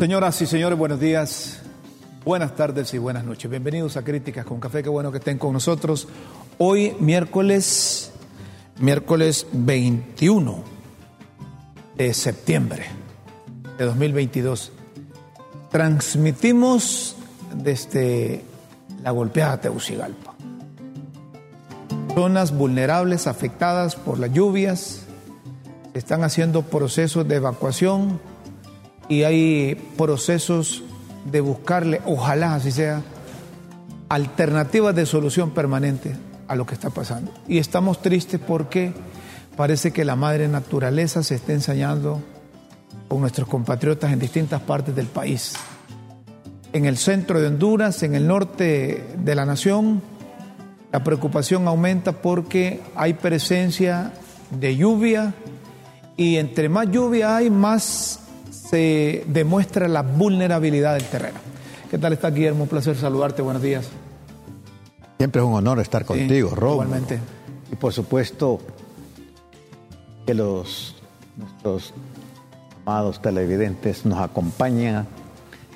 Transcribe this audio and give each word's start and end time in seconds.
Señoras 0.00 0.40
y 0.40 0.46
señores, 0.46 0.78
buenos 0.78 0.98
días, 0.98 1.58
buenas 2.24 2.56
tardes 2.56 2.94
y 2.94 2.96
buenas 2.96 3.22
noches. 3.22 3.50
Bienvenidos 3.50 3.98
a 3.98 4.02
Críticas 4.02 4.46
con 4.46 4.58
Café, 4.58 4.82
qué 4.82 4.88
bueno 4.88 5.12
que 5.12 5.18
estén 5.18 5.36
con 5.36 5.52
nosotros. 5.52 6.08
Hoy 6.56 6.96
miércoles, 7.00 8.10
miércoles 8.78 9.46
21 9.52 10.64
de 11.98 12.14
septiembre 12.14 12.86
de 13.76 13.84
2022. 13.84 14.72
Transmitimos 15.70 17.14
desde 17.54 18.42
la 19.02 19.10
golpeada 19.10 19.60
Teucigalpa. 19.60 20.34
Zonas 22.14 22.56
vulnerables 22.56 23.26
afectadas 23.26 23.96
por 23.96 24.18
las 24.18 24.32
lluvias, 24.32 25.02
están 25.92 26.24
haciendo 26.24 26.62
procesos 26.62 27.28
de 27.28 27.36
evacuación 27.36 28.18
y 29.10 29.24
hay 29.24 29.74
procesos 29.98 30.84
de 31.30 31.40
buscarle, 31.40 32.00
ojalá 32.06 32.54
así 32.54 32.70
sea, 32.70 33.02
alternativas 34.08 34.94
de 34.94 35.04
solución 35.04 35.50
permanente 35.50 36.14
a 36.46 36.54
lo 36.54 36.64
que 36.64 36.74
está 36.74 36.90
pasando. 36.90 37.32
Y 37.48 37.58
estamos 37.58 38.00
tristes 38.00 38.40
porque 38.40 38.92
parece 39.56 39.90
que 39.92 40.04
la 40.04 40.14
madre 40.14 40.46
naturaleza 40.46 41.24
se 41.24 41.34
está 41.34 41.52
ensañando 41.52 42.22
con 43.08 43.20
nuestros 43.20 43.48
compatriotas 43.48 44.12
en 44.12 44.20
distintas 44.20 44.62
partes 44.62 44.94
del 44.94 45.06
país. 45.06 45.54
En 46.72 46.84
el 46.84 46.96
centro 46.96 47.40
de 47.40 47.48
Honduras, 47.48 48.04
en 48.04 48.14
el 48.14 48.28
norte 48.28 49.04
de 49.18 49.34
la 49.34 49.44
nación, 49.44 50.02
la 50.92 51.02
preocupación 51.02 51.66
aumenta 51.66 52.12
porque 52.12 52.80
hay 52.94 53.14
presencia 53.14 54.12
de 54.52 54.76
lluvia 54.76 55.34
y 56.16 56.36
entre 56.36 56.68
más 56.68 56.88
lluvia 56.92 57.36
hay, 57.36 57.50
más 57.50 58.20
se 58.70 59.24
demuestra 59.26 59.88
la 59.88 60.02
vulnerabilidad 60.02 60.94
del 60.94 61.04
terreno. 61.04 61.40
¿Qué 61.90 61.98
tal 61.98 62.12
está 62.12 62.30
Guillermo? 62.30 62.62
Un 62.62 62.68
placer 62.68 62.96
saludarte. 62.96 63.42
Buenos 63.42 63.62
días. 63.62 63.88
Siempre 65.18 65.42
es 65.42 65.46
un 65.46 65.54
honor 65.54 65.80
estar 65.80 66.04
contigo, 66.04 66.50
Rob. 66.54 66.74
Igualmente. 66.74 67.18
Y 67.72 67.74
por 67.74 67.92
supuesto 67.92 68.60
que 70.24 70.34
los 70.34 70.94
nuestros 71.36 71.92
amados 72.86 73.20
televidentes 73.20 74.06
nos 74.06 74.20
acompañan. 74.20 75.08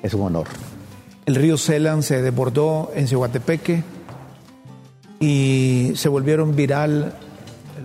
Es 0.01 0.13
un 0.13 0.21
honor. 0.21 0.47
El 1.25 1.35
río 1.35 1.57
Celan 1.57 2.01
se 2.01 2.21
desbordó 2.21 2.93
en 2.95 3.09
Cihuatepeque 3.09 3.83
y 5.19 5.91
se 5.95 6.07
volvieron 6.07 6.55
viral 6.55 7.13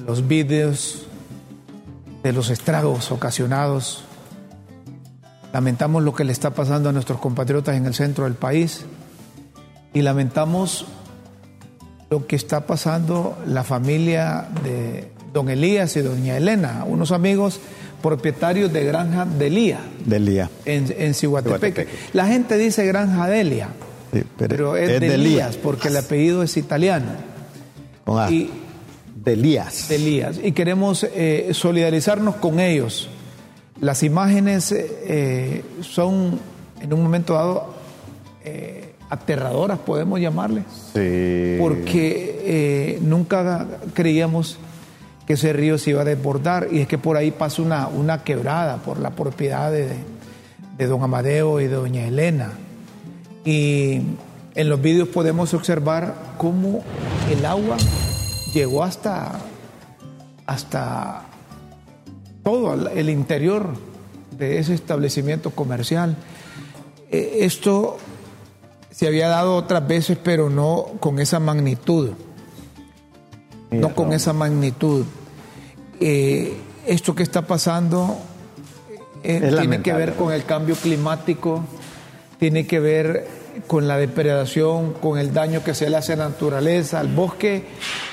los 0.07 0.29
vídeos 0.29 1.07
de 2.23 2.33
los 2.33 2.49
estragos 2.51 3.11
ocasionados 3.11 4.05
Lamentamos 5.53 6.03
lo 6.03 6.15
que 6.15 6.25
le 6.25 6.33
está 6.33 6.51
pasando 6.51 6.89
a 6.89 6.93
nuestros 6.93 7.19
compatriotas 7.19 7.77
en 7.77 7.87
el 7.87 7.95
centro 7.95 8.25
del 8.25 8.35
país 8.35 8.85
y 9.93 10.03
lamentamos 10.03 10.87
lo 12.09 12.27
que 12.27 12.37
está 12.37 12.67
pasando 12.67 13.37
la 13.47 13.65
familia 13.65 14.49
de 14.65 15.11
don 15.33 15.49
Elías 15.49 15.97
y 15.97 16.01
doña 16.01 16.37
Elena, 16.37 16.85
unos 16.87 17.13
amigos 17.13 17.61
propietarios 18.03 18.73
de 18.73 18.85
Granja 18.85 19.25
Delia. 19.25 19.81
Delia. 20.05 20.51
En, 20.65 20.93
en 20.97 21.15
Cihuatepeque. 21.15 21.87
La 22.13 22.27
gente 22.27 22.57
dice 22.57 22.87
Granja 22.87 23.29
Delia, 23.29 23.69
pero, 24.37 24.77
es, 24.77 25.01
de 25.01 25.15
Elías 25.15 25.57
porque 25.57 25.89
el 25.89 25.97
apellido 25.97 26.43
es 26.43 26.57
italiano. 26.57 27.11
Con 28.05 28.19
A. 28.19 28.31
Y, 28.31 28.51
Delías. 29.25 29.91
Elías. 29.91 30.41
Y 30.43 30.53
queremos 30.53 31.05
eh, 31.05 31.51
solidarizarnos 31.53 32.37
con 32.37 32.59
ellos 32.59 33.09
las 33.81 34.03
imágenes 34.03 34.73
eh, 34.73 35.65
son 35.81 36.39
en 36.81 36.93
un 36.93 37.03
momento 37.03 37.35
dado 37.35 37.75
eh, 38.45 38.95
aterradoras, 39.09 39.79
podemos 39.79 40.21
llamarle. 40.21 40.65
Sí. 40.95 41.57
Porque 41.59 42.41
eh, 42.45 42.99
nunca 43.03 43.67
creíamos 43.95 44.59
que 45.27 45.35
ese 45.35 45.53
río 45.53 45.79
se 45.79 45.91
iba 45.91 46.03
a 46.03 46.05
desbordar 46.05 46.69
y 46.71 46.81
es 46.81 46.89
que 46.89 46.99
por 46.99 47.17
ahí 47.17 47.31
pasa 47.31 47.63
una, 47.63 47.89
una 47.89 48.25
quebrada 48.25 48.79
por 48.79 48.99
la 48.99 49.11
propiedad 49.11 49.71
de, 49.71 49.89
de 50.77 50.87
don 50.87 51.03
Amadeo 51.03 51.61
y 51.61 51.65
de 51.65 51.75
doña 51.75 52.07
Elena. 52.07 52.53
Y 53.45 54.03
en 54.55 54.69
los 54.69 54.83
vídeos 54.83 55.09
podemos 55.09 55.55
observar 55.55 56.15
cómo 56.37 56.83
el 57.31 57.45
agua 57.47 57.77
llegó 58.53 58.83
hasta, 58.85 59.39
hasta 60.47 61.30
todo 62.43 62.89
el 62.91 63.11
interior 63.11 63.75
de 64.41 64.59
ese 64.59 64.75
establecimiento 64.75 65.51
comercial. 65.51 66.17
Eh, 67.11 67.39
esto 67.41 67.99
se 68.91 69.07
había 69.07 69.29
dado 69.29 69.55
otras 69.55 69.87
veces, 69.87 70.19
pero 70.23 70.51
no 70.51 70.87
con 71.01 71.19
esa 71.19 71.39
magnitud. 71.39 72.11
no 73.71 73.95
con 73.95 74.13
esa 74.13 74.33
magnitud. 74.33 75.05
Eh, 76.01 76.57
esto 76.87 77.15
que 77.15 77.23
está 77.23 77.47
pasando 77.47 78.19
eh, 79.23 79.55
tiene 79.59 79.83
que 79.83 79.93
ver 79.93 80.15
con 80.15 80.33
el 80.33 80.45
cambio 80.45 80.75
climático, 80.75 81.63
tiene 82.39 82.67
que 82.67 82.81
ver 82.81 83.29
con 83.67 83.87
la 83.87 83.97
depredación, 83.97 84.95
con 84.95 85.19
el 85.19 85.33
daño 85.33 85.63
que 85.63 85.75
se 85.75 85.91
le 85.91 85.97
hace 85.97 86.15
a 86.15 86.17
la 86.17 86.29
naturaleza, 86.31 87.01
al 87.01 87.09
bosque 87.09 87.65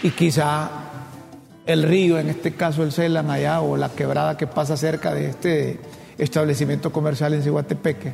y 0.03 0.11
quizá 0.11 0.86
el 1.67 1.83
río, 1.83 2.17
en 2.17 2.29
este 2.29 2.53
caso 2.53 2.81
el 2.81 2.91
Celan 2.91 3.29
allá, 3.29 3.61
o 3.61 3.77
la 3.77 3.89
quebrada 3.89 4.37
que 4.37 4.47
pasa 4.47 4.77
cerca 4.77 5.13
de 5.13 5.29
este 5.29 5.79
establecimiento 6.17 6.91
comercial 6.91 7.33
en 7.33 7.43
Cihuatepeque. 7.43 8.13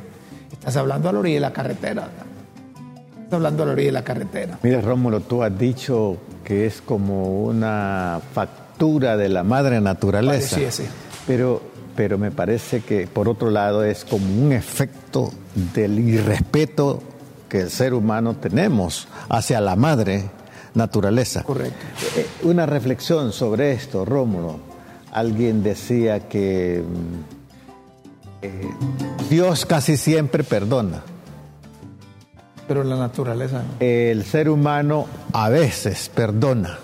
Estás 0.52 0.76
hablando 0.76 1.08
a 1.08 1.12
la 1.12 1.20
orilla 1.20 1.36
de 1.36 1.40
la 1.40 1.52
carretera. 1.52 2.08
Estás 3.22 3.32
hablando 3.32 3.62
a 3.62 3.66
la 3.66 3.72
orilla 3.72 3.88
de 3.88 3.92
la 3.92 4.04
carretera. 4.04 4.58
Mira, 4.62 4.80
Rómulo, 4.80 5.20
tú 5.20 5.42
has 5.42 5.56
dicho 5.56 6.18
que 6.44 6.66
es 6.66 6.82
como 6.82 7.44
una 7.44 8.20
factura 8.34 9.16
de 9.16 9.28
la 9.28 9.44
madre 9.44 9.80
naturaleza. 9.80 10.56
Sí, 10.56 10.66
sí. 10.70 10.84
Pero, 11.26 11.62
pero 11.96 12.18
me 12.18 12.30
parece 12.32 12.80
que, 12.80 13.06
por 13.06 13.28
otro 13.28 13.50
lado, 13.50 13.84
es 13.84 14.04
como 14.04 14.26
un 14.26 14.52
efecto 14.52 15.32
del 15.74 15.98
irrespeto 16.00 17.02
que 17.48 17.60
el 17.60 17.70
ser 17.70 17.94
humano 17.94 18.34
tenemos 18.34 19.06
hacia 19.28 19.60
la 19.60 19.76
madre 19.76 20.24
naturaleza. 20.74 21.42
Correcto. 21.42 21.84
Eh, 22.16 22.26
una 22.42 22.66
reflexión 22.66 23.32
sobre 23.32 23.72
esto, 23.72 24.04
Rómulo. 24.04 24.58
Alguien 25.12 25.62
decía 25.62 26.28
que 26.28 26.82
mm, 26.82 27.44
eh, 28.42 28.70
Dios 29.30 29.64
casi 29.66 29.96
siempre 29.96 30.44
perdona. 30.44 31.02
Pero 32.66 32.82
la 32.82 32.96
naturaleza 32.96 33.58
no. 33.58 33.74
El 33.80 34.24
ser 34.24 34.48
humano 34.48 35.06
a 35.32 35.48
veces 35.50 36.10
perdona, 36.14 36.78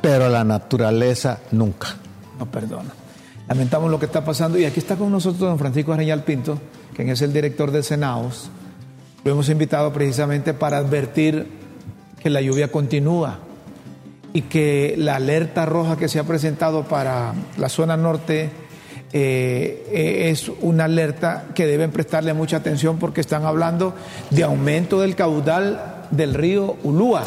pero 0.00 0.28
la 0.28 0.44
naturaleza 0.44 1.40
nunca. 1.52 1.88
No 2.38 2.50
perdona. 2.50 2.90
Lamentamos 3.46 3.90
lo 3.90 3.98
que 3.98 4.06
está 4.06 4.24
pasando 4.24 4.58
y 4.58 4.64
aquí 4.64 4.80
está 4.80 4.96
con 4.96 5.12
nosotros 5.12 5.40
don 5.40 5.58
Francisco 5.58 5.92
Areñal 5.92 6.24
Pinto, 6.24 6.58
quien 6.96 7.10
es 7.10 7.20
el 7.20 7.34
director 7.34 7.70
del 7.70 7.84
Senaos. 7.84 8.48
Lo 9.24 9.32
hemos 9.32 9.50
invitado 9.50 9.92
precisamente 9.92 10.54
para 10.54 10.78
advertir 10.78 11.63
que 12.24 12.30
la 12.30 12.40
lluvia 12.40 12.72
continúa 12.72 13.38
y 14.32 14.40
que 14.42 14.94
la 14.96 15.16
alerta 15.16 15.66
roja 15.66 15.98
que 15.98 16.08
se 16.08 16.18
ha 16.18 16.24
presentado 16.24 16.84
para 16.84 17.34
la 17.58 17.68
zona 17.68 17.98
norte 17.98 18.48
eh, 19.12 19.86
eh, 19.92 20.30
es 20.30 20.50
una 20.62 20.84
alerta 20.84 21.48
que 21.54 21.66
deben 21.66 21.90
prestarle 21.90 22.32
mucha 22.32 22.56
atención 22.56 22.98
porque 22.98 23.20
están 23.20 23.44
hablando 23.44 23.94
de 24.30 24.42
aumento 24.42 25.02
del 25.02 25.14
caudal 25.16 26.06
del 26.10 26.32
río 26.32 26.76
Ulúa. 26.82 27.24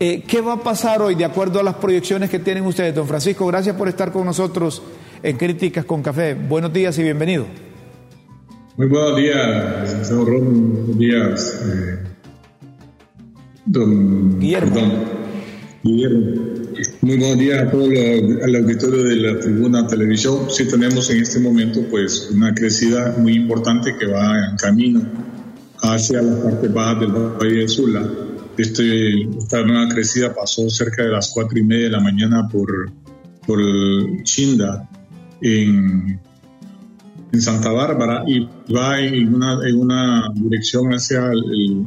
Eh, 0.00 0.24
¿Qué 0.26 0.40
va 0.40 0.54
a 0.54 0.60
pasar 0.64 1.00
hoy 1.00 1.14
de 1.14 1.24
acuerdo 1.24 1.60
a 1.60 1.62
las 1.62 1.76
proyecciones 1.76 2.30
que 2.30 2.40
tienen 2.40 2.66
ustedes? 2.66 2.92
Don 2.92 3.06
Francisco, 3.06 3.46
gracias 3.46 3.76
por 3.76 3.86
estar 3.86 4.10
con 4.10 4.26
nosotros 4.26 4.82
en 5.22 5.36
Críticas 5.36 5.84
con 5.84 6.02
Café. 6.02 6.34
Buenos 6.34 6.72
días 6.72 6.98
y 6.98 7.04
bienvenido. 7.04 7.46
Muy 8.76 8.88
buenos 8.88 9.16
días, 9.16 10.08
señor 10.08 10.26
Ron. 10.26 10.72
Buenos 10.72 10.98
días. 10.98 12.11
Don 13.64 14.40
Guillermo. 14.40 14.80
Guillermo. 15.84 16.42
Muy 17.02 17.16
buenos 17.16 17.38
días 17.38 17.62
a 17.62 17.70
todo 17.70 17.84
el 17.84 18.56
auditorio 18.56 19.04
de 19.04 19.16
la 19.16 19.38
Tribuna 19.38 19.86
Televisión. 19.86 20.50
Sí 20.50 20.66
tenemos 20.68 21.08
en 21.10 21.22
este 21.22 21.38
momento 21.38 21.80
pues 21.90 22.30
una 22.32 22.54
crecida 22.54 23.14
muy 23.18 23.34
importante 23.34 23.96
que 23.96 24.06
va 24.06 24.48
en 24.50 24.56
camino 24.56 25.02
hacia 25.80 26.22
las 26.22 26.40
partes 26.40 26.72
bajas 26.72 27.00
del 27.00 27.12
Valle 27.12 27.56
de 27.62 27.68
Sula. 27.68 28.10
Este, 28.56 29.22
esta 29.38 29.62
nueva 29.62 29.88
crecida 29.88 30.34
pasó 30.34 30.68
cerca 30.68 31.04
de 31.04 31.10
las 31.10 31.30
cuatro 31.30 31.58
y 31.58 31.62
media 31.62 31.84
de 31.84 31.90
la 31.90 32.00
mañana 32.00 32.48
por, 32.48 32.90
por 33.46 33.60
Chinda 34.24 34.88
en, 35.40 36.20
en 37.32 37.42
Santa 37.42 37.70
Bárbara 37.70 38.24
y 38.26 38.46
va 38.72 39.00
en 39.00 39.34
una, 39.34 39.58
en 39.66 39.78
una 39.78 40.28
dirección 40.34 40.92
hacia 40.92 41.30
el, 41.30 41.84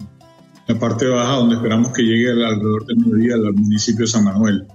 la 0.67 0.79
parte 0.79 1.05
baja 1.07 1.37
donde 1.37 1.55
esperamos 1.55 1.91
que 1.91 2.03
llegue 2.03 2.31
alrededor 2.31 2.85
del 2.85 2.97
mediodía 2.97 3.35
al 3.35 3.53
municipio 3.53 4.05
de 4.05 4.11
San 4.11 4.23
Manuel. 4.23 4.65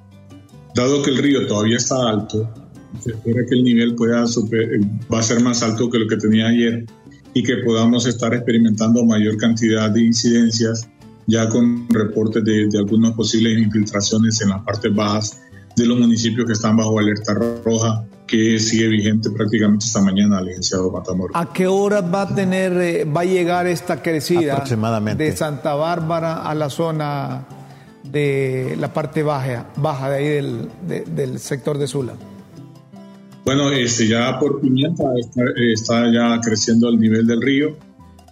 Dado 0.75 1.03
que 1.03 1.11
el 1.11 1.19
río 1.19 1.47
todavía 1.47 1.77
está 1.77 2.09
alto, 2.09 2.49
se 3.01 3.11
espera 3.11 3.43
que 3.49 3.57
el 3.57 3.65
nivel 3.65 3.95
pueda 3.95 4.25
va 4.25 5.19
a 5.19 5.23
ser 5.23 5.43
más 5.43 5.63
alto 5.63 5.91
que 5.91 5.99
lo 5.99 6.07
que 6.07 6.17
tenía 6.17 6.49
ayer 6.49 6.87
y 7.35 7.43
que 7.43 7.59
podamos 7.59 8.07
estar 8.07 8.35
experimentando 8.35 9.05
mayor 9.05 9.37
cantidad 9.37 9.91
de 9.91 10.03
incidencias 10.03 10.89
ya 11.27 11.49
con 11.49 11.89
reportes 11.89 12.45
de, 12.45 12.69
de 12.69 12.79
algunas 12.79 13.13
posibles 13.13 13.59
infiltraciones 13.59 14.41
en 14.43 14.51
las 14.51 14.63
partes 14.63 14.95
bajas 14.95 15.41
de 15.77 15.87
los 15.87 15.99
municipios 15.99 16.47
que 16.47 16.53
están 16.53 16.77
bajo 16.77 16.99
alerta 16.99 17.35
roja 17.35 18.05
que 18.31 18.61
sigue 18.61 18.87
vigente 18.87 19.29
prácticamente 19.31 19.85
esta 19.85 20.01
mañana, 20.01 20.41
licenciado 20.41 20.89
Matamoros. 20.93 21.35
¿A 21.35 21.53
qué 21.53 21.67
hora 21.67 22.01
va 22.01 22.23
a 22.23 22.35
tener, 22.35 22.73
eh, 22.81 23.05
va 23.05 23.23
a 23.23 23.25
llegar 23.25 23.67
esta 23.67 24.01
crecida 24.01 24.53
Aproximadamente. 24.53 25.25
de 25.25 25.37
Santa 25.37 25.75
Bárbara 25.75 26.43
a 26.43 26.55
la 26.55 26.71
zona 26.71 27.45
de 28.05 28.77
la 28.79 28.93
parte 28.93 29.25
baja, 29.25 29.67
baja 29.77 30.11
de 30.11 30.17
ahí 30.17 30.29
del, 30.29 30.69
del 31.15 31.41
sector 31.41 31.77
de 31.77 31.89
Sula? 31.89 32.15
Bueno, 33.45 33.73
este, 33.73 34.07
ya 34.07 34.39
por 34.39 34.61
Pimienta 34.61 35.05
está, 35.73 36.05
ya 36.13 36.41
creciendo 36.41 36.89
el 36.89 37.01
nivel 37.01 37.27
del 37.27 37.43
río. 37.43 37.77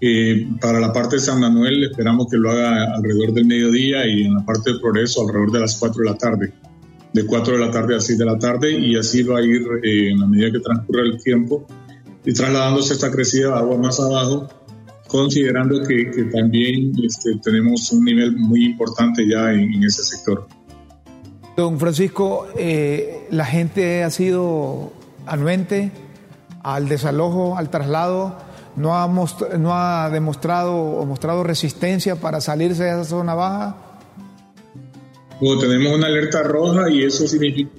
Eh, 0.01 0.47
para 0.61 0.79
la 0.79 0.93
parte 0.93 1.17
de 1.17 1.21
San 1.23 1.41
Manuel 1.41 1.83
esperamos 1.83 2.29
que 2.31 2.37
lo 2.37 2.53
haga 2.53 2.95
alrededor 2.95 3.33
del 3.33 3.47
mediodía 3.47 4.07
y 4.07 4.23
en 4.23 4.35
la 4.35 4.45
parte 4.45 4.71
del 4.71 4.81
Progreso 4.81 5.23
alrededor 5.23 5.51
de 5.51 5.59
las 5.59 5.77
4 5.77 6.05
de 6.05 6.09
la 6.09 6.17
tarde. 6.17 6.53
De 7.13 7.25
4 7.25 7.55
de 7.55 7.59
la 7.59 7.71
tarde 7.71 7.97
a 7.97 8.01
6 8.01 8.19
de 8.19 8.25
la 8.25 8.39
tarde 8.39 8.71
y 8.71 8.97
así 8.97 9.23
va 9.23 9.39
a 9.39 9.43
ir 9.43 9.63
eh, 9.83 10.11
en 10.11 10.21
la 10.21 10.27
medida 10.27 10.53
que 10.53 10.61
transcurra 10.61 11.03
el 11.03 11.23
tiempo 11.23 11.67
y 12.25 12.33
trasladándose 12.33 12.95
esta 12.95 13.11
crecida 13.11 13.49
de 13.49 13.55
agua 13.55 13.79
más 13.79 13.99
abajo, 13.99 14.49
considerando 15.07 15.83
que, 15.83 16.05
también 16.33 16.93
este, 17.03 17.39
tenemos 17.43 17.91
un 17.93 18.05
nivel 18.05 18.37
muy 18.37 18.67
importante 18.67 19.27
ya 19.27 19.53
en, 19.53 19.83
ese 19.83 20.03
sector. 20.03 20.47
Don 21.57 21.79
Francisco, 21.79 22.47
eh, 22.57 23.27
la 23.31 23.47
gente 23.47 24.05
ha 24.05 24.11
sido 24.11 24.93
anuente 25.27 25.91
al 26.63 26.89
desalojo, 26.89 27.57
al 27.57 27.71
traslado, 27.71 28.37
no 28.77 28.95
ha, 28.95 29.09
no 29.59 29.75
ha 29.75 30.11
demostrado 30.11 30.75
o 30.77 31.05
mostrado 31.05 31.43
resistencia 31.43 32.17
para 32.17 32.41
salirse 32.41 32.85
de 32.85 32.91
esa 32.91 33.05
zona 33.05 33.35
baja? 33.35 33.77
Tenemos 35.61 35.97
una 35.97 36.07
alerta 36.07 36.43
roja 36.43 36.91
y 36.91 37.05
eso 37.05 37.27
significa 37.29 37.71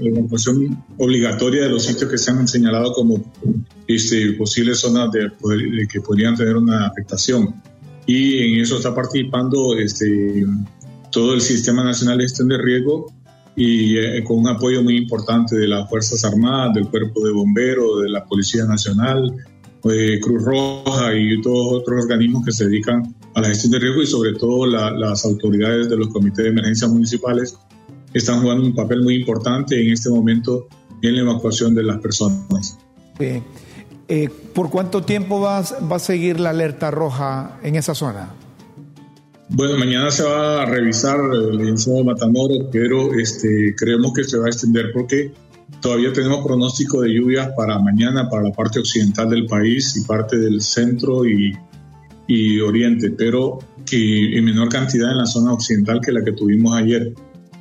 evacuación 0.00 0.84
obligatoria 0.98 1.62
de 1.62 1.70
los 1.70 1.84
sitios 1.84 2.10
que 2.10 2.18
se 2.18 2.30
han 2.30 2.46
señalado 2.46 2.92
como 2.92 3.22
este, 3.88 4.32
posibles 4.34 4.78
zonas 4.78 5.10
de, 5.10 5.30
que 5.90 6.00
podrían 6.00 6.36
tener 6.36 6.56
una 6.56 6.86
afectación. 6.86 7.54
Y 8.06 8.38
en 8.38 8.60
eso 8.60 8.76
está 8.76 8.94
participando 8.94 9.76
este, 9.76 10.44
todo 11.10 11.34
el 11.34 11.40
Sistema 11.40 11.82
Nacional 11.82 12.18
de 12.18 12.24
Gestión 12.24 12.48
de 12.48 12.58
Riesgo 12.58 13.12
y 13.56 13.98
eh, 13.98 14.22
con 14.24 14.38
un 14.38 14.48
apoyo 14.48 14.82
muy 14.82 14.96
importante 14.96 15.56
de 15.56 15.68
las 15.68 15.88
Fuerzas 15.88 16.24
Armadas, 16.24 16.74
del 16.74 16.88
Cuerpo 16.88 17.24
de 17.24 17.32
Bomberos, 17.32 18.02
de 18.02 18.10
la 18.10 18.24
Policía 18.24 18.64
Nacional, 18.64 19.34
de 19.84 20.20
Cruz 20.20 20.44
Roja 20.44 21.14
y 21.14 21.40
todos 21.40 21.80
otros 21.80 22.04
organismos 22.04 22.44
que 22.44 22.52
se 22.52 22.66
dedican 22.66 23.14
a 23.34 23.40
la 23.40 23.48
gestión 23.48 23.72
de 23.72 23.78
riesgo 23.80 24.02
y 24.02 24.06
sobre 24.06 24.34
todo 24.34 24.66
las 24.66 25.24
autoridades 25.24 25.88
de 25.88 25.96
los 25.96 26.08
comités 26.08 26.44
de 26.44 26.50
emergencia 26.50 26.88
municipales 26.88 27.56
están 28.14 28.42
jugando 28.42 28.64
un 28.64 28.74
papel 28.74 29.02
muy 29.02 29.16
importante 29.16 29.80
en 29.82 29.92
este 29.92 30.10
momento 30.10 30.68
en 31.02 31.16
la 31.16 31.22
evacuación 31.22 31.74
de 31.74 31.82
las 31.82 31.98
personas. 31.98 32.78
Bien. 33.18 33.42
Eh, 34.08 34.28
¿Por 34.54 34.70
cuánto 34.70 35.02
tiempo 35.02 35.40
va, 35.40 35.62
va 35.90 35.96
a 35.96 35.98
seguir 35.98 36.38
la 36.38 36.50
alerta 36.50 36.90
roja 36.90 37.58
en 37.62 37.76
esa 37.76 37.94
zona? 37.94 38.34
Bueno, 39.48 39.76
mañana 39.78 40.10
se 40.10 40.22
va 40.22 40.62
a 40.62 40.66
revisar 40.66 41.18
el 41.32 41.58
licenciado 41.58 41.98
de 41.98 42.04
Matamoros, 42.04 42.66
pero 42.72 43.12
este, 43.14 43.74
creemos 43.76 44.12
que 44.14 44.24
se 44.24 44.38
va 44.38 44.46
a 44.46 44.48
extender 44.48 44.92
porque 44.94 45.32
todavía 45.80 46.12
tenemos 46.12 46.44
pronóstico 46.44 47.00
de 47.02 47.14
lluvias 47.14 47.50
para 47.56 47.78
mañana, 47.78 48.28
para 48.28 48.44
la 48.44 48.52
parte 48.52 48.80
occidental 48.80 49.30
del 49.30 49.46
país 49.46 49.96
y 49.96 50.06
parte 50.06 50.38
del 50.38 50.60
centro 50.60 51.26
y, 51.26 51.56
y 52.26 52.60
oriente, 52.60 53.10
pero 53.10 53.58
en 53.90 54.44
menor 54.44 54.68
cantidad 54.68 55.10
en 55.10 55.18
la 55.18 55.26
zona 55.26 55.52
occidental 55.52 56.00
que 56.00 56.12
la 56.12 56.24
que 56.24 56.32
tuvimos 56.32 56.74
ayer. 56.74 57.12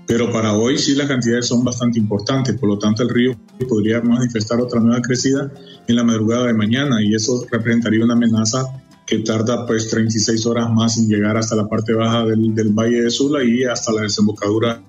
Pero 0.07 0.31
para 0.31 0.53
hoy 0.53 0.77
sí 0.77 0.95
las 0.95 1.07
cantidades 1.07 1.47
son 1.47 1.63
bastante 1.63 1.99
importantes, 1.99 2.57
por 2.57 2.69
lo 2.69 2.77
tanto 2.77 3.03
el 3.03 3.09
río 3.09 3.33
podría 3.67 4.01
manifestar 4.01 4.59
otra 4.59 4.79
nueva 4.79 5.01
crecida 5.01 5.51
en 5.87 5.95
la 5.95 6.03
madrugada 6.03 6.47
de 6.47 6.53
mañana 6.53 7.01
y 7.01 7.13
eso 7.13 7.45
representaría 7.49 8.03
una 8.03 8.13
amenaza 8.13 8.65
que 9.05 9.19
tarda 9.19 9.65
pues 9.65 9.89
36 9.89 10.45
horas 10.45 10.69
más 10.71 10.97
en 10.97 11.07
llegar 11.07 11.37
hasta 11.37 11.55
la 11.55 11.67
parte 11.67 11.93
baja 11.93 12.25
del, 12.25 12.53
del 12.55 12.69
Valle 12.69 13.03
de 13.03 13.11
Sula 13.11 13.43
y 13.43 13.63
hasta 13.63 13.93
la 13.93 14.01
desembocadura 14.01 14.81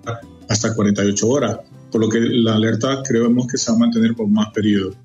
hasta 0.49 0.75
48 0.75 1.29
horas, 1.29 1.59
por 1.93 2.01
lo 2.01 2.09
que 2.09 2.19
la 2.21 2.55
alerta 2.55 3.03
creemos 3.07 3.47
que 3.47 3.59
se 3.59 3.71
va 3.71 3.77
a 3.77 3.81
mantener 3.81 4.15
por 4.15 4.27
más 4.27 4.51
periodos. 4.53 4.97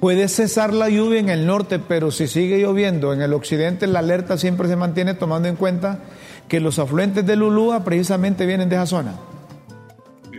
Puede 0.00 0.28
cesar 0.28 0.72
la 0.72 0.88
lluvia 0.88 1.18
en 1.18 1.28
el 1.28 1.44
norte, 1.44 1.80
pero 1.80 2.12
si 2.12 2.28
sigue 2.28 2.60
lloviendo 2.60 3.12
en 3.12 3.20
el 3.20 3.34
occidente, 3.34 3.88
la 3.88 3.98
alerta 3.98 4.38
siempre 4.38 4.68
se 4.68 4.76
mantiene 4.76 5.14
tomando 5.14 5.48
en 5.48 5.56
cuenta 5.56 6.04
que 6.46 6.60
los 6.60 6.78
afluentes 6.78 7.26
de 7.26 7.34
Lulúa 7.34 7.84
precisamente 7.84 8.46
vienen 8.46 8.68
de 8.68 8.76
esa 8.76 8.86
zona. 8.86 9.16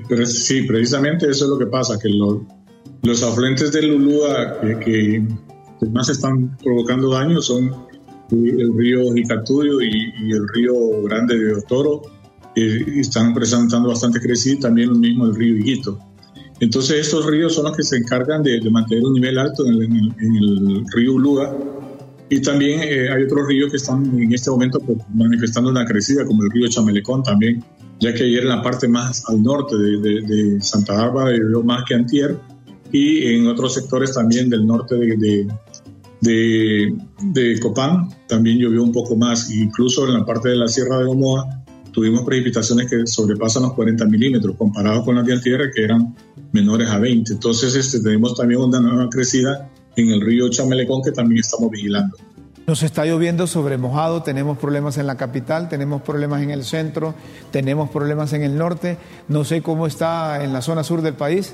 Pero 0.07 0.25
sí, 0.25 0.63
precisamente 0.63 1.29
eso 1.29 1.45
es 1.45 1.49
lo 1.51 1.59
que 1.59 1.67
pasa, 1.67 1.99
que 2.01 2.09
los, 2.09 2.37
los 3.03 3.21
afluentes 3.21 3.71
de 3.73 3.81
Lulúa 3.83 4.61
que, 4.61 4.79
que 4.79 5.85
más 5.91 6.07
están 6.07 6.57
provocando 6.63 7.09
daño 7.11 7.41
son 7.41 7.89
el 8.31 8.77
río 8.77 9.13
Jicatuyo 9.13 9.81
y, 9.81 10.31
el 10.31 10.47
río 10.49 11.03
Grande 11.03 11.37
de 11.37 11.53
Otoro 12.51 12.99
están 12.99 13.33
presentando 13.33 13.89
bastante 13.89 14.19
crecida 14.19 14.55
y 14.55 14.59
también 14.59 14.89
lo 14.89 14.95
mismo 14.95 15.25
el 15.25 15.35
río 15.35 15.57
Higuito. 15.57 15.99
Entonces 16.59 16.99
estos 16.99 17.25
ríos 17.25 17.55
son 17.55 17.65
los 17.65 17.77
que 17.77 17.83
se 17.83 17.97
encargan 17.97 18.43
de, 18.43 18.59
mantener 18.69 19.03
un 19.05 19.13
nivel 19.13 19.37
alto 19.37 19.65
en 19.65 19.81
el, 19.81 20.85
río 20.93 21.13
Uluga 21.13 21.55
y 22.29 22.41
también 22.41 22.81
eh, 22.83 23.09
hay 23.09 23.23
otros 23.23 23.47
ríos 23.47 23.71
que 23.71 23.77
están 23.77 24.05
en 24.19 24.31
este 24.33 24.51
momento 24.51 24.79
pues, 24.79 24.97
manifestando 25.13 25.69
una 25.69 25.85
crecida 25.85 26.25
como 26.25 26.43
el 26.43 26.51
río 26.51 26.67
Chamelecón 26.67 27.23
también, 27.23 27.63
ya 27.99 28.13
que 28.13 28.23
ayer 28.23 28.43
en 28.43 28.49
la 28.49 28.61
parte 28.61 28.87
más 28.87 29.23
al 29.29 29.41
norte 29.41 29.75
de, 29.77 30.57
Santa 30.61 30.93
Bárbara 30.93 31.35
llovió 31.35 31.63
más 31.63 31.83
que 31.87 31.95
antier 31.95 32.37
y 32.91 33.33
en 33.33 33.47
otros 33.47 33.73
sectores 33.73 34.13
también 34.13 34.49
del 34.49 34.67
norte 34.67 34.95
de, 34.95 35.47
de, 36.21 36.93
de 37.23 37.59
Copán 37.59 38.09
también 38.27 38.59
llovió 38.59 38.83
un 38.83 38.91
poco 38.91 39.15
más, 39.15 39.49
incluso 39.49 40.05
en 40.05 40.13
la 40.13 40.25
parte 40.25 40.49
de 40.49 40.57
la 40.57 40.67
Sierra 40.67 40.99
de 40.99 41.05
Omoa 41.05 41.58
tuvimos 41.91 42.23
precipitaciones 42.23 42.89
que 42.89 43.05
sobrepasan 43.05 43.63
los 43.63 43.73
40 43.73 44.05
milímetros, 44.05 44.55
comparado 44.57 45.03
con 45.03 45.15
las 45.15 45.25
de 45.25 45.39
tierra 45.39 45.65
que 45.73 45.83
eran 45.83 46.15
menores 46.51 46.89
a 46.89 46.99
20. 46.99 47.33
Entonces 47.33 47.75
este, 47.75 47.99
tenemos 47.99 48.35
también 48.35 48.61
una 48.61 48.79
nueva 48.79 49.09
crecida 49.09 49.69
en 49.95 50.09
el 50.09 50.21
río 50.21 50.49
Chamelecón 50.49 51.01
que 51.03 51.11
también 51.11 51.39
estamos 51.39 51.69
vigilando. 51.71 52.15
Nos 52.67 52.83
está 52.83 53.03
lloviendo 53.03 53.47
sobre 53.47 53.77
mojado, 53.77 54.21
tenemos 54.21 54.59
problemas 54.59 54.97
en 54.99 55.07
la 55.07 55.17
capital, 55.17 55.69
tenemos 55.69 56.03
problemas 56.03 56.43
en 56.43 56.51
el 56.51 56.63
centro, 56.63 57.15
tenemos 57.51 57.89
problemas 57.89 58.31
en 58.33 58.43
el 58.43 58.57
norte. 58.57 58.97
No 59.27 59.43
sé 59.43 59.63
cómo 59.63 59.87
está 59.87 60.43
en 60.43 60.53
la 60.53 60.61
zona 60.61 60.83
sur 60.83 61.01
del 61.01 61.15
país. 61.15 61.53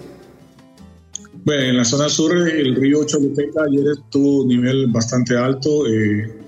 Bueno, 1.46 1.64
en 1.64 1.78
la 1.78 1.86
zona 1.86 2.10
sur 2.10 2.36
el 2.36 2.76
río 2.76 3.06
Choluteca 3.06 3.64
ayer 3.66 3.96
tuvo 4.10 4.42
un 4.42 4.48
nivel 4.50 4.88
bastante 4.88 5.38
alto, 5.38 5.88
eh, 5.88 6.45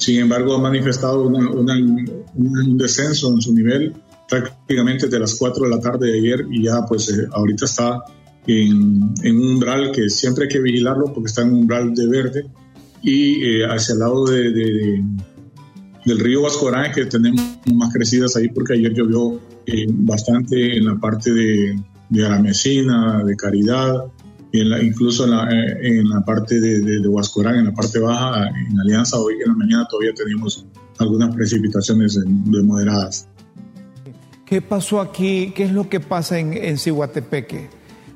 sin 0.00 0.18
embargo 0.18 0.54
ha 0.54 0.58
manifestado 0.58 1.26
un 1.26 2.78
descenso 2.78 3.30
en 3.30 3.40
su 3.42 3.54
nivel 3.54 3.94
prácticamente 4.28 5.08
de 5.08 5.18
las 5.18 5.34
4 5.34 5.64
de 5.64 5.70
la 5.70 5.78
tarde 5.78 6.10
de 6.10 6.18
ayer 6.18 6.46
y 6.50 6.64
ya 6.64 6.86
pues 6.88 7.10
eh, 7.10 7.28
ahorita 7.30 7.66
está 7.66 8.00
en, 8.46 9.12
un 9.24 9.54
umbral 9.54 9.92
que 9.92 10.08
siempre 10.08 10.44
hay 10.44 10.48
que 10.48 10.60
vigilarlo 10.60 11.12
porque 11.12 11.28
está 11.28 11.42
en 11.42 11.48
un 11.52 11.58
umbral 11.60 11.94
de 11.94 12.08
verde 12.08 12.46
y 13.02 13.44
eh, 13.44 13.66
hacia 13.66 13.92
el 13.92 13.98
lado 13.98 14.24
de, 14.24 15.02
del 16.06 16.18
río 16.18 16.42
Vascorán 16.42 16.92
que 16.92 17.04
tenemos 17.04 17.42
más 17.74 17.92
crecidas 17.92 18.36
ahí 18.36 18.48
porque 18.48 18.74
ayer 18.74 18.94
llovió 18.94 19.38
bastante 19.88 20.78
en 20.78 20.86
la 20.86 20.96
parte 20.96 21.32
de, 21.32 21.76
de 22.08 22.26
Aramecina, 22.26 23.22
de 23.22 23.36
Caridad, 23.36 24.06
incluso 24.52 25.24
en 25.24 25.30
la, 25.30 25.48
eh, 25.50 25.98
en 25.98 26.08
la 26.08 26.20
parte 26.24 26.60
de, 26.60 26.80
de, 26.80 27.08
Huascorán, 27.08 27.56
en 27.56 27.64
la 27.66 27.72
parte 27.72 27.98
baja, 27.98 28.48
en 28.48 28.80
Alianza, 28.80 29.18
hoy 29.18 29.34
en 29.34 29.48
la 29.48 29.54
mañana 29.54 29.86
todavía 29.88 30.12
tenemos 30.14 30.66
algunas 30.98 31.34
precipitaciones 31.34 32.18
de 32.24 32.62
moderadas. 32.62 33.28
¿Qué 34.44 34.60
pasó 34.60 35.00
aquí? 35.00 35.52
¿Qué 35.54 35.64
es 35.64 35.72
lo 35.72 35.88
que 35.88 36.00
pasa 36.00 36.38
en, 36.38 36.52
en 36.52 36.76
Cihuatepeque? 36.78 37.70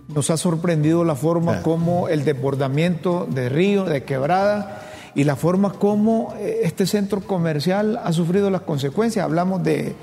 Nos 0.08 0.30
ha 0.30 0.36
sorprendido 0.36 1.04
la 1.04 1.14
forma 1.14 1.62
como 1.62 2.08
el 2.08 2.24
desbordamiento 2.24 3.26
de 3.32 3.48
río, 3.48 3.84
de 3.84 4.02
quebrada, 4.02 4.82
y 5.14 5.24
la 5.24 5.36
forma 5.36 5.72
como 5.74 6.34
eh, 6.38 6.60
este 6.64 6.86
centro 6.86 7.20
comercial 7.20 8.00
ha 8.02 8.12
sufrido 8.12 8.50
las 8.50 8.62
consecuencias. 8.62 9.24
Hablamos 9.24 9.62
de 9.62 9.94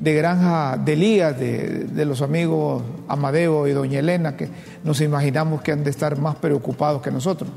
de 0.00 0.14
Granja 0.14 0.78
de 0.82 0.92
Elías, 0.94 1.38
de, 1.38 2.04
los 2.04 2.22
amigos 2.22 2.82
Amadeo 3.06 3.68
y 3.68 3.72
Doña 3.72 3.98
Elena, 3.98 4.36
que 4.36 4.48
nos 4.82 5.00
imaginamos 5.00 5.62
que 5.62 5.72
han 5.72 5.84
de 5.84 5.90
estar 5.90 6.18
más 6.18 6.36
preocupados 6.36 7.02
que 7.02 7.10
nosotros. 7.10 7.50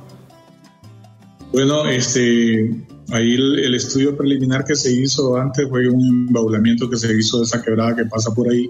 Bueno, 1.53 1.85
este, 1.87 2.75
ahí 3.11 3.35
el, 3.35 3.73
estudio 3.75 4.17
preliminar 4.17 4.65
que 4.65 4.75
se 4.75 4.91
hizo 4.91 5.37
antes 5.37 5.69
fue 5.69 5.87
un 5.87 6.27
embaulamiento 6.27 6.89
que 6.89 6.97
se 6.97 7.15
hizo 7.17 7.39
de 7.39 7.43
esa 7.45 7.61
quebrada 7.61 7.95
que 7.95 8.05
pasa 8.05 8.33
por 8.33 8.51
ahí. 8.51 8.69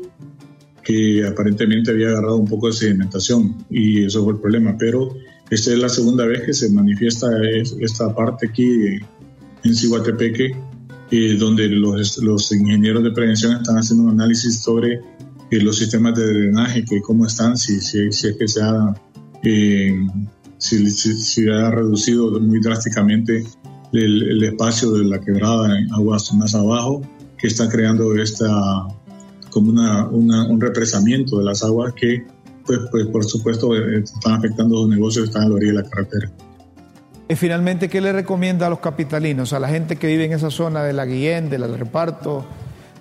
que 0.83 1.25
aparentemente 1.25 1.91
había 1.91 2.09
agarrado 2.09 2.35
un 2.35 2.47
poco 2.47 2.67
de 2.67 2.73
sedimentación 2.73 3.65
y 3.69 4.03
eso 4.03 4.21
fue 4.23 4.33
el 4.33 4.39
problema. 4.39 4.75
Pero 4.77 5.15
esta 5.49 5.71
es 5.71 5.79
la 5.79 5.87
segunda 5.87 6.25
vez 6.25 6.41
que 6.41 6.53
se 6.53 6.69
manifiesta 6.69 7.27
esta 7.79 8.13
parte 8.13 8.47
aquí 8.47 8.99
en 9.63 9.75
Ciguatepeque, 9.75 10.53
eh, 11.15 11.35
donde 11.37 11.67
los, 11.67 12.17
los, 12.23 12.51
ingenieros 12.51 13.03
de 13.03 13.11
prevención 13.11 13.57
están 13.57 13.77
haciendo 13.77 14.05
un 14.05 14.19
análisis 14.19 14.61
sobre 14.61 14.93
eh, 14.93 15.61
los 15.61 15.77
sistemas 15.77 16.15
de 16.15 16.25
drenaje, 16.25 16.83
que 16.83 17.03
cómo 17.03 17.27
están, 17.27 17.55
si, 17.55 17.79
si, 17.81 18.11
si 18.11 18.29
es 18.29 18.35
que 18.35 18.47
se 18.47 18.63
ha, 18.63 18.95
eh, 19.43 19.95
si, 20.57 20.89
si, 20.89 21.47
ha 21.49 21.69
reducido 21.69 22.31
muy 22.39 22.59
drásticamente 22.59 23.43
el, 23.91 24.43
espacio 24.43 24.89
de 24.93 25.03
la 25.03 25.21
quebrada 25.21 25.77
en 25.77 25.93
aguas 25.93 26.33
más 26.33 26.55
abajo, 26.55 27.03
que 27.37 27.45
está 27.45 27.69
creando 27.69 28.15
esta 28.15 28.87
como 29.51 29.69
una, 29.69 30.07
un 30.07 30.59
represamiento 30.59 31.37
de 31.37 31.45
las 31.45 31.63
aguas 31.63 31.93
que, 31.93 32.25
pues, 32.65 32.79
pues 32.89 33.05
por 33.05 33.23
supuesto, 33.23 33.75
están 33.75 34.33
afectando 34.33 34.77
los 34.77 34.89
negocios 34.89 35.25
que 35.25 35.29
están 35.29 35.43
a 35.43 35.49
la 35.49 35.53
orilla 35.53 35.73
de 35.73 35.77
la 35.83 35.89
carretera. 35.91 36.31
Y 37.29 37.35
finalmente, 37.35 37.89
¿qué 37.89 38.01
le 38.01 38.11
recomienda 38.11 38.67
a 38.67 38.69
los 38.69 38.79
capitalinos, 38.79 39.53
a 39.53 39.59
la 39.59 39.69
gente 39.69 39.95
que 39.95 40.07
vive 40.07 40.25
en 40.25 40.33
esa 40.33 40.51
zona 40.51 40.83
de 40.83 40.93
la 40.93 41.05
Guillén, 41.05 41.49
del 41.49 41.77
reparto, 41.77 42.45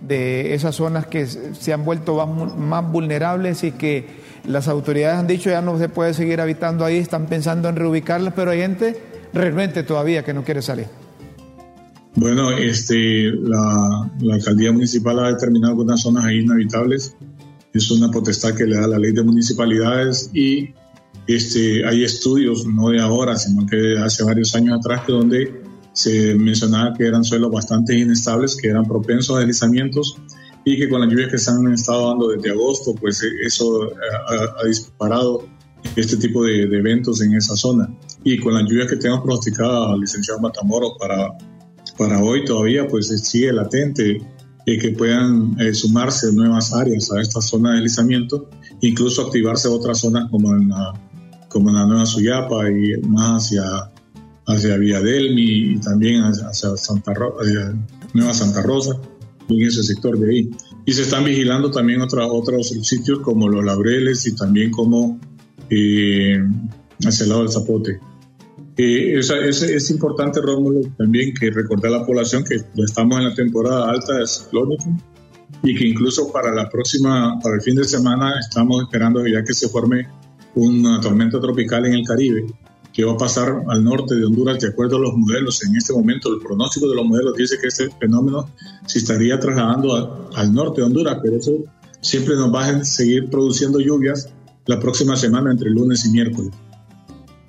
de 0.00 0.54
esas 0.54 0.76
zonas 0.76 1.06
que 1.06 1.26
se 1.26 1.72
han 1.72 1.84
vuelto 1.84 2.26
más 2.26 2.90
vulnerables 2.90 3.64
y 3.64 3.72
que 3.72 4.06
las 4.46 4.68
autoridades 4.68 5.18
han 5.18 5.26
dicho 5.26 5.50
ya 5.50 5.62
no 5.62 5.78
se 5.78 5.88
puede 5.88 6.14
seguir 6.14 6.40
habitando 6.40 6.84
ahí, 6.84 6.96
están 6.96 7.26
pensando 7.26 7.68
en 7.68 7.76
reubicarlas, 7.76 8.34
pero 8.34 8.50
hay 8.50 8.58
gente 8.58 9.00
realmente 9.32 9.82
todavía 9.82 10.24
que 10.24 10.34
no 10.34 10.44
quiere 10.44 10.62
salir? 10.62 10.86
Bueno, 12.14 12.50
este, 12.50 13.30
la, 13.30 14.10
alcaldía 14.32 14.70
municipal 14.72 15.18
ha 15.20 15.28
determinado 15.28 15.72
algunas 15.72 16.00
zonas 16.00 16.24
ahí 16.24 16.40
inhabitables. 16.40 17.16
Es 17.72 17.90
una 17.90 18.10
potestad 18.10 18.54
que 18.54 18.64
le 18.64 18.76
da 18.76 18.86
la 18.86 18.98
ley 18.98 19.12
de 19.12 19.22
municipalidades 19.22 20.30
y 20.34 20.74
este, 21.34 21.86
hay 21.86 22.04
estudios, 22.04 22.66
no 22.66 22.90
de 22.90 23.00
ahora, 23.00 23.36
sino 23.36 23.66
que 23.66 23.76
de 23.76 24.02
hace 24.02 24.24
varios 24.24 24.54
años 24.54 24.78
atrás, 24.78 25.02
que 25.06 25.12
donde 25.12 25.62
se 25.92 26.34
mencionaba 26.34 26.94
que 26.94 27.06
eran 27.06 27.24
suelos 27.24 27.50
bastante 27.50 27.96
inestables, 27.96 28.56
que 28.56 28.68
eran 28.68 28.84
propensos 28.84 29.36
a 29.36 29.40
deslizamientos 29.40 30.16
y 30.64 30.78
que 30.78 30.88
con 30.88 31.00
las 31.00 31.10
lluvias 31.10 31.30
que 31.30 31.38
se 31.38 31.50
han 31.50 31.72
estado 31.72 32.08
dando 32.08 32.28
desde 32.28 32.50
agosto, 32.50 32.94
pues 32.94 33.22
eso 33.44 33.90
ha, 34.28 34.66
disparado 34.66 35.46
este 35.96 36.16
tipo 36.16 36.44
de, 36.44 36.66
de, 36.66 36.78
eventos 36.78 37.20
en 37.20 37.34
esa 37.34 37.56
zona. 37.56 37.92
Y 38.24 38.38
con 38.38 38.54
las 38.54 38.62
lluvias 38.64 38.88
que 38.88 38.96
tenemos 38.96 39.22
pronosticada, 39.22 39.96
licenciado 39.96 40.40
Matamoros, 40.40 40.92
para 40.98 41.36
para 41.96 42.22
hoy 42.22 42.44
todavía 42.44 42.86
pues 42.88 43.08
sigue 43.08 43.52
latente 43.52 44.20
y 44.64 44.78
que 44.78 44.90
puedan 44.90 45.56
eh, 45.60 45.74
sumarse 45.74 46.32
nuevas 46.32 46.72
áreas 46.72 47.10
a 47.12 47.20
esta 47.20 47.40
zona 47.40 47.70
de 47.70 47.76
deslizamiento, 47.76 48.48
incluso 48.80 49.22
activarse 49.22 49.68
otras 49.68 50.00
zonas 50.00 50.30
como 50.30 50.54
en 50.54 50.68
la, 50.68 50.92
como 51.52 51.68
en 51.68 51.76
la 51.76 51.86
Nueva 51.86 52.06
Suyapa 52.06 52.70
y 52.70 52.96
más 53.06 53.44
hacia, 53.44 53.62
hacia 54.46 54.76
Villadelmi 54.78 55.74
y 55.74 55.80
también 55.80 56.22
hacia 56.22 56.76
Santa 56.76 57.12
eh, 57.12 57.74
Nueva 58.14 58.32
Santa 58.32 58.62
Rosa, 58.62 58.98
en 59.48 59.62
ese 59.62 59.82
sector 59.82 60.18
de 60.18 60.30
ahí. 60.30 60.50
Y 60.86 60.92
se 60.92 61.02
están 61.02 61.24
vigilando 61.24 61.70
también 61.70 62.00
otra, 62.00 62.26
otros 62.26 62.68
sitios 62.68 63.20
como 63.20 63.48
los 63.48 63.64
Laureles 63.64 64.26
y 64.26 64.34
también 64.34 64.70
como 64.70 65.20
eh, 65.68 66.38
hacia 67.04 67.24
el 67.24 67.28
lado 67.28 67.42
del 67.42 67.52
Zapote. 67.52 68.00
Eh, 68.78 69.18
es, 69.18 69.30
es, 69.30 69.90
importante, 69.90 70.40
Rómulo, 70.40 70.80
también 70.96 71.34
que 71.34 71.50
recordar 71.50 71.92
a 71.92 71.98
la 71.98 72.06
población 72.06 72.42
que 72.42 72.56
estamos 72.82 73.18
en 73.18 73.24
la 73.24 73.34
temporada 73.34 73.90
alta 73.90 74.14
de 74.14 74.26
ciclónico 74.26 74.84
y 75.62 75.74
que 75.74 75.86
incluso 75.86 76.32
para 76.32 76.54
la 76.54 76.70
próxima, 76.70 77.38
para 77.40 77.56
el 77.56 77.60
fin 77.60 77.76
de 77.76 77.84
semana, 77.84 78.38
estamos 78.40 78.82
esperando 78.82 79.26
ya 79.26 79.44
que 79.44 79.52
se 79.52 79.68
forme 79.68 80.08
una 80.54 81.00
tormenta 81.00 81.40
tropical 81.40 81.86
en 81.86 81.94
el 81.94 82.04
Caribe 82.04 82.46
que 82.92 83.04
va 83.04 83.12
a 83.12 83.16
pasar 83.16 83.62
al 83.68 83.82
norte 83.82 84.14
de 84.14 84.24
Honduras 84.24 84.58
de 84.58 84.68
acuerdo 84.68 84.96
a 84.96 85.00
los 85.00 85.14
modelos. 85.14 85.64
En 85.64 85.74
este 85.76 85.92
momento 85.92 86.32
el 86.32 86.40
pronóstico 86.40 86.88
de 86.90 86.96
los 86.96 87.06
modelos 87.06 87.34
dice 87.36 87.56
que 87.60 87.68
este 87.68 87.88
fenómeno 87.98 88.50
se 88.86 88.98
estaría 88.98 89.40
trasladando 89.40 90.28
al 90.34 90.52
norte 90.52 90.82
de 90.82 90.86
Honduras, 90.86 91.18
pero 91.22 91.36
eso 91.36 91.52
siempre 92.00 92.36
nos 92.36 92.54
va 92.54 92.66
a 92.66 92.84
seguir 92.84 93.30
produciendo 93.30 93.80
lluvias 93.80 94.28
la 94.66 94.78
próxima 94.78 95.16
semana 95.16 95.50
entre 95.50 95.70
lunes 95.70 96.04
y 96.04 96.10
miércoles. 96.10 96.50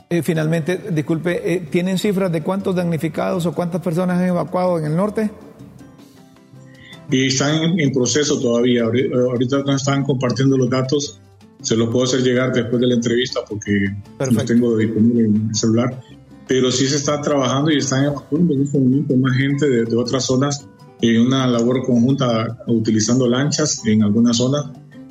Eh, 0.09 0.21
finalmente, 0.21 0.79
disculpe, 0.91 1.53
eh, 1.53 1.67
¿tienen 1.71 1.97
cifras 1.97 2.31
de 2.31 2.43
cuántos 2.43 2.75
damnificados 2.75 3.45
o 3.45 3.53
cuántas 3.53 3.81
personas 3.81 4.19
han 4.19 4.27
evacuado 4.27 4.77
en 4.77 4.85
el 4.85 4.95
norte? 4.95 5.31
Y 7.09 7.27
están 7.27 7.79
en, 7.79 7.91
proceso 7.91 8.39
todavía. 8.39 8.83
Ahorita 8.83 9.63
no 9.65 9.75
están 9.75 10.03
compartiendo 10.03 10.57
los 10.57 10.69
datos. 10.69 11.19
Se 11.63 11.75
los 11.75 11.89
puedo 11.89 12.05
hacer 12.05 12.21
llegar 12.21 12.53
después 12.53 12.79
de 12.79 12.87
la 12.87 12.93
entrevista 12.93 13.39
porque 13.49 13.71
no 14.31 14.45
tengo 14.45 14.77
disponible 14.77 15.25
en 15.25 15.47
el 15.49 15.55
celular. 15.55 15.99
Pero 16.47 16.71
sí 16.71 16.85
se 16.87 16.97
está 16.97 17.19
trabajando 17.21 17.71
y 17.71 17.77
están 17.77 18.05
evacuando 18.05 18.53
en 18.53 18.63
este 18.63 18.77
momento 18.77 19.15
más 19.15 19.35
gente 19.35 19.69
de, 19.69 19.95
otras 19.95 20.25
zonas 20.25 20.67
en 21.01 21.21
una 21.21 21.47
labor 21.47 21.83
conjunta 21.83 22.59
utilizando 22.67 23.27
lanchas 23.27 23.81
en 23.85 24.03
algunas 24.03 24.37
zonas 24.37 24.65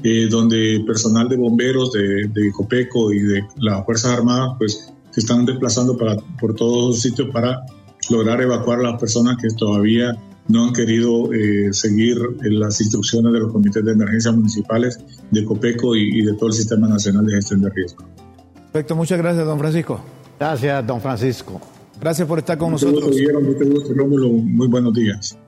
eh, 0.05 0.29
donde 0.29 0.83
personal 0.87 1.29
de 1.29 1.37
bomberos 1.37 1.93
de, 1.93 2.29
de, 2.29 2.53
Copeco 2.53 3.13
y 3.13 3.21
de 3.21 3.43
las 3.59 3.85
Fuerzas 3.85 4.13
Armadas 4.13 4.57
pues 4.59 4.93
se 5.11 5.21
están 5.21 5.45
desplazando 5.45 5.97
para, 5.97 6.17
por 6.41 6.55
todos 6.55 6.89
los 6.89 7.01
sitios 7.01 7.29
para 7.33 7.61
lograr 8.11 8.41
evacuar 8.41 8.81
a 8.81 8.83
las 8.83 9.01
personas 9.01 9.37
que 9.41 9.49
todavía 9.57 10.17
no 10.49 10.65
han 10.65 10.73
querido 10.73 11.33
eh, 11.33 11.73
seguir 11.73 12.19
las 12.43 12.81
instrucciones 12.81 13.33
de 13.33 13.39
los 13.41 13.53
comités 13.53 13.85
de 13.85 13.93
emergencia 13.93 14.33
municipales 14.33 14.99
de 15.31 15.45
Copeco 15.45 15.95
y, 15.95 16.23
de 16.23 16.35
todo 16.35 16.49
el 16.49 16.55
Sistema 16.55 16.89
Nacional 16.89 17.27
de 17.27 17.35
Gestión 17.35 17.63
de 17.63 17.71
Riesgo. 17.71 18.05
Perfecto, 18.55 18.97
muchas 18.97 19.19
gracias, 19.19 19.47
don 19.47 19.59
Francisco. 19.59 20.01
Gracias, 20.39 20.87
don 20.87 21.01
Francisco. 21.01 21.61
Gracias 22.01 22.27
por 22.27 22.39
estar 22.41 22.59
con 22.59 22.73
nosotros. 22.73 23.11
Muy 24.09 24.67
buenos 24.67 24.93
días. 24.95 25.39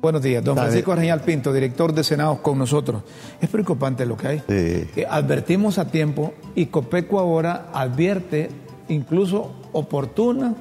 Buenos 0.00 0.20
días, 0.20 0.42
don 0.42 0.56
Francisco 0.56 0.96
Reñal 0.96 1.20
Pinto, 1.20 1.52
director 1.52 1.94
de 1.94 2.02
Senados 2.02 2.40
con 2.40 2.58
nosotros. 2.58 3.04
Es 3.40 3.48
preocupante 3.48 4.04
lo 4.04 4.16
que 4.16 4.26
hay. 4.26 4.42
Sí. 4.48 5.04
advertimos 5.08 5.78
a 5.78 5.92
tiempo 5.92 6.34
y 6.56 6.66
Copeco 6.66 7.20
ahora 7.20 7.70
advierte, 7.72 8.48
incluso 8.88 9.54
oportunamente, 9.70 10.58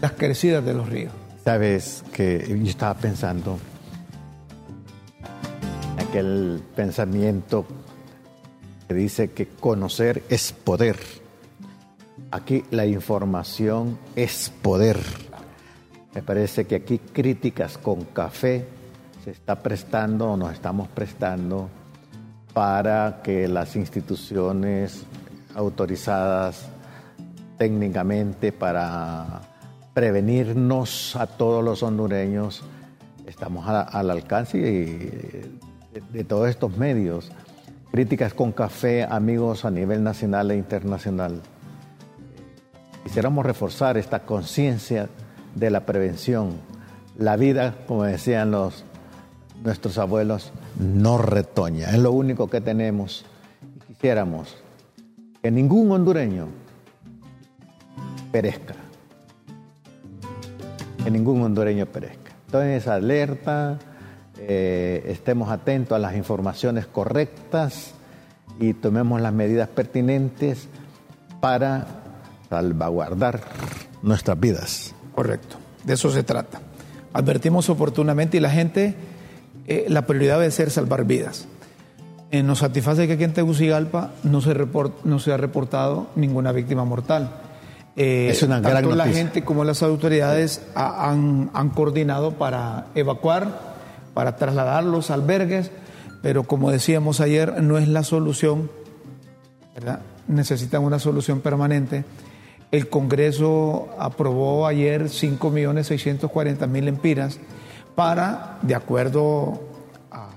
las 0.00 0.12
crecidas 0.12 0.64
de 0.64 0.72
los 0.72 0.88
ríos. 0.88 1.12
Sabes 1.50 2.04
que 2.12 2.46
yo 2.48 2.54
estaba 2.70 2.94
pensando 2.94 3.58
aquel 5.98 6.62
pensamiento 6.76 7.66
que 8.86 8.94
dice 8.94 9.32
que 9.32 9.48
conocer 9.48 10.22
es 10.28 10.52
poder. 10.52 10.96
Aquí 12.30 12.62
la 12.70 12.86
información 12.86 13.98
es 14.14 14.52
poder 14.62 15.00
me 16.14 16.22
parece 16.22 16.68
que 16.68 16.76
aquí 16.76 16.98
críticas 16.98 17.78
con 17.78 18.04
café 18.04 18.68
se 19.24 19.32
está 19.32 19.56
prestando 19.56 20.30
o 20.30 20.36
nos 20.36 20.52
estamos 20.52 20.86
prestando 20.86 21.68
para 22.54 23.22
que 23.24 23.48
las 23.48 23.74
instituciones 23.74 25.02
autorizadas 25.56 26.68
técnicamente 27.58 28.52
para 28.52 29.49
prevenirnos 29.94 31.16
a 31.16 31.26
todos 31.26 31.64
los 31.64 31.82
hondureños, 31.82 32.62
estamos 33.26 33.68
al 33.68 34.10
alcance 34.10 34.58
de, 34.58 35.50
de 36.12 36.24
todos 36.24 36.48
estos 36.48 36.76
medios. 36.76 37.30
Críticas 37.90 38.34
con 38.34 38.52
café, 38.52 39.02
amigos 39.02 39.64
a 39.64 39.70
nivel 39.70 40.04
nacional 40.04 40.50
e 40.52 40.56
internacional. 40.56 41.40
Quisiéramos 43.02 43.44
reforzar 43.44 43.96
esta 43.96 44.20
conciencia 44.20 45.08
de 45.54 45.70
la 45.70 45.86
prevención. 45.86 46.52
La 47.18 47.36
vida, 47.36 47.74
como 47.86 48.04
decían 48.04 48.52
los, 48.52 48.84
nuestros 49.64 49.98
abuelos, 49.98 50.52
no 50.78 51.18
retoña. 51.18 51.90
Es 51.90 51.98
lo 51.98 52.12
único 52.12 52.48
que 52.48 52.60
tenemos. 52.60 53.24
Quisiéramos 53.88 54.56
que 55.42 55.50
ningún 55.50 55.90
hondureño 55.90 56.48
perezca. 58.30 58.74
Que 61.04 61.10
ningún 61.10 61.42
hondureño 61.42 61.86
perezca. 61.86 62.32
Entonces, 62.46 62.88
alerta, 62.88 63.78
eh, 64.38 65.04
estemos 65.08 65.50
atentos 65.50 65.96
a 65.96 65.98
las 65.98 66.16
informaciones 66.16 66.86
correctas 66.86 67.92
y 68.58 68.74
tomemos 68.74 69.20
las 69.20 69.32
medidas 69.32 69.68
pertinentes 69.68 70.68
para 71.40 71.86
salvaguardar 72.48 73.40
nuestras 74.02 74.38
vidas. 74.38 74.94
Correcto, 75.14 75.56
de 75.84 75.94
eso 75.94 76.10
se 76.10 76.22
trata. 76.22 76.60
Advertimos 77.12 77.68
oportunamente 77.70 78.36
y 78.36 78.40
la 78.40 78.50
gente, 78.50 78.94
eh, 79.66 79.86
la 79.88 80.06
prioridad 80.06 80.38
debe 80.38 80.50
ser 80.50 80.70
salvar 80.70 81.04
vidas. 81.04 81.46
Eh, 82.30 82.42
nos 82.42 82.58
satisface 82.58 83.06
que 83.06 83.14
aquí 83.14 83.24
en 83.24 83.32
Tegucigalpa 83.32 84.12
no 84.22 84.40
no 85.04 85.18
se 85.18 85.32
ha 85.32 85.36
reportado 85.36 86.08
ninguna 86.14 86.52
víctima 86.52 86.84
mortal. 86.84 87.30
Eh, 87.96 88.28
es 88.30 88.42
una 88.42 88.62
tanto 88.62 88.88
gran 88.88 88.98
la 88.98 89.06
gente 89.06 89.44
como 89.44 89.64
las 89.64 89.82
autoridades 89.82 90.62
han, 90.74 91.50
han, 91.52 91.70
coordinado 91.70 92.32
para 92.32 92.86
evacuar, 92.94 93.74
para 94.14 94.36
trasladar 94.36 94.84
los 94.84 95.10
albergues, 95.10 95.70
pero 96.22 96.44
como 96.44 96.70
decíamos 96.70 97.20
ayer, 97.20 97.62
no 97.62 97.78
es 97.78 97.88
la 97.88 98.04
solución, 98.04 98.70
¿verdad? 99.74 100.00
Necesitan 100.28 100.84
una 100.84 100.98
solución 100.98 101.40
permanente. 101.40 102.04
El 102.70 102.88
Congreso 102.88 103.88
aprobó 103.98 104.66
ayer 104.66 105.06
5.640.000 105.06 106.88
empiras 106.88 107.40
para, 107.96 108.58
de 108.62 108.76
acuerdo 108.76 109.60
a 110.12 110.28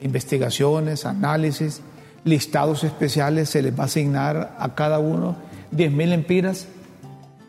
investigaciones, 0.00 1.04
análisis, 1.04 1.82
listados 2.24 2.84
especiales, 2.84 3.50
se 3.50 3.62
les 3.62 3.76
va 3.76 3.82
a 3.82 3.86
asignar 3.86 4.54
a 4.58 4.74
cada 4.74 5.00
uno 5.00 5.36
10.000 5.72 6.12
empiras 6.12 6.68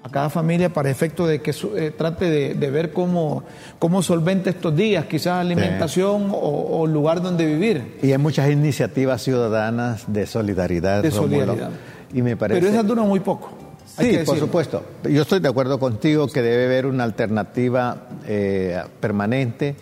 a 0.05 0.09
cada 0.09 0.29
familia 0.29 0.71
para 0.71 0.91
efecto 0.91 1.25
de 1.25 1.41
que 1.41 1.50
eh, 1.50 1.89
trate 1.89 2.29
de, 2.53 2.69
ver 2.69 2.93
cómo, 2.93 3.43
cómo 3.79 4.03
solventa 4.03 4.51
estos 4.51 4.75
días, 4.75 5.05
quizás 5.05 5.41
alimentación 5.41 6.29
o, 6.31 6.85
lugar 6.85 7.24
donde 7.24 7.43
vivir. 7.47 7.97
Y 8.03 8.12
hay 8.12 8.19
muchas 8.19 8.51
iniciativas 8.51 9.24
ciudadanas 9.24 10.03
de 10.05 10.27
solidaridad. 10.27 11.01
De 11.01 11.09
solidaridad. 11.09 11.71
Y 12.13 12.21
me 12.21 12.38
parece... 12.38 12.62
Pero 12.62 12.71
esas 12.71 12.85
duran 12.85 13.07
muy 13.07 13.19
poco. 13.19 13.50
Sí, 13.97 14.19
por 14.24 14.38
supuesto. 14.38 14.83
Yo 15.09 15.24
estoy 15.24 15.39
de 15.39 15.50
acuerdo 15.50 15.79
contigo 15.79 16.27
que 16.27 16.43
debe 16.43 16.65
haber 16.65 16.85
una 16.85 17.03
alternativa 17.03 18.03
eh, 18.27 18.79
permanente 19.00 19.75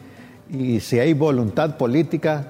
y 0.49 0.79
si 0.79 0.99
hay 0.99 1.11
voluntad 1.11 1.75
política, 1.75 2.45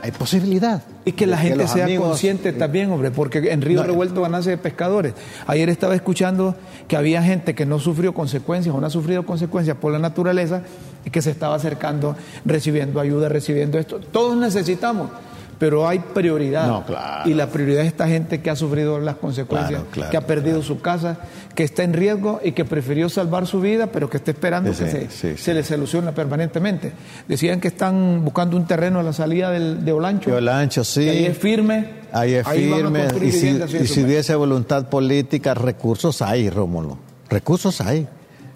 hay 0.00 0.12
posibilidad. 0.12 0.80
Y 1.06 1.12
que 1.12 1.26
la 1.26 1.36
gente 1.36 1.68
sea 1.68 1.86
consciente 1.98 2.52
también, 2.52 2.90
hombre, 2.90 3.10
porque 3.10 3.52
en 3.52 3.60
Río 3.60 3.82
Revuelto 3.82 4.22
van 4.22 4.34
a 4.34 4.40
de 4.40 4.56
pescadores. 4.56 5.12
Ayer 5.46 5.68
estaba 5.68 5.94
escuchando 5.94 6.56
que 6.88 6.96
había 6.96 7.22
gente 7.22 7.54
que 7.54 7.66
no 7.66 7.78
sufrió 7.78 8.14
consecuencias 8.14 8.74
o 8.74 8.80
no 8.80 8.86
ha 8.86 8.90
sufrido 8.90 9.26
consecuencias 9.26 9.76
por 9.76 9.92
la 9.92 9.98
naturaleza 9.98 10.62
y 11.04 11.10
que 11.10 11.20
se 11.20 11.30
estaba 11.30 11.56
acercando, 11.56 12.16
recibiendo 12.44 13.00
ayuda, 13.00 13.28
recibiendo 13.28 13.78
esto. 13.78 14.00
Todos 14.00 14.36
necesitamos 14.36 15.10
pero 15.58 15.88
hay 15.88 15.98
prioridad. 15.98 16.84
Y 17.24 17.34
la 17.34 17.48
prioridad 17.48 17.82
es 17.82 17.88
esta 17.88 18.08
gente 18.08 18.40
que 18.40 18.50
ha 18.50 18.56
sufrido 18.56 18.98
las 18.98 19.16
consecuencias, 19.16 19.82
que 20.10 20.16
ha 20.16 20.26
perdido 20.26 20.62
su 20.62 20.80
casa, 20.80 21.18
que 21.54 21.64
está 21.64 21.84
en 21.84 21.92
riesgo 21.92 22.40
y 22.42 22.52
que 22.52 22.64
prefirió 22.64 23.08
salvar 23.08 23.46
su 23.46 23.60
vida, 23.60 23.88
pero 23.88 24.10
que 24.10 24.16
está 24.16 24.32
esperando 24.32 24.72
que 24.72 25.08
se, 25.36 25.54
le 25.54 25.62
solucione 25.62 26.12
permanentemente. 26.12 26.92
Decían 27.28 27.60
que 27.60 27.68
están 27.68 28.24
buscando 28.24 28.56
un 28.56 28.66
terreno 28.66 29.00
a 29.00 29.02
la 29.02 29.12
salida 29.12 29.50
del, 29.50 29.84
de 29.84 29.92
Olancho. 29.92 30.30
De 30.30 30.36
Olancho, 30.36 30.84
sí. 30.84 31.08
ahí 31.08 31.26
es 31.26 31.38
firme. 31.38 32.04
Ahí 32.12 32.34
es 32.34 32.46
firme. 32.46 33.06
Y 33.22 33.32
si, 33.32 33.60
y 33.80 33.86
si 33.86 34.04
hubiese 34.04 34.34
voluntad 34.34 34.88
política, 34.88 35.54
recursos 35.54 36.22
hay, 36.22 36.50
Rómulo. 36.50 36.98
Recursos 37.28 37.80
hay. 37.80 38.06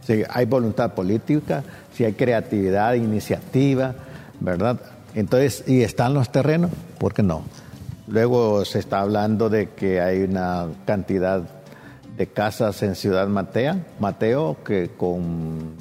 Si 0.06 0.22
hay 0.28 0.46
voluntad 0.46 0.94
política, 0.94 1.62
si 1.94 2.04
hay 2.04 2.14
creatividad, 2.14 2.94
iniciativa, 2.94 3.94
¿verdad? 4.40 4.78
Entonces, 5.18 5.64
¿y 5.66 5.82
están 5.82 6.14
los 6.14 6.30
terrenos? 6.30 6.70
¿Por 6.96 7.12
qué 7.12 7.24
no? 7.24 7.42
Luego 8.06 8.64
se 8.64 8.78
está 8.78 9.00
hablando 9.00 9.50
de 9.50 9.70
que 9.70 10.00
hay 10.00 10.22
una 10.22 10.68
cantidad 10.86 11.42
de 12.16 12.26
casas 12.28 12.84
en 12.84 12.94
Ciudad 12.94 13.26
Matea, 13.26 13.84
Mateo 13.98 14.58
que 14.64 14.90
con 14.96 15.72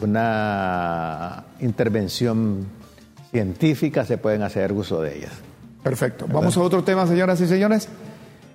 una 0.00 1.44
intervención 1.60 2.66
científica 3.30 4.04
se 4.04 4.18
pueden 4.18 4.42
hacer 4.42 4.72
uso 4.72 5.00
de 5.00 5.18
ellas. 5.18 5.32
Perfecto. 5.84 6.26
Vamos 6.28 6.56
a 6.56 6.62
otro 6.62 6.82
tema, 6.82 7.06
señoras 7.06 7.40
y 7.40 7.46
señores. 7.46 7.88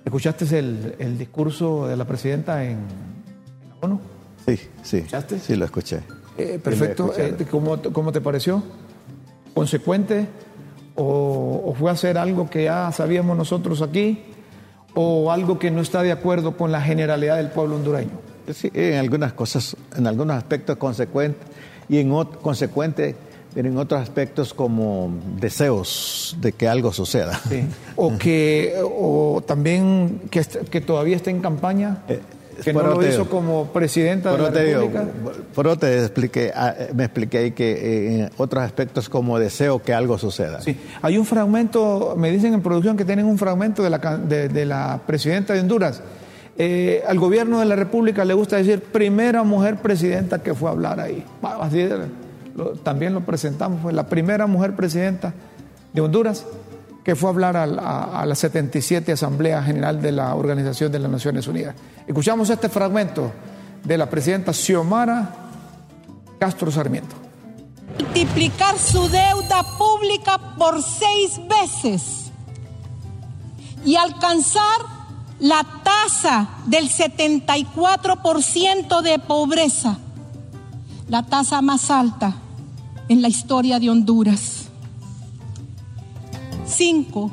¿Escuchaste 0.04 0.58
el, 0.58 1.16
discurso 1.16 1.88
de 1.88 1.96
la 1.96 2.04
presidenta 2.04 2.62
en, 2.62 2.76
la 3.70 3.76
ONU? 3.80 4.00
Sí, 4.44 4.60
sí. 4.82 4.98
¿Escuchaste? 4.98 5.38
Sí, 5.38 5.56
lo 5.56 5.64
escuché. 5.64 6.00
Eh, 6.36 6.60
perfecto. 6.62 7.14
Eh, 7.16 7.34
¿cómo, 7.50 7.80
¿Cómo 7.80 8.12
te 8.12 8.20
pareció? 8.20 8.62
Consecuente 9.54 10.26
o, 10.94 11.74
fue 11.78 11.90
hacer 11.90 12.18
algo 12.18 12.48
que 12.50 12.64
ya 12.64 12.90
sabíamos 12.92 13.36
nosotros 13.36 13.82
aquí 13.82 14.24
o 14.94 15.32
algo 15.32 15.58
que 15.58 15.70
no 15.70 15.80
está 15.80 16.02
de 16.02 16.12
acuerdo 16.12 16.56
con 16.56 16.70
la 16.70 16.82
generalidad 16.82 17.36
del 17.36 17.48
pueblo 17.48 17.76
hondureño? 17.76 18.10
Sí, 18.52 18.70
en 18.74 18.98
algunas 18.98 19.32
cosas, 19.32 19.76
en 19.96 20.06
algunos 20.06 20.36
aspectos 20.36 20.76
consecuente 20.76 21.38
y 21.88 21.98
en 21.98 22.12
consecuente 22.24 23.16
en 23.54 23.76
otros 23.76 24.00
aspectos 24.00 24.54
como 24.54 25.12
deseos 25.38 26.36
de 26.40 26.52
que 26.52 26.68
algo 26.68 26.92
suceda. 26.92 27.40
O 27.96 28.16
que 28.16 28.74
o 28.82 29.42
también 29.46 30.22
que, 30.30 30.42
que 30.70 30.80
todavía 30.80 31.16
está 31.16 31.30
en 31.30 31.40
campaña. 31.40 32.02
Eh, 32.08 32.20
que 32.62 32.72
no 32.72 32.82
lo 32.82 33.06
hizo 33.06 33.28
como 33.28 33.66
presidenta 33.66 34.32
de 34.32 34.38
la 34.38 34.50
República. 34.50 35.04
por 35.54 35.66
eso 35.66 35.78
te 35.78 35.98
expliqué, 36.00 36.52
ah, 36.54 36.74
me 36.94 37.04
expliqué 37.04 37.38
ahí 37.38 37.50
que 37.52 37.72
eh, 37.72 38.20
en 38.20 38.30
otros 38.36 38.62
aspectos 38.62 39.08
como 39.08 39.38
deseo 39.38 39.82
que 39.82 39.92
algo 39.92 40.18
suceda. 40.18 40.60
Sí, 40.60 40.78
hay 41.00 41.18
un 41.18 41.26
fragmento, 41.26 42.14
me 42.16 42.30
dicen 42.30 42.54
en 42.54 42.62
producción 42.62 42.96
que 42.96 43.04
tienen 43.04 43.26
un 43.26 43.38
fragmento 43.38 43.82
de 43.82 43.90
la, 43.90 43.98
de, 43.98 44.64
la 44.64 45.00
presidenta 45.06 45.54
de 45.54 45.60
Honduras. 45.60 46.02
Eh, 46.58 47.02
al 47.06 47.18
gobierno 47.18 47.60
de 47.60 47.66
la 47.66 47.76
República 47.76 48.24
le 48.24 48.34
gusta 48.34 48.56
decir 48.56 48.82
primera 48.82 49.42
mujer 49.42 49.76
presidenta 49.76 50.42
que 50.42 50.54
fue 50.54 50.68
a 50.68 50.72
hablar 50.72 51.00
ahí. 51.00 51.24
Así 51.60 51.88
también 52.82 53.14
lo 53.14 53.20
presentamos, 53.22 53.80
fue 53.80 53.92
la 53.92 54.06
primera 54.06 54.46
mujer 54.46 54.76
presidenta 54.76 55.32
de 55.92 56.00
Honduras 56.00 56.44
que 57.04 57.14
fue 57.16 57.28
a 57.28 57.32
hablar 57.32 57.56
a, 57.56 58.24
la 58.24 58.34
77 58.34 59.12
Asamblea 59.12 59.62
General 59.62 60.00
de 60.00 60.12
la 60.12 60.34
Organización 60.34 60.90
de 60.92 61.00
las 61.00 61.10
Naciones 61.10 61.46
Unidas. 61.48 61.74
Escuchamos 62.06 62.48
este 62.50 62.68
fragmento 62.68 63.32
de 63.82 63.98
la 63.98 64.08
presidenta 64.08 64.52
Xiomara 64.52 65.34
Castro 66.38 66.70
Sarmiento. 66.70 67.16
Multiplicar 67.98 68.78
su 68.78 69.08
deuda 69.08 69.64
pública 69.76 70.38
por 70.56 70.80
seis 70.82 71.40
veces 71.48 72.30
y 73.84 73.96
alcanzar 73.96 74.62
la 75.40 75.66
tasa 75.82 76.50
del 76.66 76.88
74% 76.88 79.02
de 79.02 79.18
pobreza, 79.18 79.98
la 81.08 81.24
tasa 81.24 81.60
más 81.62 81.90
alta 81.90 82.36
en 83.08 83.22
la 83.22 83.28
historia 83.28 83.80
de 83.80 83.90
Honduras. 83.90 84.61
Cinco, 86.72 87.30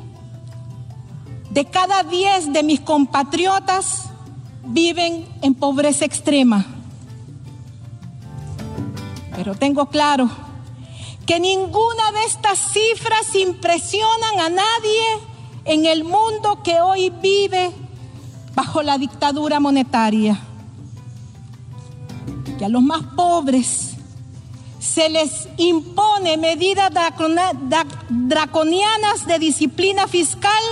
de 1.50 1.64
cada 1.64 2.02
diez 2.02 2.52
de 2.52 2.62
mis 2.62 2.80
compatriotas 2.80 4.04
viven 4.64 5.26
en 5.42 5.54
pobreza 5.54 6.04
extrema. 6.04 6.66
Pero 9.34 9.54
tengo 9.54 9.86
claro 9.86 10.28
que 11.26 11.40
ninguna 11.40 12.12
de 12.12 12.24
estas 12.26 12.58
cifras 12.58 13.34
impresionan 13.34 14.40
a 14.40 14.48
nadie 14.48 15.06
en 15.64 15.86
el 15.86 16.04
mundo 16.04 16.62
que 16.62 16.80
hoy 16.80 17.10
vive 17.10 17.70
bajo 18.54 18.82
la 18.82 18.98
dictadura 18.98 19.60
monetaria. 19.60 20.40
Que 22.58 22.64
a 22.64 22.68
los 22.68 22.82
más 22.82 23.02
pobres 23.16 23.89
se 24.80 25.10
les 25.10 25.48
impone 25.58 26.38
medidas 26.38 26.90
draconianas 28.08 29.26
de 29.26 29.38
disciplina 29.38 30.08
fiscal 30.08 30.62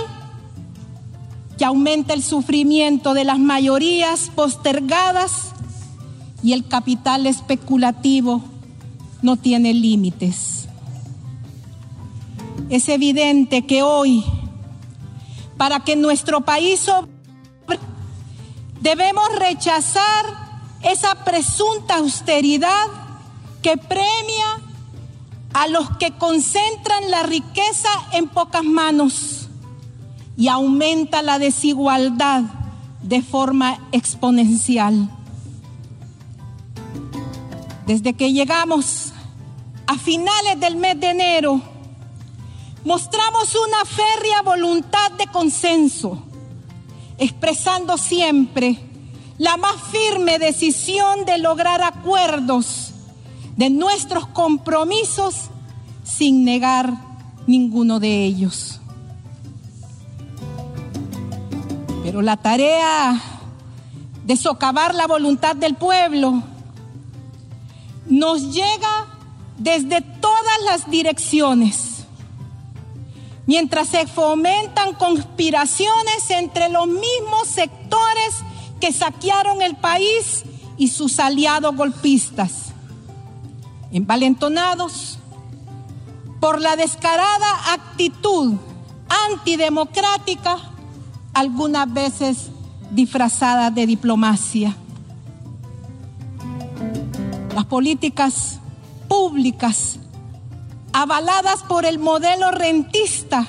que 1.57 1.63
aumenta 1.63 2.13
el 2.13 2.23
sufrimiento 2.23 3.13
de 3.13 3.23
las 3.23 3.37
mayorías 3.37 4.31
postergadas 4.33 5.51
y 6.41 6.53
el 6.53 6.67
capital 6.67 7.27
especulativo 7.27 8.41
no 9.21 9.37
tiene 9.37 9.73
límites. 9.73 10.67
Es 12.69 12.89
evidente 12.89 13.65
que 13.65 13.83
hoy, 13.83 14.23
para 15.57 15.81
que 15.81 15.95
nuestro 15.95 16.41
país 16.41 16.89
debemos 18.81 19.27
rechazar 19.37 20.25
esa 20.81 21.13
presunta 21.25 21.97
austeridad 21.97 23.08
que 23.61 23.77
premia 23.77 24.61
a 25.53 25.67
los 25.67 25.89
que 25.97 26.11
concentran 26.11 27.09
la 27.09 27.23
riqueza 27.23 27.89
en 28.13 28.27
pocas 28.27 28.63
manos 28.63 29.47
y 30.37 30.47
aumenta 30.47 31.21
la 31.21 31.39
desigualdad 31.39 32.43
de 33.01 33.21
forma 33.21 33.79
exponencial. 33.91 35.09
Desde 37.85 38.13
que 38.13 38.31
llegamos 38.31 39.11
a 39.87 39.97
finales 39.97 40.59
del 40.59 40.75
mes 40.75 40.99
de 40.99 41.09
enero, 41.09 41.61
mostramos 42.85 43.55
una 43.55 43.83
férrea 43.83 44.41
voluntad 44.43 45.11
de 45.13 45.27
consenso, 45.27 46.23
expresando 47.17 47.97
siempre 47.97 48.79
la 49.39 49.57
más 49.57 49.75
firme 49.91 50.37
decisión 50.37 51.25
de 51.25 51.39
lograr 51.39 51.81
acuerdos 51.81 52.93
de 53.59 53.69
nuestros 53.69 54.25
compromisos 54.25 55.49
sin 56.05 56.45
negar 56.45 56.93
ninguno 57.45 57.99
de 57.99 58.23
ellos. 58.23 58.79
Pero 62.01 62.21
la 62.21 62.37
tarea 62.37 63.21
de 64.23 64.37
socavar 64.37 64.95
la 64.95 65.07
voluntad 65.07 65.57
del 65.57 65.75
pueblo 65.75 66.41
nos 68.07 68.53
llega 68.53 69.07
desde 69.57 69.99
todas 69.99 70.61
las 70.63 70.89
direcciones, 70.89 72.05
mientras 73.45 73.89
se 73.89 74.07
fomentan 74.07 74.93
conspiraciones 74.93 76.29
entre 76.29 76.69
los 76.69 76.87
mismos 76.87 77.49
sectores 77.53 78.35
que 78.79 78.93
saquearon 78.93 79.61
el 79.61 79.75
país 79.75 80.45
y 80.77 80.87
sus 80.87 81.19
aliados 81.19 81.75
golpistas, 81.75 82.68
envalentonados 83.91 85.19
por 86.39 86.61
la 86.61 86.75
descarada 86.75 87.73
actitud 87.73 88.55
antidemocrática, 89.29 90.57
algunas 91.33 91.91
veces 91.91 92.51
disfrazada 92.91 93.71
de 93.71 93.85
diplomacia. 93.85 94.75
Las 97.53 97.65
políticas 97.65 98.59
públicas 99.07 99.99
avaladas 100.93 101.63
por 101.63 101.85
el 101.85 101.99
modelo 101.99 102.51
rentista 102.51 103.47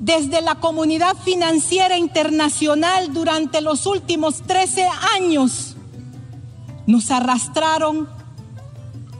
desde 0.00 0.40
la 0.40 0.56
comunidad 0.56 1.16
financiera 1.16 1.98
internacional 1.98 3.12
durante 3.12 3.60
los 3.60 3.86
últimos 3.86 4.42
13 4.42 4.88
años 5.16 5.76
nos 6.86 7.10
arrastraron 7.10 8.08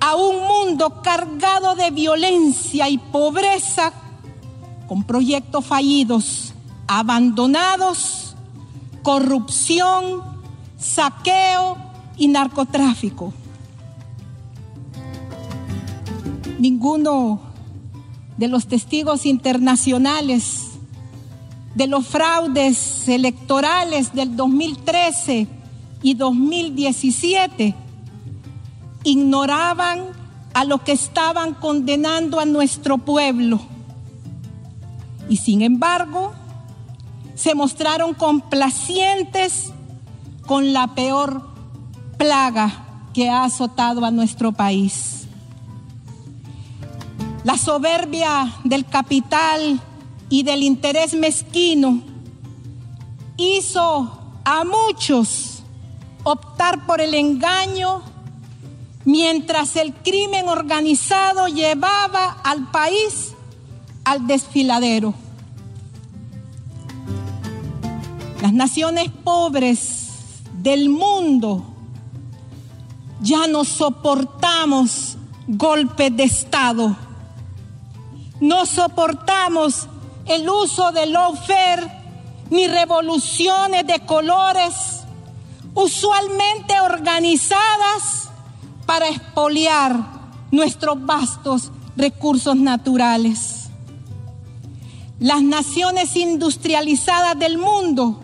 a 0.00 0.16
un 0.16 0.46
mundo 0.46 1.02
cargado 1.02 1.74
de 1.74 1.90
violencia 1.90 2.88
y 2.88 2.98
pobreza, 2.98 3.92
con 4.86 5.04
proyectos 5.04 5.64
fallidos, 5.64 6.54
abandonados, 6.86 8.34
corrupción, 9.02 10.22
saqueo 10.78 11.76
y 12.16 12.28
narcotráfico. 12.28 13.32
Ninguno 16.58 17.40
de 18.36 18.48
los 18.48 18.66
testigos 18.66 19.26
internacionales 19.26 20.68
de 21.74 21.86
los 21.86 22.06
fraudes 22.06 23.08
electorales 23.08 24.12
del 24.12 24.36
2013 24.36 25.46
y 26.02 26.14
2017 26.14 27.87
ignoraban 29.04 30.06
a 30.54 30.64
lo 30.64 30.82
que 30.82 30.92
estaban 30.92 31.54
condenando 31.54 32.40
a 32.40 32.44
nuestro 32.44 32.98
pueblo. 32.98 33.60
Y 35.28 35.36
sin 35.36 35.62
embargo, 35.62 36.32
se 37.34 37.54
mostraron 37.54 38.14
complacientes 38.14 39.72
con 40.46 40.72
la 40.72 40.94
peor 40.94 41.42
plaga 42.16 43.06
que 43.12 43.28
ha 43.28 43.44
azotado 43.44 44.04
a 44.04 44.10
nuestro 44.10 44.52
país. 44.52 45.26
La 47.44 47.56
soberbia 47.56 48.52
del 48.64 48.84
capital 48.84 49.80
y 50.28 50.42
del 50.42 50.62
interés 50.62 51.14
mezquino 51.14 52.02
hizo 53.36 54.18
a 54.44 54.64
muchos 54.64 55.62
optar 56.24 56.84
por 56.86 57.00
el 57.00 57.14
engaño 57.14 58.02
mientras 59.08 59.76
el 59.76 59.94
crimen 59.94 60.50
organizado 60.50 61.48
llevaba 61.48 62.36
al 62.44 62.70
país 62.70 63.32
al 64.04 64.26
desfiladero. 64.26 65.14
Las 68.42 68.52
naciones 68.52 69.08
pobres 69.24 70.08
del 70.52 70.90
mundo 70.90 71.64
ya 73.22 73.46
no 73.46 73.64
soportamos 73.64 75.16
golpes 75.46 76.14
de 76.14 76.24
Estado. 76.24 76.94
No 78.40 78.66
soportamos 78.66 79.88
el 80.26 80.50
uso 80.50 80.92
de 80.92 81.06
lawfare 81.06 81.90
ni 82.50 82.66
revoluciones 82.66 83.86
de 83.86 84.00
colores 84.00 84.74
usualmente 85.72 86.78
organizadas 86.82 88.27
para 88.88 89.10
expoliar 89.10 90.02
nuestros 90.50 91.04
vastos 91.04 91.70
recursos 91.94 92.56
naturales. 92.56 93.68
Las 95.20 95.42
naciones 95.42 96.16
industrializadas 96.16 97.38
del 97.38 97.58
mundo 97.58 98.18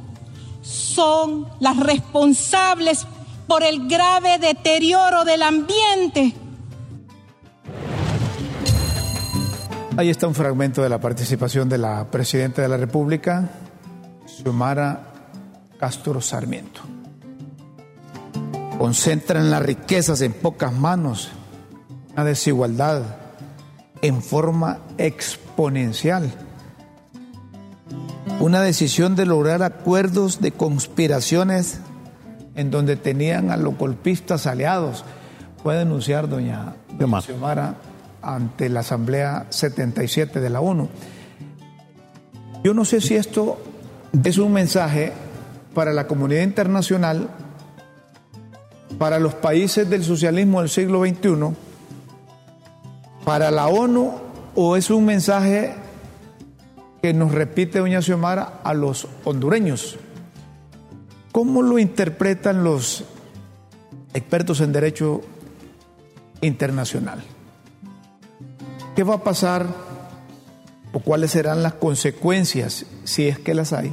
son 0.62 1.46
las 1.60 1.76
responsables 1.76 3.06
por 3.46 3.62
el 3.62 3.86
grave 3.88 4.38
deterioro 4.38 5.24
del 5.24 5.42
ambiente. 5.42 6.32
Ahí 9.98 10.08
está 10.08 10.26
un 10.26 10.34
fragmento 10.34 10.82
de 10.82 10.88
la 10.88 10.98
participación 10.98 11.68
de 11.68 11.76
la 11.76 12.10
Presidenta 12.10 12.62
de 12.62 12.68
la 12.68 12.78
República, 12.78 13.50
Xiomara 14.24 15.12
Castro 15.78 16.22
Sarmiento 16.22 16.93
concentran 18.78 19.50
las 19.50 19.62
riquezas 19.62 20.20
en 20.20 20.32
pocas 20.32 20.72
manos, 20.72 21.30
una 22.12 22.24
desigualdad 22.24 23.02
en 24.02 24.22
forma 24.22 24.78
exponencial, 24.98 26.30
una 28.40 28.60
decisión 28.60 29.16
de 29.16 29.26
lograr 29.26 29.62
acuerdos 29.62 30.40
de 30.40 30.52
conspiraciones 30.52 31.80
en 32.54 32.70
donde 32.70 32.96
tenían 32.96 33.50
a 33.50 33.56
los 33.56 33.76
golpistas 33.76 34.46
aliados. 34.46 35.04
Puede 35.62 35.78
denunciar 35.80 36.28
doña 36.28 36.74
Xiomara 36.98 37.76
ante 38.22 38.68
la 38.68 38.80
Asamblea 38.80 39.46
77 39.50 40.40
de 40.40 40.50
la 40.50 40.60
ONU. 40.60 40.88
Yo 42.62 42.74
no 42.74 42.84
sé 42.84 43.00
si 43.00 43.14
esto 43.14 43.58
es 44.22 44.38
un 44.38 44.52
mensaje 44.52 45.12
para 45.74 45.92
la 45.92 46.06
comunidad 46.06 46.42
internacional 46.42 47.28
para 48.98 49.18
los 49.18 49.34
países 49.34 49.88
del 49.88 50.04
socialismo 50.04 50.60
del 50.60 50.70
siglo 50.70 51.04
XXI, 51.04 51.54
para 53.24 53.50
la 53.50 53.66
ONU, 53.66 54.12
o 54.54 54.76
es 54.76 54.90
un 54.90 55.04
mensaje 55.04 55.74
que 57.02 57.12
nos 57.12 57.32
repite 57.32 57.80
doña 57.80 58.00
Xiomara 58.00 58.60
a 58.62 58.72
los 58.72 59.08
hondureños. 59.24 59.98
¿Cómo 61.32 61.62
lo 61.62 61.78
interpretan 61.78 62.62
los 62.62 63.04
expertos 64.14 64.60
en 64.60 64.72
derecho 64.72 65.20
internacional? 66.40 67.22
¿Qué 68.94 69.02
va 69.02 69.16
a 69.16 69.24
pasar 69.24 69.66
o 70.92 71.00
cuáles 71.00 71.32
serán 71.32 71.62
las 71.64 71.74
consecuencias, 71.74 72.86
si 73.02 73.26
es 73.26 73.40
que 73.40 73.54
las 73.54 73.72
hay, 73.72 73.92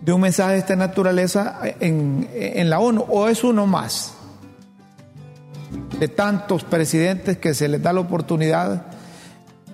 de 0.00 0.12
un 0.12 0.20
mensaje 0.20 0.54
de 0.54 0.58
esta 0.58 0.74
naturaleza 0.74 1.60
en, 1.78 2.28
en 2.32 2.68
la 2.68 2.80
ONU? 2.80 3.06
¿O 3.08 3.28
es 3.28 3.44
uno 3.44 3.66
más? 3.66 4.15
De 5.98 6.08
tantos 6.08 6.64
presidentes 6.64 7.38
que 7.38 7.54
se 7.54 7.68
les 7.68 7.82
da 7.82 7.92
la 7.92 8.00
oportunidad 8.00 8.86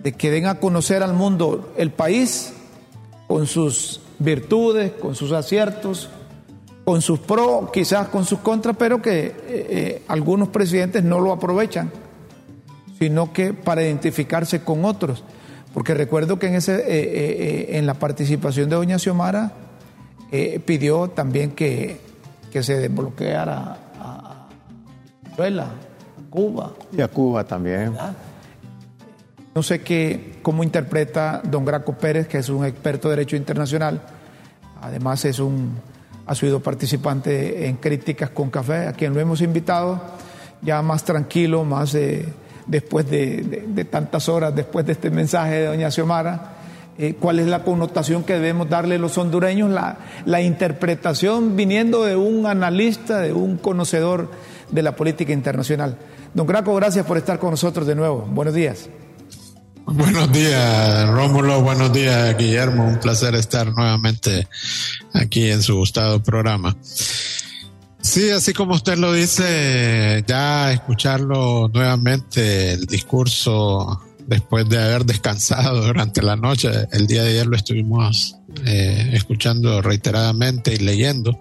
de 0.03 0.13
que 0.13 0.31
den 0.31 0.47
a 0.47 0.57
conocer 0.57 1.03
al 1.03 1.15
mundo 1.15 1.73
el 1.77 1.91
país 1.91 2.53
con 3.27 3.47
sus 3.47 4.01
virtudes, 4.19 4.93
con 4.93 5.15
sus 5.15 5.33
aciertos, 5.33 6.09
con 6.85 7.03
sus 7.03 7.21
pros, 7.21 7.71
quizás 7.71 8.09
con 8.09 8.25
sus 8.25 8.41
contras, 8.41 8.77
pero 8.79 9.01
que 9.01 9.27
eh, 9.27 9.35
eh, 9.49 10.03
algunos 10.09 10.49
presidentes 10.49 11.05
no 11.05 11.21
lo 11.21 11.33
aprovechan, 11.33 11.91
sino 12.99 13.33
que 13.33 13.53
para 13.53 13.83
identificarse 13.83 14.63
con 14.63 14.85
otros. 14.85 15.25
Porque 15.73 15.95
recuerdo 15.95 16.39
que 16.39 16.49
en, 16.49 16.57
ese, 16.57 16.85
eh, 16.87 17.79
en 17.79 17.87
la 17.87 17.95
participación 17.95 18.69
de 18.69 18.77
doña 18.77 18.99
Xiomara 18.99 19.53
pidió 20.65 21.09
también 21.09 21.51
que, 21.53 22.01
que 22.51 22.63
se 22.63 22.79
desbloqueara 22.79 23.79
a 23.99 24.49
Venezuela 25.23 25.73
Cuba. 26.33 26.73
Y 26.97 27.03
a 27.03 27.09
Cuba 27.09 27.45
también. 27.45 27.93
No 29.55 29.63
sé 29.63 29.83
qué, 29.83 30.39
cómo 30.41 30.65
interpreta 30.65 31.43
don 31.45 31.67
Graco 31.67 31.93
Pérez, 31.93 32.27
que 32.27 32.39
es 32.39 32.49
un 32.49 32.65
experto 32.65 33.11
de 33.11 33.17
Derecho 33.17 33.37
Internacional. 33.37 34.01
Además 34.81 35.27
es 35.27 35.39
un, 35.39 35.79
ha 36.27 36.35
sido 36.35 36.61
participante 36.61 37.69
en 37.69 37.77
Críticas 37.77 38.31
con 38.31 38.49
Café, 38.49 38.87
a 38.87 38.95
quien 38.95 39.13
lo 39.13 39.21
hemos 39.21 39.43
invitado, 39.43 40.01
ya 40.63 40.81
más 40.81 41.05
tranquilo, 41.05 41.65
más 41.65 41.95
después 42.67 43.11
de, 43.11 43.87
tantas 43.91 44.31
horas, 44.31 44.55
después 44.55 44.87
de 44.87 44.93
este 44.93 45.11
mensaje 45.11 45.57
de 45.57 45.67
doña 45.67 45.91
Xiomara. 45.91 46.57
Eh, 46.99 47.17
cuál 47.19 47.39
es 47.41 47.47
la 47.47 47.63
connotación 47.63 48.23
que 48.23 48.35
debemos 48.35 48.69
darle 48.71 48.99
los 48.99 49.17
hondureños, 49.19 49.71
la, 49.71 49.99
la 50.25 50.41
interpretación 50.41 51.57
viniendo 51.57 52.05
de 52.05 52.17
un 52.17 52.47
analista, 52.47 53.21
de 53.21 53.33
un 53.33 53.57
conocedor 53.57 54.31
de 54.71 54.83
la 54.83 54.97
política 54.97 55.33
internacional. 55.33 55.97
Don 56.35 56.47
Graco, 56.47 56.75
gracias 56.75 57.05
por 57.05 57.19
estar 57.19 57.39
con 57.39 57.51
nosotros 57.51 57.87
de 57.87 57.95
nuevo. 57.95 58.27
Buenos 58.31 58.55
días. 58.55 58.89
Buenos 59.85 60.33
días, 60.33 61.09
Rómulo. 61.09 61.61
Buenos 61.61 61.93
días, 61.93 62.37
Guillermo. 62.39 62.87
Un 62.87 62.99
placer 62.99 63.35
estar 63.35 63.67
nuevamente 63.73 64.49
aquí 65.13 65.51
en 65.51 65.63
su 65.63 65.77
gustado 65.77 66.23
programa. 66.23 66.77
Sí, 68.01 68.31
así 68.31 68.53
como 68.53 68.75
usted 68.75 68.97
lo 68.97 69.13
dice, 69.13 70.25
ya 70.27 70.73
escucharlo 70.73 71.69
nuevamente, 71.69 72.73
el 72.73 72.87
discurso 72.87 74.01
después 74.27 74.69
de 74.69 74.83
haber 74.83 75.05
descansado 75.05 75.87
durante 75.87 76.23
la 76.23 76.37
noche, 76.37 76.71
el 76.93 77.07
día 77.07 77.23
de 77.23 77.31
ayer 77.31 77.47
lo 77.47 77.57
estuvimos 77.57 78.37
eh, 78.65 79.11
escuchando 79.13 79.83
reiteradamente 79.83 80.75
y 80.75 80.79
leyendo. 80.79 81.39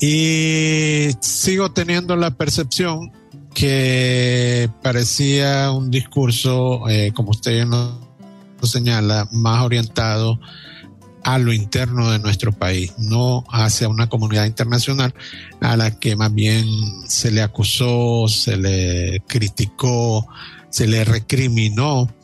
Y 0.00 1.10
sigo 1.20 1.72
teniendo 1.72 2.16
la 2.16 2.32
percepción 2.32 3.12
que 3.56 4.68
parecía 4.82 5.70
un 5.70 5.90
discurso, 5.90 6.86
eh, 6.90 7.12
como 7.14 7.30
usted 7.30 7.64
lo 7.64 7.96
señala, 8.62 9.26
más 9.32 9.62
orientado 9.62 10.38
a 11.24 11.38
lo 11.38 11.54
interno 11.54 12.10
de 12.10 12.18
nuestro 12.18 12.52
país, 12.52 12.92
no 12.98 13.44
hacia 13.50 13.88
una 13.88 14.10
comunidad 14.10 14.44
internacional 14.44 15.14
a 15.62 15.74
la 15.78 15.98
que 15.98 16.16
más 16.16 16.34
bien 16.34 16.66
se 17.08 17.30
le 17.30 17.40
acusó, 17.40 18.28
se 18.28 18.58
le 18.58 19.22
criticó, 19.26 20.28
se 20.68 20.86
le 20.86 21.04
recriminó 21.04 22.14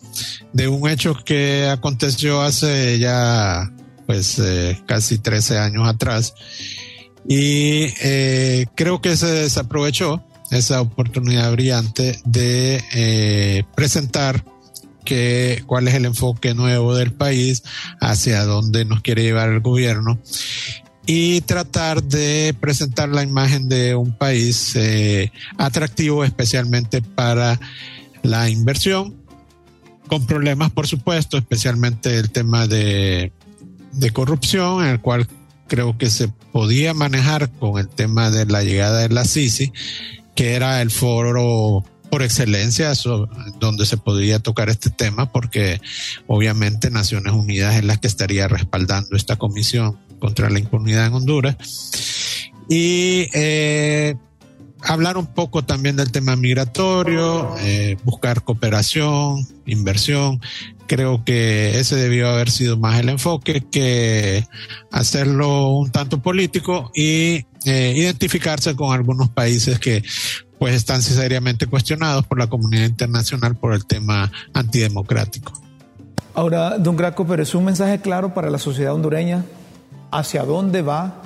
de 0.53 0.68
un 0.68 0.87
hecho 0.87 1.14
que 1.25 1.66
aconteció 1.66 2.42
hace 2.42 2.99
ya 2.99 3.73
pues 4.05 4.38
eh, 4.38 4.83
casi 4.87 5.16
13 5.16 5.57
años 5.57 5.88
atrás. 5.88 6.35
Y 7.27 7.87
eh, 8.03 8.66
creo 8.75 9.01
que 9.01 9.16
se 9.16 9.29
desaprovechó 9.29 10.23
esa 10.53 10.81
oportunidad 10.81 11.51
brillante 11.53 12.21
de 12.25 12.83
eh, 12.95 13.65
presentar 13.75 14.45
que, 15.05 15.62
cuál 15.67 15.88
es 15.88 15.95
el 15.95 16.05
enfoque 16.05 16.55
nuevo 16.55 16.95
del 16.95 17.12
país, 17.12 17.62
hacia 18.01 18.45
dónde 18.45 18.85
nos 18.85 19.01
quiere 19.01 19.23
llevar 19.23 19.49
el 19.49 19.61
gobierno 19.61 20.19
y 21.07 21.41
tratar 21.41 22.03
de 22.03 22.55
presentar 22.61 23.09
la 23.09 23.23
imagen 23.23 23.69
de 23.69 23.95
un 23.95 24.17
país 24.17 24.77
eh, 24.77 25.33
atractivo 25.59 26.25
especialmente 26.25 27.03
para 27.03 27.59
la 28.23 28.49
inversión, 28.49 29.17
con 30.07 30.27
problemas 30.27 30.71
por 30.71 30.87
supuesto, 30.87 31.38
especialmente 31.38 32.19
el 32.19 32.31
tema 32.31 32.69
de, 32.69 33.33
de 33.93 34.11
corrupción, 34.11 34.85
en 34.85 34.91
el 34.91 35.01
cual 35.01 35.27
creo 35.67 35.97
que 35.99 36.11
se 36.11 36.29
podía 36.53 36.95
manejar 36.95 37.51
con 37.51 37.81
el 37.81 37.88
tema 37.88 38.31
de 38.31 38.47
la 38.47 38.62
llegada 38.62 39.01
de 39.01 39.09
la 39.09 39.25
CICI, 39.25 39.73
era 40.45 40.83
el 40.83 40.91
foro 40.91 41.85
por 42.11 42.23
excelencia 42.23 42.93
donde 43.59 43.87
se 43.87 43.97
podría 43.97 44.39
tocar 44.39 44.69
este 44.69 44.91
tema, 44.91 45.33
porque 45.33 45.81
obviamente 46.27 46.91
Naciones 46.91 47.33
Unidas 47.33 47.77
es 47.77 47.85
la 47.85 47.97
que 47.97 48.07
estaría 48.07 48.49
respaldando 48.49 49.17
esta 49.17 49.37
comisión 49.37 49.99
contra 50.19 50.51
la 50.51 50.59
impunidad 50.59 51.07
en 51.07 51.15
Honduras. 51.15 51.57
Y 52.69 53.29
eh, 53.33 54.17
hablar 54.85 55.16
un 55.16 55.27
poco 55.27 55.64
también 55.64 55.97
del 55.97 56.11
tema 56.11 56.37
migratorio, 56.37 57.55
eh, 57.61 57.97
buscar 58.05 58.42
cooperación, 58.42 59.47
inversión. 59.66 60.40
Creo 60.87 61.25
que 61.25 61.79
ese 61.79 61.97
debió 61.97 62.29
haber 62.29 62.51
sido 62.51 62.77
más 62.77 62.99
el 63.01 63.09
enfoque 63.09 63.64
que 63.71 64.47
hacerlo 64.90 65.71
un 65.71 65.90
tanto 65.90 66.21
político 66.21 66.90
y 66.95 67.47
eh, 67.64 67.95
identificarse 67.97 68.75
con 68.75 68.92
algunos 68.92 69.31
países 69.31 69.79
que 69.79 70.03
pues 70.59 70.75
están 70.75 71.03
seriamente 71.03 71.66
cuestionados 71.66 72.27
por 72.27 72.38
la 72.38 72.47
comunidad 72.47 72.85
internacional 72.85 73.57
por 73.57 73.73
el 73.75 73.85
tema 73.85 74.31
antidemocrático. 74.53 75.53
Ahora, 76.35 76.79
don 76.79 76.97
Graco, 76.97 77.27
pero 77.27 77.42
es 77.42 77.55
un 77.55 77.64
mensaje 77.64 78.01
claro 78.01 78.33
para 78.33 78.49
la 78.49 78.59
sociedad 78.59 78.95
hondureña 78.95 79.45
hacia 80.11 80.45
dónde 80.45 80.83
va, 80.83 81.21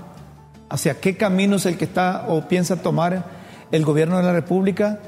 hacia 0.69 1.01
qué 1.01 1.16
camino 1.16 1.57
es 1.57 1.66
el 1.66 1.77
que 1.77 1.85
está 1.85 2.25
o 2.29 2.49
piensa 2.49 2.83
tomar 2.83 3.36
el 3.73 3.85
gobierno 3.85 4.17
de 4.19 4.23
la 4.23 4.33
República. 4.33 5.01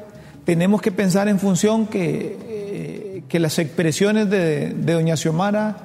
Tenemos 0.44 0.80
que 0.80 0.92
pensar 0.92 1.28
en 1.28 1.38
función 1.38 1.86
que, 1.86 2.36
eh, 2.48 3.22
que 3.28 3.38
las 3.38 3.58
expresiones 3.58 4.30
de, 4.30 4.70
doña 4.70 5.16
Xiomara 5.16 5.76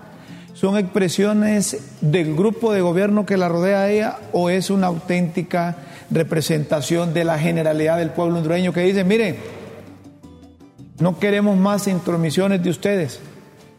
son 0.54 0.78
expresiones 0.78 1.78
del 2.02 2.36
grupo 2.36 2.72
de 2.72 2.82
gobierno 2.82 3.26
que 3.26 3.38
la 3.38 3.50
rodea 3.50 3.82
a 3.82 3.90
ella 3.90 4.18
o 4.32 4.50
es 4.50 4.70
una 4.70 4.88
auténtica 4.88 5.76
representación 6.12 7.14
de 7.14 7.24
la 7.24 7.40
generalidad 7.40 7.98
del 7.98 8.12
pueblo 8.12 8.38
hondureño 8.38 8.72
que 8.72 8.82
dice, 8.82 9.04
mire, 9.04 9.38
no 11.00 11.20
queremos 11.20 11.58
más 11.58 11.88
intromisiones 11.88 12.64
de 12.64 12.70
ustedes, 12.70 13.20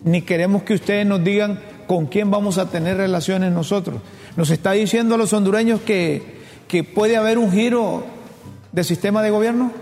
ni 0.02 0.22
queremos 0.22 0.64
que 0.64 0.74
ustedes 0.74 1.06
nos 1.06 1.22
digan 1.22 1.60
con 1.86 2.06
quién 2.06 2.30
vamos 2.30 2.58
a 2.58 2.68
tener 2.70 2.96
relaciones 2.96 3.52
nosotros. 3.52 4.00
Nos 4.36 4.50
está 4.50 4.72
diciendo 4.72 5.14
a 5.14 5.18
los 5.18 5.32
hondureños 5.32 5.80
que, 5.80 6.40
que 6.66 6.82
puede 6.82 7.16
haber 7.16 7.38
un 7.38 7.52
giro 7.52 8.04
de 8.74 8.84
sistema 8.84 9.22
de 9.22 9.30
gobierno. 9.30 9.72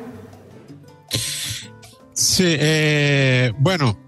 Sí, 2.13 2.45
eh, 2.47 3.53
bueno, 3.59 3.99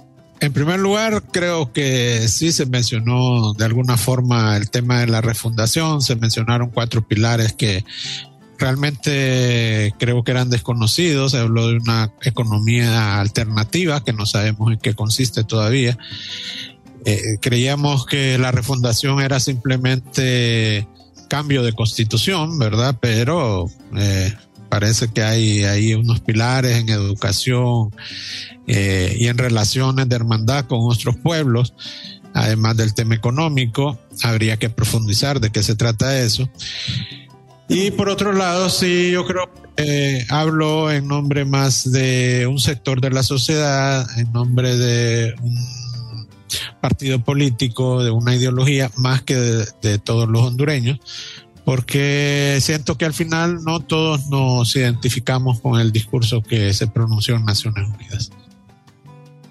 en 0.41 0.53
primer 0.53 0.79
lugar, 0.79 1.23
creo 1.33 1.73
que 1.73 2.29
sí 2.29 2.53
se 2.53 2.67
mencionó 2.67 3.55
de 3.55 3.65
alguna 3.65 3.97
forma 3.97 4.57
el 4.57 4.71
tema 4.71 5.01
de 5.01 5.07
la 5.07 5.23
refundación, 5.23 6.03
se 6.03 6.17
mencionaron 6.17 6.71
cuatro 6.71 7.07
pilares 7.07 7.55
que 7.55 7.85
realmente 8.59 9.95
creo 9.99 10.23
que 10.23 10.31
eran 10.33 10.51
desconocidos, 10.51 11.33
se 11.33 11.39
habló 11.39 11.69
de 11.69 11.77
una 11.79 12.13
economía 12.23 13.21
alternativa 13.21 14.05
que 14.05 14.13
no 14.13 14.27
sabemos 14.27 14.71
en 14.71 14.79
qué 14.79 14.95
consiste 14.95 15.45
todavía. 15.45 15.99
Eh, 17.07 17.39
creíamos 17.41 18.07
que 18.07 18.39
la 18.39 18.53
refundación 18.53 19.21
era 19.21 19.41
simplemente 19.41 20.87
cambio 21.29 21.63
de 21.63 21.73
constitución, 21.73 22.59
¿verdad? 22.59 22.97
Pero 23.01 23.67
eh, 23.97 24.35
parece 24.69 25.09
que 25.09 25.23
hay, 25.23 25.65
hay 25.65 25.95
unos 25.95 26.21
pilares 26.21 26.79
en 26.79 26.89
educación, 26.89 27.91
eh, 28.67 29.17
y 29.19 29.29
en 29.29 29.37
relaciones 29.37 30.09
de 30.09 30.17
hermandad 30.17 30.65
con 30.65 30.81
otros 30.83 31.17
pueblos, 31.17 31.75
además 32.33 32.77
del 32.77 32.95
tema 32.95 33.15
económico, 33.15 33.99
habría 34.23 34.57
que 34.57 34.71
profundizar 34.71 35.41
de 35.41 35.51
qué 35.51 35.63
se 35.63 35.77
trata 35.77 36.19
eso. 36.19 36.49
Y 37.69 37.91
por 37.91 38.09
otro 38.09 38.33
lado, 38.33 38.71
sí, 38.71 39.11
yo 39.11 39.27
creo 39.27 39.51
que 39.53 39.63
eh, 39.77 40.27
hablo 40.31 40.91
en 40.91 41.09
nombre 41.09 41.45
más 41.45 41.91
de 41.91 42.47
un 42.47 42.59
sector 42.59 43.01
de 43.01 43.11
la 43.11 43.23
sociedad, 43.23 44.07
en 44.19 44.33
nombre 44.33 44.77
de 44.77 45.35
un 45.43 46.29
partido 46.81 47.23
político, 47.23 48.03
de 48.03 48.11
una 48.11 48.35
ideología, 48.35 48.91
más 48.97 49.23
que 49.23 49.35
de, 49.35 49.67
de 49.83 49.99
todos 49.99 50.29
los 50.29 50.43
hondureños, 50.43 51.01
porque 51.65 52.59
siento 52.61 52.97
que 52.97 53.07
al 53.07 53.15
final 53.15 53.65
no 53.65 53.81
todos 53.81 54.29
nos 54.29 54.77
identificamos 54.77 55.61
con 55.61 55.81
el 55.81 55.93
discurso 55.93 56.43
que 56.43 56.73
se 56.75 56.87
pronunció 56.87 57.37
en 57.37 57.45
Naciones 57.45 57.89
Unidas. 57.89 58.31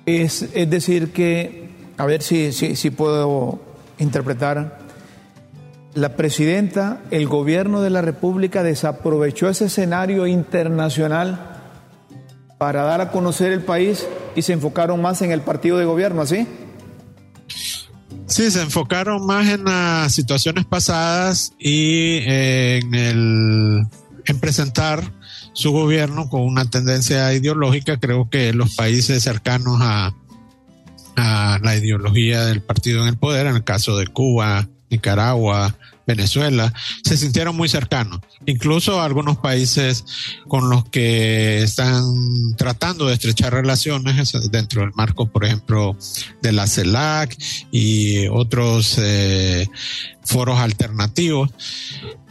Es, 0.06 0.48
es 0.54 0.70
decir, 0.70 1.12
que, 1.12 1.70
a 1.98 2.06
ver 2.06 2.22
si, 2.22 2.52
si, 2.52 2.90
puedo 2.92 3.62
interpretar, 3.98 4.80
la 5.96 6.16
presidenta, 6.16 7.02
el 7.10 7.28
gobierno 7.28 7.82
de 7.82 7.90
la 7.90 8.02
República 8.02 8.64
desaprovechó 8.64 9.50
ese 9.50 9.66
escenario 9.66 10.28
internacional 10.28 11.62
para 12.58 12.84
dar 12.84 13.02
a 13.02 13.12
conocer 13.12 13.52
el 13.52 13.62
país 13.62 14.08
y 14.36 14.42
se 14.42 14.54
enfocaron 14.54 15.02
más 15.02 15.22
en 15.22 15.32
el 15.32 15.42
partido 15.42 15.78
de 15.78 15.86
gobierno, 15.86 16.22
¿así? 16.22 16.48
Sí, 18.34 18.50
se 18.50 18.64
enfocaron 18.64 19.28
más 19.28 19.48
en 19.48 19.64
las 19.64 20.12
situaciones 20.12 20.66
pasadas 20.66 21.54
y 21.60 22.18
eh, 22.24 22.80
en 22.80 22.96
el 22.96 23.88
en 24.26 24.40
presentar 24.40 25.04
su 25.54 25.72
gobierno 25.72 26.28
con 26.30 26.42
una 26.42 26.68
tendencia 26.68 27.32
ideológica. 27.32 28.00
Creo 28.00 28.32
que 28.32 28.52
los 28.52 28.74
países 28.74 29.22
cercanos 29.22 29.78
a, 29.82 30.16
a 31.16 31.60
la 31.62 31.76
ideología 31.76 32.44
del 32.46 32.64
partido 32.64 33.04
en 33.04 33.10
el 33.10 33.18
poder, 33.18 33.46
en 33.46 33.58
el 33.58 33.64
caso 33.64 33.98
de 33.98 34.08
Cuba, 34.08 34.68
Nicaragua, 34.90 35.76
Venezuela, 36.06 36.74
se 37.04 37.18
sintieron 37.18 37.56
muy 37.56 37.70
cercanos. 37.70 38.20
Incluso 38.46 39.02
algunos 39.02 39.38
países 39.38 40.06
con 40.48 40.70
los 40.70 40.86
que 40.90 41.64
están 41.64 42.56
tratando 42.58 43.08
de 43.08 43.14
estrechar 43.14 43.54
relaciones 43.54 44.34
dentro 44.52 44.82
del 44.82 44.92
marco, 44.96 45.28
por 45.28 45.46
ejemplo, 45.46 45.96
de 46.42 46.52
la 46.52 46.68
CELAC 46.68 47.38
y 47.72 48.28
otros 48.28 48.98
eh, 49.00 49.68
foros 50.24 50.60
alternativos. 50.60 51.50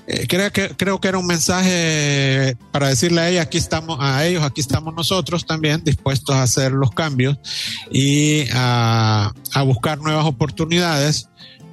Eh, 0.08 0.26
creo, 0.28 0.50
que, 0.52 0.70
creo 0.70 1.00
que 1.00 1.08
era 1.08 1.18
un 1.18 1.26
mensaje 1.26 2.56
para 2.72 2.88
decirle 2.88 3.20
a 3.20 3.30
ella, 3.30 3.42
aquí 3.42 3.56
estamos, 3.56 3.98
a 4.00 4.26
ellos, 4.26 4.42
aquí 4.42 4.60
estamos 4.60 4.92
nosotros 4.94 5.46
también 5.46 5.84
dispuestos 5.84 6.34
a 6.34 6.42
hacer 6.42 6.72
los 6.72 6.90
cambios 6.90 7.38
y 7.90 8.44
a, 8.52 9.32
a 9.52 9.62
buscar 9.62 9.98
nuevas 9.98 10.26
oportunidades 10.26 11.28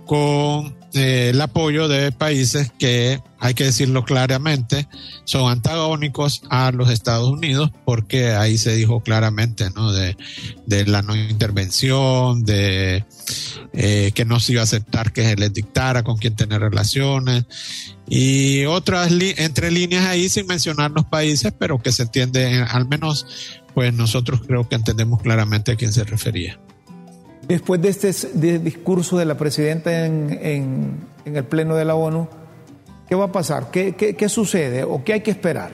con 0.06 0.79
el 0.93 1.39
apoyo 1.39 1.88
de 1.88 2.12
países 2.12 2.71
que, 2.78 3.21
hay 3.39 3.54
que 3.54 3.65
decirlo 3.65 4.04
claramente, 4.04 4.88
son 5.23 5.52
antagónicos 5.52 6.41
a 6.49 6.71
los 6.71 6.89
Estados 6.89 7.30
Unidos, 7.30 7.71
porque 7.86 8.32
ahí 8.32 8.58
se 8.58 8.75
dijo 8.75 9.02
claramente. 9.02 9.69
De, 10.65 10.86
la 10.86 11.02
no 11.02 11.15
intervención, 11.15 12.43
de 12.43 13.06
eh, 13.73 14.12
que 14.13 14.25
no 14.25 14.39
se 14.39 14.54
iba 14.54 14.62
a 14.62 14.63
aceptar 14.63 15.13
que 15.13 15.23
se 15.23 15.36
les 15.36 15.54
dictara 15.54 16.04
con 16.04 16.17
quién 16.17 16.36
tener 16.36 16.62
relaciones, 16.62 17.45
y 18.08 18.65
otras 18.65 19.12
entre 19.38 19.71
líneas 19.71 20.06
ahí 20.06 20.30
sin 20.30 20.47
mencionar 20.47 20.91
los 20.91 21.06
países, 21.06 21.54
pero 21.58 21.80
que 21.80 21.91
se 21.91 22.04
entiende, 22.04 22.65
al 22.67 22.88
menos, 22.88 23.25
pues 23.73 23.93
nosotros 23.93 24.41
creo 24.45 24.67
que 24.67 24.75
entendemos 24.75 25.21
claramente 25.21 25.71
a 25.71 25.75
quién 25.75 25.93
se 25.93 26.04
refería. 26.04 26.60
Después 27.50 27.82
de 27.82 27.90
este 27.90 28.14
discurso 28.60 29.18
de 29.18 29.26
la 29.26 29.36
presidenta 29.36 30.06
en, 30.06 31.00
el 31.26 31.44
Pleno 31.46 31.76
de 31.76 31.84
la 31.84 31.96
ONU, 31.96 32.30
¿qué 33.08 33.16
va 33.16 33.26
a 33.26 33.32
pasar? 33.32 33.72
¿Qué, 33.72 34.30
sucede 34.30 34.84
o 34.84 35.04
qué 35.04 35.14
hay 35.14 35.22
que 35.22 35.32
esperar? 35.32 35.72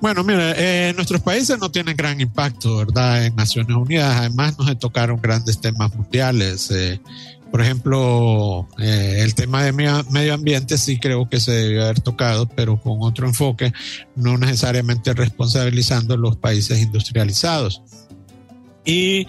Bueno, 0.00 0.22
mira, 0.22 0.54
eh, 0.56 0.92
nuestros 0.94 1.20
países 1.20 1.58
no 1.58 1.72
tienen 1.72 1.96
gran 1.96 2.20
impacto, 2.20 2.76
¿verdad? 2.76 3.26
En 3.26 3.34
Naciones 3.34 3.74
Unidas, 3.76 4.16
además 4.16 4.56
no 4.56 4.64
se 4.64 4.76
tocaron 4.76 5.20
grandes 5.20 5.60
temas 5.60 5.92
mundiales. 5.96 6.70
Eh, 6.70 7.00
por 7.50 7.60
ejemplo, 7.60 8.68
eh, 8.78 9.16
el 9.18 9.34
tema 9.34 9.64
de 9.64 9.72
medio 9.72 10.34
ambiente 10.34 10.78
sí 10.78 11.00
creo 11.00 11.28
que 11.28 11.40
se 11.40 11.50
debió 11.50 11.82
haber 11.82 12.00
tocado, 12.00 12.46
pero 12.46 12.80
con 12.80 12.98
otro 13.00 13.26
enfoque, 13.26 13.72
no 14.14 14.38
necesariamente 14.38 15.12
responsabilizando 15.12 16.14
a 16.14 16.18
los 16.18 16.36
países 16.36 16.78
industrializados. 16.78 17.82
Y 18.86 19.26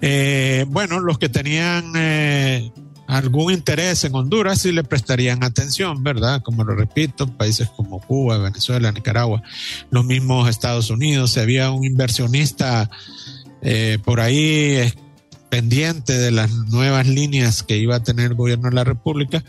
eh, 0.00 0.64
bueno, 0.68 1.00
los 1.00 1.18
que 1.18 1.28
tenían 1.28 1.92
eh, 1.96 2.70
algún 3.08 3.52
interés 3.52 4.04
en 4.04 4.14
Honduras 4.14 4.60
sí 4.60 4.72
le 4.72 4.84
prestarían 4.84 5.44
atención, 5.44 6.02
¿verdad? 6.02 6.40
Como 6.42 6.64
lo 6.64 6.74
repito, 6.74 7.26
países 7.26 7.68
como 7.68 8.00
Cuba, 8.00 8.38
Venezuela, 8.38 8.90
Nicaragua, 8.92 9.42
los 9.90 10.04
mismos 10.04 10.48
Estados 10.48 10.88
Unidos, 10.88 11.32
si 11.32 11.40
había 11.40 11.70
un 11.70 11.84
inversionista 11.84 12.88
eh, 13.60 13.98
por 14.04 14.20
ahí 14.20 14.92
pendiente 15.50 16.14
de 16.16 16.30
las 16.30 16.50
nuevas 16.50 17.06
líneas 17.06 17.62
que 17.62 17.76
iba 17.76 17.96
a 17.96 18.02
tener 18.02 18.30
el 18.30 18.34
gobierno 18.34 18.70
de 18.70 18.76
la 18.76 18.84
República, 18.84 19.44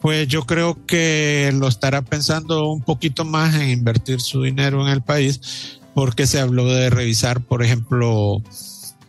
pues 0.00 0.28
yo 0.28 0.46
creo 0.46 0.86
que 0.86 1.50
lo 1.54 1.68
estará 1.68 2.02
pensando 2.02 2.70
un 2.70 2.82
poquito 2.82 3.24
más 3.24 3.54
en 3.54 3.70
invertir 3.70 4.20
su 4.20 4.42
dinero 4.42 4.86
en 4.86 4.92
el 4.92 5.02
país, 5.02 5.80
porque 5.94 6.26
se 6.26 6.38
habló 6.38 6.66
de 6.66 6.88
revisar, 6.90 7.40
por 7.40 7.64
ejemplo, 7.64 8.40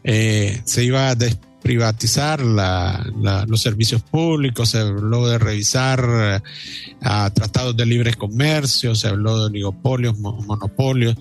eh, 0.04 0.62
se 0.66 0.84
iba 0.84 1.10
a 1.10 1.16
desprivatizar 1.16 2.42
los 2.42 3.62
servicios 3.62 4.02
públicos, 4.02 4.70
se 4.70 4.80
habló 4.80 5.28
de 5.28 5.38
revisar 5.38 6.04
eh, 6.04 6.42
tratados 7.34 7.78
de 7.78 7.86
libre 7.86 8.16
comercio, 8.16 8.96
se 8.96 9.08
habló 9.08 9.38
de 9.38 9.46
oligopolios, 9.46 10.18
monopolios 10.18 11.16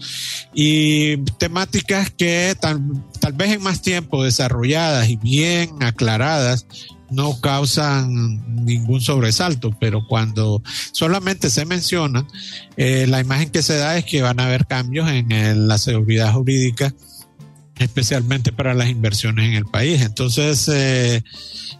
y 0.54 1.18
temáticas 1.38 2.10
que 2.10 2.56
tal, 2.58 2.80
tal 3.20 3.34
vez 3.34 3.50
en 3.50 3.62
más 3.62 3.82
tiempo 3.82 4.24
desarrolladas 4.24 5.10
y 5.10 5.16
bien 5.16 5.82
aclaradas 5.82 6.66
no 7.10 7.40
causan 7.40 8.64
ningún 8.64 9.00
sobresalto, 9.00 9.76
pero 9.78 10.06
cuando 10.06 10.62
solamente 10.92 11.50
se 11.50 11.66
menciona, 11.66 12.26
eh, 12.76 13.06
la 13.08 13.20
imagen 13.20 13.50
que 13.50 13.62
se 13.62 13.76
da 13.76 13.98
es 13.98 14.04
que 14.04 14.22
van 14.22 14.40
a 14.40 14.46
haber 14.46 14.66
cambios 14.66 15.10
en 15.10 15.68
la 15.68 15.76
seguridad 15.76 16.32
jurídica 16.32 16.94
especialmente 17.80 18.52
para 18.52 18.74
las 18.74 18.88
inversiones 18.88 19.48
en 19.48 19.54
el 19.54 19.64
país. 19.64 20.02
Entonces, 20.02 20.68
eh, 20.72 21.22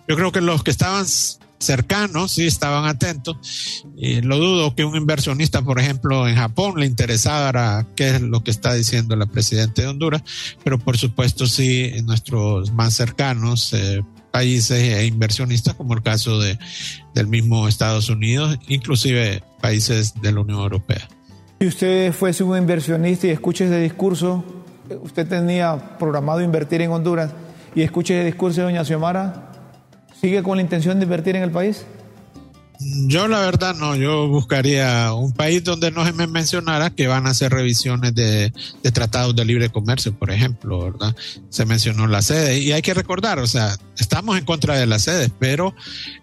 yo 0.09 0.17
creo 0.17 0.33
que 0.33 0.41
los 0.41 0.65
que 0.65 0.71
estaban 0.71 1.07
cercanos, 1.61 2.33
sí, 2.33 2.47
estaban 2.47 2.87
atentos. 2.87 3.37
Y 3.97 4.23
lo 4.23 4.39
dudo 4.39 4.75
que 4.75 4.85
un 4.85 4.97
inversionista, 4.97 5.63
por 5.63 5.79
ejemplo, 5.79 6.27
en 6.27 6.37
Japón 6.37 6.81
le 6.81 6.87
interesara 6.87 7.87
qué 7.95 8.17
es 8.17 8.21
lo 8.21 8.43
que 8.43 8.51
está 8.51 8.75
diciendo 8.75 9.15
la 9.15 9.27
presidenta 9.27 9.83
de 9.83 9.89
Honduras, 9.89 10.23
pero 10.65 10.79
por 10.79 10.97
supuesto 10.97 11.47
sí, 11.47 11.91
en 11.95 12.07
nuestros 12.07 12.73
más 12.73 12.95
cercanos 12.95 13.73
eh, 13.75 14.03
países 14.31 14.81
e 14.81 15.07
inversionistas, 15.07 15.75
como 15.75 15.95
el 15.95 16.03
caso 16.03 16.41
de, 16.41 16.59
del 17.15 17.27
mismo 17.27 17.69
Estados 17.69 18.09
Unidos, 18.09 18.59
inclusive 18.69 19.43
países 19.61 20.15
de 20.21 20.33
la 20.33 20.41
Unión 20.41 20.61
Europea. 20.61 21.09
Si 21.61 21.67
usted 21.67 22.13
fuese 22.15 22.43
un 22.43 22.57
inversionista 22.57 23.27
y 23.27 23.31
escucha 23.31 23.65
ese 23.65 23.81
discurso, 23.81 24.43
usted 25.03 25.26
tenía 25.26 25.96
programado 25.98 26.40
invertir 26.40 26.83
en 26.83 26.90
Honduras 26.90 27.31
y 27.74 27.83
escuche 27.83 28.18
el 28.20 28.26
discurso 28.26 28.61
de 28.61 28.64
doña 28.64 28.85
Xiomara, 28.85 29.53
¿sigue 30.20 30.42
con 30.42 30.57
la 30.57 30.62
intención 30.62 30.98
de 30.98 31.05
invertir 31.05 31.37
en 31.37 31.42
el 31.42 31.50
país? 31.50 31.85
Yo 32.83 33.29
la 33.29 33.40
verdad 33.40 33.74
no, 33.74 33.94
yo 33.94 34.26
buscaría 34.29 35.12
un 35.12 35.33
país 35.33 35.62
donde 35.62 35.90
no 35.90 36.07
se 36.07 36.14
me 36.14 36.26
mencionara 36.26 36.88
que 36.88 37.09
van 37.09 37.26
a 37.26 37.31
hacer 37.31 37.53
revisiones 37.53 38.14
de, 38.14 38.55
tratados 38.94 39.37
de 39.37 39.44
libre 39.44 39.68
comercio, 39.68 40.14
por 40.14 40.31
ejemplo, 40.31 40.90
¿verdad? 40.90 41.14
Se 41.50 41.66
mencionó 41.66 42.07
la 42.07 42.22
sede 42.22 42.59
y 42.59 42.72
hay 42.72 42.81
que 42.81 42.94
recordar, 42.94 43.38
o 43.38 43.46
sea, 43.46 43.76
estamos 43.98 44.38
en 44.38 44.46
contra 44.46 44.79
de 44.79 44.87
las 44.87 45.03
sedes, 45.03 45.31
pero 45.38 45.74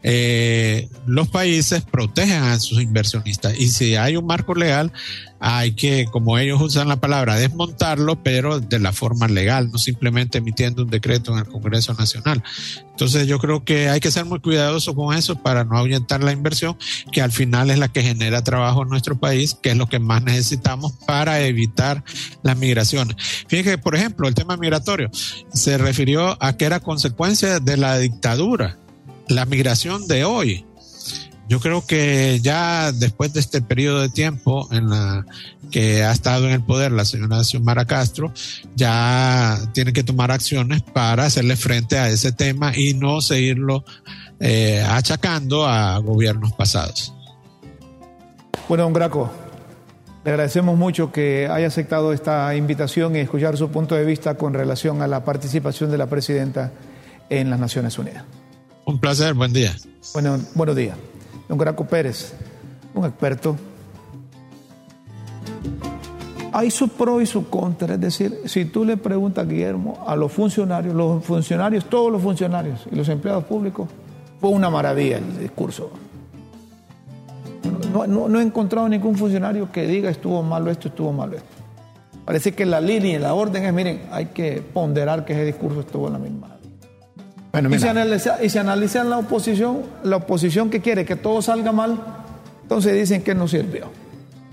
eh, 0.01 0.89
los 1.05 1.27
países 1.27 1.83
protegen 1.83 2.41
a 2.41 2.59
sus 2.59 2.81
inversionistas 2.81 3.55
y 3.55 3.67
si 3.67 3.95
hay 3.95 4.17
un 4.17 4.25
marco 4.25 4.55
legal, 4.55 4.91
hay 5.39 5.73
que, 5.73 6.05
como 6.05 6.37
ellos 6.37 6.61
usan 6.61 6.87
la 6.87 6.99
palabra, 6.99 7.35
desmontarlo, 7.35 8.21
pero 8.23 8.59
de 8.59 8.79
la 8.79 8.91
forma 8.91 9.27
legal, 9.27 9.71
no 9.71 9.77
simplemente 9.77 10.39
emitiendo 10.39 10.83
un 10.83 10.89
decreto 10.89 11.33
en 11.33 11.39
el 11.39 11.45
Congreso 11.45 11.93
Nacional. 11.93 12.43
Entonces 12.91 13.27
yo 13.27 13.37
creo 13.39 13.63
que 13.63 13.89
hay 13.89 13.99
que 13.99 14.09
ser 14.09 14.25
muy 14.25 14.39
cuidadoso 14.39 14.95
con 14.95 15.15
eso 15.15 15.41
para 15.41 15.63
no 15.63 15.77
ahuyentar 15.77 16.23
la 16.23 16.31
inversión, 16.31 16.77
que 17.11 17.21
al 17.21 17.31
final 17.31 17.69
es 17.69 17.77
la 17.77 17.89
que 17.89 18.01
genera 18.01 18.43
trabajo 18.43 18.83
en 18.83 18.89
nuestro 18.89 19.19
país, 19.19 19.55
que 19.61 19.71
es 19.71 19.77
lo 19.77 19.87
que 19.87 19.99
más 19.99 20.23
necesitamos 20.23 20.93
para 21.05 21.41
evitar 21.41 22.03
las 22.41 22.57
migraciones. 22.57 23.15
Fíjense, 23.47 23.77
por 23.77 23.95
ejemplo, 23.95 24.27
el 24.27 24.33
tema 24.33 24.57
migratorio 24.57 25.09
se 25.53 25.77
refirió 25.77 26.41
a 26.43 26.57
que 26.57 26.65
era 26.65 26.79
consecuencia 26.79 27.59
de 27.59 27.77
la 27.77 27.97
dictadura, 27.99 28.79
la 29.27 29.45
migración 29.45 30.07
de 30.07 30.25
hoy 30.25 30.65
yo 31.47 31.59
creo 31.59 31.85
que 31.85 32.39
ya 32.41 32.91
después 32.91 33.33
de 33.33 33.39
este 33.39 33.61
periodo 33.61 34.01
de 34.01 34.09
tiempo 34.09 34.67
en 34.71 34.89
la 34.89 35.25
que 35.71 36.03
ha 36.03 36.11
estado 36.11 36.45
en 36.45 36.51
el 36.51 36.61
poder 36.61 36.91
la 36.91 37.05
señora 37.05 37.43
Xiomara 37.43 37.85
Castro, 37.85 38.33
ya 38.75 39.57
tiene 39.73 39.93
que 39.93 40.03
tomar 40.03 40.31
acciones 40.31 40.81
para 40.81 41.25
hacerle 41.25 41.55
frente 41.55 41.97
a 41.97 42.09
ese 42.09 42.31
tema 42.31 42.73
y 42.75 42.93
no 42.93 43.21
seguirlo 43.21 43.85
eh, 44.39 44.83
achacando 44.87 45.65
a 45.65 45.97
gobiernos 45.99 46.51
pasados. 46.53 47.13
Bueno, 48.67 48.83
don 48.83 48.93
Graco, 48.93 49.31
le 50.25 50.31
agradecemos 50.31 50.77
mucho 50.77 51.13
que 51.13 51.47
haya 51.49 51.67
aceptado 51.67 52.11
esta 52.11 52.53
invitación 52.55 53.15
y 53.15 53.19
escuchar 53.19 53.55
su 53.55 53.69
punto 53.69 53.95
de 53.95 54.03
vista 54.03 54.35
con 54.35 54.53
relación 54.53 55.01
a 55.01 55.07
la 55.07 55.23
participación 55.23 55.91
de 55.91 55.97
la 55.97 56.07
presidenta 56.07 56.73
en 57.29 57.49
las 57.49 57.59
Naciones 57.59 57.97
Unidas. 57.97 58.25
Un 58.85 58.99
placer, 58.99 59.33
buen 59.33 59.53
día. 59.53 59.73
Bueno, 60.13 60.39
buenos 60.55 60.75
días 60.75 60.97
don 61.47 61.57
Graco 61.57 61.85
Pérez, 61.85 62.33
un 62.93 63.05
experto. 63.05 63.55
Hay 66.51 66.71
su 66.71 66.89
pro 66.89 67.21
y 67.21 67.25
su 67.25 67.49
contra, 67.49 67.93
es 67.93 68.01
decir, 68.01 68.41
si 68.45 68.65
tú 68.65 68.83
le 68.83 68.97
preguntas, 68.97 69.47
Guillermo, 69.47 70.03
a 70.07 70.15
los 70.15 70.31
funcionarios, 70.31 70.95
los 70.95 71.23
funcionarios, 71.23 71.85
todos 71.85 72.11
los 72.11 72.21
funcionarios 72.21 72.87
y 72.91 72.95
los 72.95 73.07
empleados 73.09 73.43
públicos, 73.43 73.87
fue 74.39 74.49
una 74.49 74.69
maravilla 74.69 75.17
el 75.17 75.39
discurso. 75.39 75.91
No, 77.91 78.39
he 78.39 78.43
encontrado 78.43 78.87
ningún 78.89 79.15
funcionario 79.15 79.71
que 79.71 79.87
diga 79.87 80.09
estuvo 80.09 80.41
malo 80.43 80.71
esto, 80.71 80.87
estuvo 80.87 81.11
malo 81.11 81.37
esto. 81.37 81.47
Parece 82.25 82.53
que 82.53 82.65
la 82.65 82.81
línea 82.81 83.15
y 83.15 83.19
la 83.19 83.33
orden 83.33 83.63
es, 83.63 83.73
miren, 83.73 84.03
hay 84.11 84.27
que 84.27 84.61
ponderar 84.61 85.25
que 85.25 85.33
ese 85.33 85.45
discurso 85.45 85.81
estuvo 85.81 86.07
en 86.07 86.13
la 86.13 86.19
misma 86.19 86.56
y, 87.59 87.79
si 87.79 87.87
analiza, 87.87 88.37
y 88.43 88.57
analizan 88.57 89.09
la 89.09 89.17
oposición, 89.17 89.83
la 90.03 90.17
oposición 90.17 90.69
que 90.69 90.81
quiere 90.81 91.05
que 91.05 91.15
todo 91.15 91.41
salga 91.41 91.71
mal, 91.71 91.99
entonces 92.63 92.93
dicen 92.93 93.21
que 93.21 93.33
no 93.33 93.47
sirvió. 93.47 93.89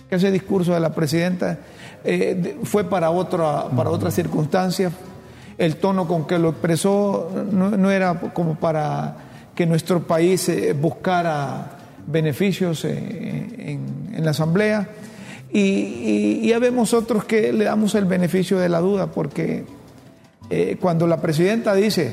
Que 0.09 0.17
ese 0.17 0.31
discurso 0.31 0.73
de 0.73 0.81
la 0.81 0.95
presidenta 0.95 1.59
eh, 2.05 2.59
fue 2.63 2.85
para 2.85 3.11
otra, 3.11 3.65
para 3.75 3.91
otra 3.91 4.13
circunstancia. 4.13 4.93
El 5.59 5.77
tono 5.77 6.07
con 6.07 6.27
que 6.27 6.39
lo 6.39 6.51
expresó 6.51 7.31
no, 7.51 7.91
era 7.91 8.21
como 8.33 8.55
para 8.57 9.17
que 9.55 9.67
nuestro 9.67 10.07
país 10.07 10.49
eh, 10.49 10.75
buscara 10.75 11.73
beneficios 12.07 12.85
eh, 12.85 13.79
en, 14.13 14.25
la 14.25 14.31
Asamblea. 14.31 14.89
Y, 15.53 16.47
ya 16.47 16.61
vemos 16.61 16.95
otros 16.95 17.25
que 17.25 17.53
le 17.53 17.65
damos 17.65 17.97
el 17.97 18.05
beneficio 18.05 18.59
de 18.59 18.69
la 18.69 18.79
duda, 18.79 19.09
porque 19.09 19.65
cuando 20.81 21.09
la 21.09 21.21
presidenta 21.21 21.75
dice 21.75 22.13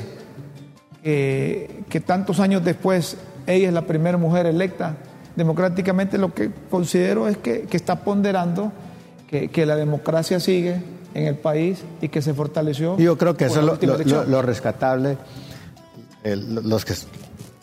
que 1.02 2.02
tantos 2.06 2.38
años 2.40 2.64
después 2.64 3.16
ella 3.46 3.68
es 3.68 3.74
la 3.74 3.82
primera 3.82 4.18
mujer 4.18 4.46
electa 4.46 4.96
democráticamente, 5.36 6.18
lo 6.18 6.34
que 6.34 6.50
considero 6.70 7.28
es 7.28 7.36
que, 7.36 7.66
está 7.72 8.04
ponderando 8.04 8.72
que, 9.28 9.66
la 9.66 9.76
democracia 9.76 10.40
sigue 10.40 10.82
en 11.14 11.26
el 11.26 11.36
país 11.36 11.82
y 12.00 12.08
que 12.08 12.22
se 12.22 12.34
fortaleció. 12.34 12.96
Yo 12.98 13.16
creo 13.16 13.36
que 13.36 13.46
eso 13.46 13.60
es 13.60 14.28
lo, 14.28 14.42
rescatable. 14.42 15.16
los 16.24 16.84
que 16.84 16.94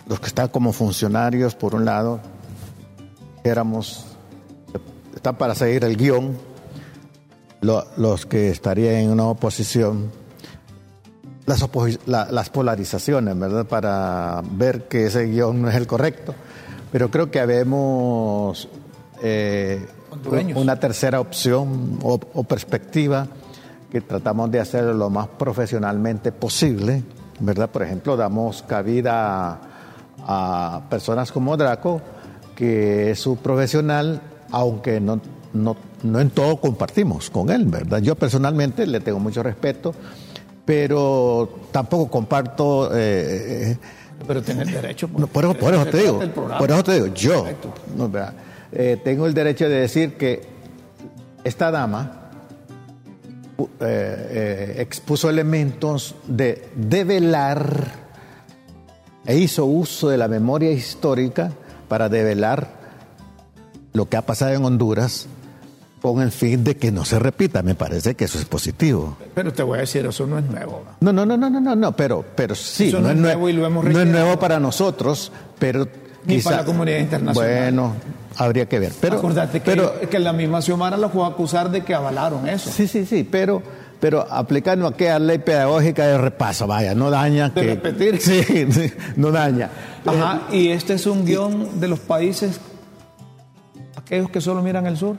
los 0.08 0.20
que 0.20 0.26
están 0.26 0.48
como 0.48 0.74
funcionarios, 0.74 1.54
por 1.54 1.76
un 1.76 1.86
lado, 1.86 2.20
éramos, 3.44 4.06
están 5.16 5.38
para 5.38 5.54
seguir 5.54 5.84
el 5.84 5.96
guion, 5.96 6.36
los 7.62 8.26
que 8.26 8.50
estarían 8.50 8.96
en 8.96 9.12
una 9.12 9.26
oposición, 9.26 10.12
las, 11.50 12.32
las 12.32 12.50
polarizaciones, 12.50 13.38
¿verdad? 13.38 13.66
Para 13.66 14.42
ver 14.52 14.88
que 14.88 15.08
ese 15.08 15.26
guion 15.26 15.62
no 15.62 15.70
es 15.70 15.76
el 15.76 15.88
correcto. 15.88 16.36
Pero 16.92 17.10
creo 17.10 17.30
que 17.30 17.40
habemos 17.40 18.68
eh, 19.22 19.86
una 20.56 20.80
tercera 20.80 21.20
opción 21.20 22.00
o, 22.02 22.44
perspectiva 22.44 23.28
que 23.92 24.02
tratamos 24.02 24.52
de 24.52 24.60
hacer 24.60 24.84
lo 24.84 25.10
más 25.10 25.28
profesionalmente 25.28 26.32
posible, 26.32 27.04
¿verdad? 27.40 27.70
Por 27.70 27.84
ejemplo, 27.84 28.16
damos 28.16 28.64
cabida 28.64 29.60
a, 30.26 30.82
personas 30.90 31.32
como 31.32 31.58
Draco, 31.58 32.02
que 32.56 33.12
es 33.12 33.20
su 33.20 33.38
profesional, 33.38 34.22
aunque 34.52 35.00
no, 35.00 35.20
no, 35.54 35.76
no 36.04 36.20
en 36.20 36.30
todo 36.30 36.58
compartimos 36.58 37.30
con 37.30 37.50
él, 37.50 37.66
¿verdad? 37.66 38.00
Yo 38.00 38.16
personalmente 38.16 38.86
le 38.86 39.00
tengo 39.00 39.20
mucho 39.20 39.42
respeto, 39.42 39.94
pero 40.70 41.50
tampoco 41.72 42.12
comparto... 42.12 42.92
Eh, 42.94 43.76
pero 44.28 44.44
tiene 44.44 44.62
el 44.62 44.72
derecho. 44.72 45.08
Por, 45.08 45.28
por, 45.28 45.46
eso, 45.46 45.54
por 45.56 45.74
eso 45.74 45.86
te 45.88 45.98
digo, 46.04 46.20
por 46.60 46.70
eso 46.70 46.84
te 46.84 46.94
digo, 46.94 47.08
yo 47.08 47.48
eh, 48.72 49.02
tengo 49.04 49.26
el 49.26 49.34
derecho 49.34 49.68
de 49.68 49.80
decir 49.80 50.14
que 50.14 50.44
esta 51.44 51.72
dama 51.72 52.30
eh, 53.58 53.66
eh, 53.80 54.76
expuso 54.78 55.28
elementos 55.28 56.14
de 56.28 56.70
develar 56.76 57.92
e 59.26 59.40
hizo 59.40 59.66
uso 59.66 60.10
de 60.10 60.18
la 60.18 60.28
memoria 60.28 60.70
histórica 60.70 61.52
para 61.88 62.10
develar 62.10 62.68
lo 63.94 64.08
que 64.08 64.18
ha 64.18 64.22
pasado 64.22 64.54
en 64.54 64.64
Honduras 64.64 65.26
con 66.02 66.22
el 66.22 66.32
fin 66.32 66.64
de 66.64 66.78
que 66.78 66.92
no 66.92 67.06
se 67.06 67.20
repita. 67.20 67.62
Me 67.62 67.76
parece 67.76 68.16
que 68.16 68.26
eso 68.26 68.40
es 68.40 68.46
positivo. 68.46 69.18
Pero 69.34 69.54
te 69.54 69.64
voy 69.64 69.78
a 69.78 69.82
decir, 69.82 70.06
eso 70.06 70.26
no 70.26 70.40
es 70.40 70.46
nuevo. 70.46 70.84
No, 71.02 71.12
no, 71.14 71.26
no, 71.26 71.38
no, 71.38 71.50
no, 71.50 71.76
no, 71.76 71.92
pero, 71.96 72.24
pero 72.36 72.56
sí, 72.56 72.92
no, 72.92 73.10
es 73.10 73.16
nuevo, 73.16 73.50
y 73.50 73.54
lo 73.54 73.66
hemos 73.66 73.86
no 73.86 74.00
es 74.00 74.08
nuevo 74.08 74.40
para 74.40 74.60
nosotros, 74.60 75.32
pero 75.58 75.88
ni 76.26 76.40
para 76.40 76.58
la 76.58 76.66
comunidad 76.66 77.00
internacional. 77.00 77.52
Bueno, 77.52 77.96
habría 78.38 78.68
que 78.68 78.80
ver. 78.80 78.94
Pero, 79.00 79.18
Acordate 79.18 79.60
que, 79.60 79.66
pero, 79.66 80.00
que 80.10 80.20
la 80.20 80.34
misma 80.34 80.62
Xiomara 80.62 80.98
lo 80.98 81.10
fue 81.10 81.24
a 81.24 81.28
acusar 81.28 81.70
de 81.72 81.84
que 81.84 81.94
avalaron 81.94 82.48
eso. 82.48 82.70
Sí, 82.70 82.88
sí, 82.88 83.06
sí, 83.06 83.28
pero 83.30 83.62
pero 84.00 84.26
aplicando 84.30 84.88
aquella 84.88 85.20
ley 85.20 85.40
pedagógica 85.40 86.08
de 86.08 86.18
repaso, 86.18 86.66
vaya, 86.66 86.96
no 86.96 87.10
daña. 87.10 87.50
De 87.50 87.64
repetir. 87.64 88.20
Sí, 88.30 88.44
sí, 88.44 88.94
no 89.16 89.32
daña. 89.32 89.70
Ajá, 90.06 90.44
y 90.52 90.70
este 90.70 90.94
es 90.94 91.06
un 91.06 91.26
guion 91.26 91.80
de 91.80 91.88
los 91.88 92.00
países, 92.00 92.60
aquellos 93.96 94.30
que 94.30 94.40
solo 94.40 94.62
miran 94.62 94.86
el 94.86 94.98
sur. 94.98 95.18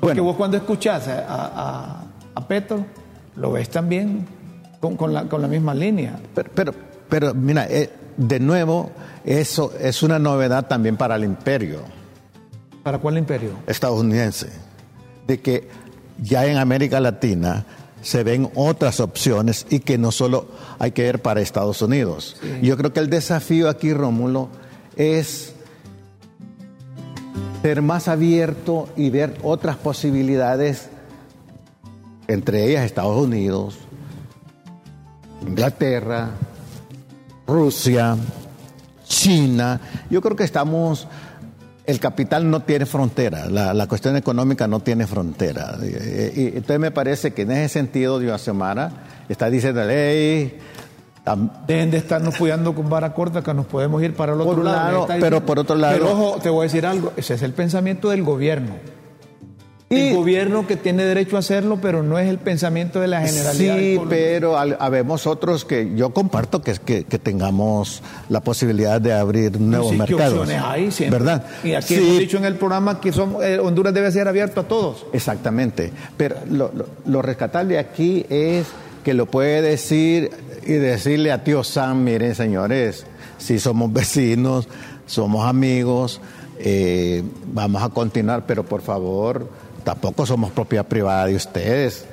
Porque 0.00 0.20
vos 0.20 0.36
cuando 0.36 0.56
escuchás 0.56 1.08
a, 1.08 2.04
Petro, 2.48 2.84
lo 3.36 3.52
ves 3.52 3.68
también 3.70 4.26
con, 4.80 5.12
la, 5.12 5.48
misma 5.48 5.74
línea. 5.74 6.18
Pero, 6.54 6.72
pero, 7.08 7.34
mira, 7.34 7.66
eh, 7.68 7.90
de 8.16 8.40
nuevo, 8.40 8.92
eso 9.24 9.72
es 9.80 10.02
una 10.02 10.18
novedad 10.18 10.66
también 10.66 10.96
para 10.96 11.16
el 11.16 11.24
imperio. 11.24 11.80
¿Para 12.82 12.98
cuál 12.98 13.18
imperio? 13.18 13.50
Estadounidense. 13.66 14.48
De 15.26 15.40
que 15.40 15.68
ya 16.22 16.46
en 16.46 16.56
América 16.56 17.00
Latina 17.00 17.66
se 18.00 18.22
ven 18.22 18.48
otras 18.54 19.00
opciones 19.00 19.66
y 19.70 19.80
que 19.80 19.98
no 19.98 20.12
solo 20.12 20.46
hay 20.78 20.92
que 20.92 21.02
ver 21.02 21.20
para 21.20 21.40
Estados 21.40 21.82
Unidos. 21.82 22.36
Yo 22.62 22.76
creo 22.76 22.92
que 22.92 23.00
el 23.00 23.10
desafío 23.10 23.68
aquí, 23.68 23.92
Rómulo, 23.92 24.48
es 24.94 25.55
ser 27.66 27.82
más 27.82 28.06
abierto 28.06 28.88
y 28.96 29.10
ver 29.10 29.38
otras 29.42 29.74
posibilidades, 29.74 30.88
entre 32.28 32.64
ellas 32.64 32.84
Estados 32.84 33.16
Unidos, 33.20 33.76
Inglaterra, 35.44 36.30
Rusia, 37.44 38.16
China. 39.04 39.80
Yo 40.08 40.22
creo 40.22 40.36
que 40.36 40.44
estamos, 40.44 41.08
el 41.86 41.98
capital 41.98 42.48
no 42.48 42.62
tiene 42.62 42.86
frontera, 42.86 43.46
la, 43.50 43.88
cuestión 43.88 44.14
económica 44.14 44.68
no 44.68 44.78
tiene 44.78 45.08
frontera. 45.08 45.76
Y, 45.82 46.46
entonces 46.58 46.78
me 46.78 46.92
parece 46.92 47.34
que 47.34 47.42
en 47.42 47.50
ese 47.50 47.80
sentido, 47.80 48.20
Dios 48.20 48.42
Semana 48.42 48.92
está 49.28 49.50
diciendo, 49.50 49.82
hey, 49.88 50.56
Dejen 51.66 51.90
de 51.90 51.96
estarnos 51.98 52.36
cuidando 52.36 52.74
con 52.74 52.88
vara 52.88 53.12
corta 53.12 53.42
que 53.42 53.52
nos 53.52 53.66
podemos 53.66 54.00
ir 54.02 54.14
para 54.14 54.34
el 54.34 54.40
otro 54.40 54.62
lado. 54.62 55.08
pero 55.20 55.44
por 55.44 55.58
otro 55.58 55.74
lado. 55.74 55.94
Pero 55.94 56.12
ojo, 56.12 56.38
te 56.40 56.50
voy 56.50 56.60
a 56.60 56.62
decir 56.64 56.86
algo, 56.86 57.12
ese 57.16 57.34
es 57.34 57.42
el 57.42 57.52
pensamiento 57.52 58.10
del 58.10 58.22
gobierno. 58.22 58.74
el 59.90 60.14
gobierno 60.14 60.66
que 60.66 60.76
tiene 60.76 61.04
derecho 61.04 61.36
a 61.36 61.40
hacerlo, 61.40 61.78
pero 61.82 62.02
no 62.04 62.18
es 62.18 62.28
el 62.28 62.38
pensamiento 62.38 63.00
de 63.00 63.08
la 63.08 63.22
generalidad. 63.22 63.76
Sí, 63.76 64.00
pero 64.08 64.56
habemos 64.56 65.26
otros 65.26 65.64
que 65.64 65.94
yo 65.96 66.10
comparto 66.10 66.60
que, 66.62 66.74
que, 66.74 67.04
que 67.04 67.18
tengamos 67.18 68.02
la 68.28 68.40
posibilidad 68.40 69.00
de 69.00 69.12
abrir 69.12 69.60
nuevos 69.60 69.90
sí, 69.90 69.96
mercados. 69.96 70.48
hay 70.48 70.92
siempre. 70.92 71.18
¿Verdad? 71.18 71.44
Y 71.64 71.74
aquí 71.74 71.94
hemos 71.96 72.18
dicho 72.18 72.36
en 72.36 72.44
el 72.44 72.54
programa 72.54 73.00
que 73.00 73.12
son, 73.12 73.36
eh, 73.42 73.58
Honduras 73.58 73.92
debe 73.92 74.12
ser 74.12 74.28
abierto 74.28 74.60
a 74.60 74.64
todos. 74.68 75.06
Exactamente. 75.12 75.92
Pero 76.16 76.36
lo, 76.50 76.70
lo, 76.72 76.86
lo 77.04 77.22
rescatable 77.22 77.78
aquí 77.78 78.24
es 78.28 78.66
que 79.04 79.14
lo 79.14 79.26
puede 79.26 79.62
decir 79.62 80.30
y 80.66 80.72
decirle 80.72 81.32
a 81.32 81.44
tío 81.44 81.62
Sam, 81.62 82.02
miren 82.02 82.34
señores, 82.34 83.06
si 83.38 83.58
somos 83.58 83.92
vecinos, 83.92 84.68
somos 85.06 85.46
amigos, 85.46 86.20
eh, 86.58 87.22
vamos 87.52 87.82
a 87.82 87.88
continuar, 87.90 88.44
pero 88.46 88.64
por 88.64 88.82
favor, 88.82 89.48
tampoco 89.84 90.26
somos 90.26 90.50
propiedad 90.50 90.86
privada 90.86 91.26
de 91.26 91.36
ustedes, 91.36 92.04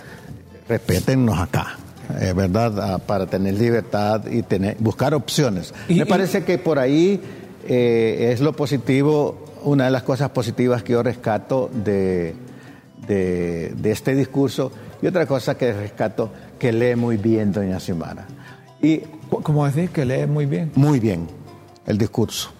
respétennos 0.68 1.40
acá. 1.40 1.78
es 2.20 2.36
¿Verdad? 2.36 2.94
Ah, 2.94 2.98
para 3.00 3.26
tener 3.26 3.56
libertad 3.56 4.26
y 4.28 4.44
tener, 4.44 4.78
buscar 4.80 5.14
opciones. 5.14 5.74
Me 5.90 6.06
parece 6.06 6.44
que 6.44 6.58
por 6.58 6.78
ahí 6.78 7.20
eh, 7.68 8.30
es 8.34 8.42
lo 8.42 8.54
positivo, 8.54 9.46
una 9.64 9.86
de 9.86 9.92
las 9.92 10.04
cosas 10.04 10.30
positivas 10.30 10.84
que 10.84 10.94
yo 10.94 11.02
rescato 11.02 11.70
de, 11.74 12.36
de, 13.08 13.74
de 13.76 13.92
este 13.92 14.14
discurso 14.14 14.72
y 15.02 15.08
otra 15.08 15.26
cosa 15.26 15.58
que 15.58 15.74
rescato, 15.74 16.30
que 16.60 16.72
lee 16.72 16.96
muy 16.96 17.18
bien 17.18 17.52
doña 17.52 17.80
Xiomara. 17.80 18.26
Y, 18.84 19.02
¿Cómo 19.30 19.66
decís 19.66 19.90
que 19.90 20.06
lee 20.06 20.28
muy 20.28 20.46
bien? 20.46 20.72
Muy 20.76 21.00
bien 21.00 21.28
el 21.88 21.98
discurso. 21.98 22.52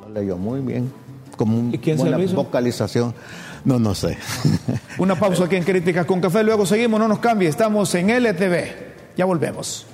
Lo 0.00 0.12
leyó 0.12 0.36
muy 0.36 0.60
bien. 0.60 0.92
Como 1.36 1.58
un, 1.58 1.72
¿Y 1.72 1.78
quién 1.78 1.98
se 1.98 2.10
lo 2.10 2.20
hizo? 2.22 2.34
vocalización. 2.34 3.14
No, 3.64 3.78
no 3.78 3.94
sé. 3.94 4.18
Una 4.98 5.14
pausa 5.14 5.44
aquí 5.44 5.56
en 5.56 5.62
Críticas 5.62 6.04
con 6.04 6.20
Café, 6.20 6.42
luego 6.42 6.66
seguimos, 6.66 6.98
no 6.98 7.06
nos 7.06 7.20
cambie, 7.20 7.48
estamos 7.48 7.94
en 7.94 8.10
LTV. 8.10 9.16
Ya 9.16 9.24
volvemos. 9.24 9.86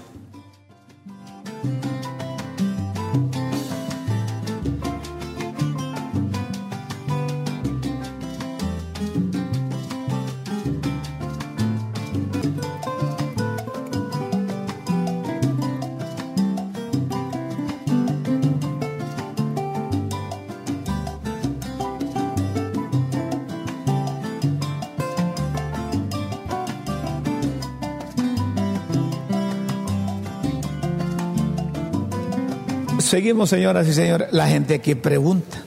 Seguimos, 33.09 33.49
señoras 33.49 33.89
y 33.89 33.95
señores. 33.95 34.29
La 34.33 34.49
gente 34.49 34.81
que 34.81 34.95
pregunta, 34.95 35.63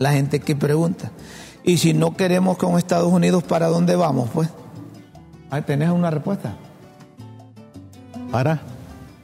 la 0.00 0.10
gente 0.10 0.40
que 0.40 0.56
pregunta. 0.56 1.12
Y 1.62 1.76
si 1.78 1.94
no 1.94 2.16
queremos 2.16 2.58
con 2.58 2.76
Estados 2.76 3.12
Unidos, 3.12 3.44
¿para 3.44 3.68
dónde 3.68 3.94
vamos? 3.94 4.28
Pues, 4.34 4.48
ahí 5.50 5.62
tenés 5.62 5.90
una 5.90 6.10
respuesta. 6.10 6.56
¿Para? 8.32 8.60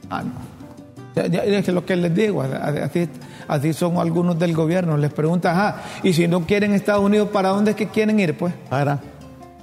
Ah, 0.09 0.23
no. 0.23 1.21
Es 1.21 1.67
lo 1.67 1.85
que 1.85 1.97
les 1.97 2.15
digo, 2.15 2.41
así, 2.41 3.09
así 3.49 3.73
son 3.73 3.97
algunos 3.97 4.39
del 4.39 4.53
gobierno. 4.53 4.95
Les 4.95 5.11
preguntan, 5.11 5.57
ah, 5.59 5.81
y 6.03 6.13
si 6.13 6.25
no 6.25 6.45
quieren 6.45 6.73
Estados 6.73 7.03
Unidos, 7.03 7.27
¿para 7.33 7.49
dónde 7.49 7.71
es 7.71 7.77
que 7.77 7.89
quieren 7.89 8.17
ir? 8.17 8.37
Pues, 8.37 8.53
para. 8.69 9.01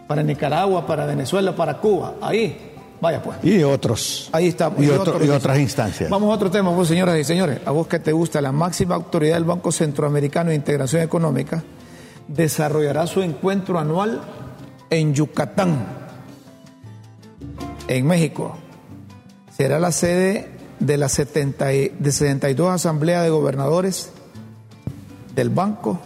Para 0.06 0.22
Nicaragua, 0.22 0.86
para 0.86 1.06
Venezuela, 1.06 1.56
para 1.56 1.78
Cuba, 1.78 2.16
ahí. 2.20 2.73
Vaya 3.04 3.22
pues. 3.22 3.36
Y 3.42 3.62
otros. 3.62 4.30
Ahí 4.32 4.48
estamos. 4.48 4.82
Y, 4.82 4.88
otras 4.88 5.58
instancias. 5.58 6.08
Vamos 6.08 6.30
a 6.30 6.34
otro 6.36 6.50
tema, 6.50 6.74
pues, 6.74 6.88
señoras 6.88 7.18
y 7.18 7.24
señores. 7.24 7.60
A 7.66 7.70
vos 7.70 7.86
que 7.86 7.98
te 7.98 8.12
gusta, 8.12 8.40
la 8.40 8.50
máxima 8.50 8.94
autoridad 8.94 9.34
del 9.34 9.44
Banco 9.44 9.70
Centroamericano 9.72 10.48
de 10.48 10.56
Integración 10.56 11.02
Económica 11.02 11.62
desarrollará 12.28 13.06
su 13.06 13.20
encuentro 13.20 13.78
anual 13.78 14.22
en 14.88 15.12
Yucatán, 15.12 15.84
en 17.88 18.06
México. 18.06 18.56
Será 19.54 19.78
la 19.78 19.92
sede 19.92 20.48
de 20.80 20.96
las 20.96 21.12
70 21.12 21.74
y- 21.74 21.88
de 21.98 22.10
62 22.10 22.70
asambleas 22.70 23.22
de 23.22 23.28
gobernadores 23.28 24.12
del 25.34 25.50
banco, 25.50 26.00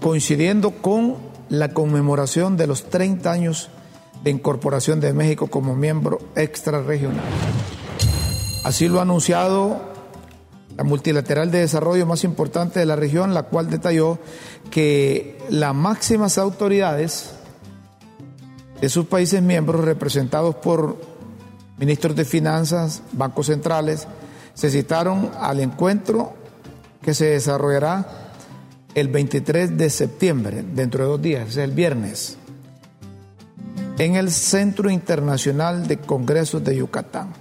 coincidiendo 0.00 0.70
con 0.70 1.16
la 1.48 1.70
conmemoración 1.70 2.56
de 2.56 2.68
los 2.68 2.84
30 2.84 3.32
años 3.32 3.68
de 4.24 4.30
incorporación 4.30 5.00
de 5.00 5.12
México 5.12 5.48
como 5.48 5.76
miembro 5.76 6.18
extrarregional. 6.34 7.24
Así 8.64 8.88
lo 8.88 8.98
ha 8.98 9.02
anunciado 9.02 9.92
la 10.76 10.82
multilateral 10.82 11.50
de 11.50 11.60
desarrollo 11.60 12.06
más 12.06 12.24
importante 12.24 12.80
de 12.80 12.86
la 12.86 12.96
región, 12.96 13.34
la 13.34 13.44
cual 13.44 13.68
detalló 13.68 14.18
que 14.70 15.38
las 15.50 15.74
máximas 15.74 16.38
autoridades 16.38 17.32
de 18.80 18.88
sus 18.88 19.06
países 19.06 19.42
miembros, 19.42 19.84
representados 19.84 20.56
por 20.56 20.96
ministros 21.76 22.16
de 22.16 22.24
finanzas, 22.24 23.02
bancos 23.12 23.46
centrales, 23.46 24.08
se 24.54 24.70
citaron 24.70 25.30
al 25.38 25.60
encuentro 25.60 26.32
que 27.02 27.12
se 27.12 27.26
desarrollará 27.26 28.32
el 28.94 29.08
23 29.08 29.76
de 29.76 29.90
septiembre, 29.90 30.64
dentro 30.74 31.04
de 31.04 31.10
dos 31.10 31.22
días, 31.22 31.48
es 31.50 31.56
el 31.58 31.72
viernes, 31.72 32.38
en 33.98 34.16
el 34.16 34.30
Centro 34.30 34.90
Internacional 34.90 35.86
de 35.86 35.98
Congresos 35.98 36.64
de 36.64 36.76
Yucatán. 36.76 37.32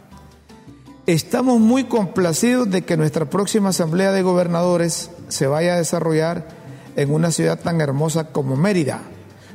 Estamos 1.05 1.59
muy 1.59 1.85
complacidos 1.85 2.69
de 2.69 2.83
que 2.83 2.95
nuestra 2.95 3.25
próxima 3.29 3.69
Asamblea 3.69 4.11
de 4.11 4.21
Gobernadores 4.21 5.09
se 5.29 5.47
vaya 5.47 5.73
a 5.73 5.77
desarrollar 5.77 6.47
en 6.95 7.11
una 7.11 7.31
ciudad 7.31 7.59
tan 7.59 7.81
hermosa 7.81 8.31
como 8.31 8.55
Mérida, 8.55 9.01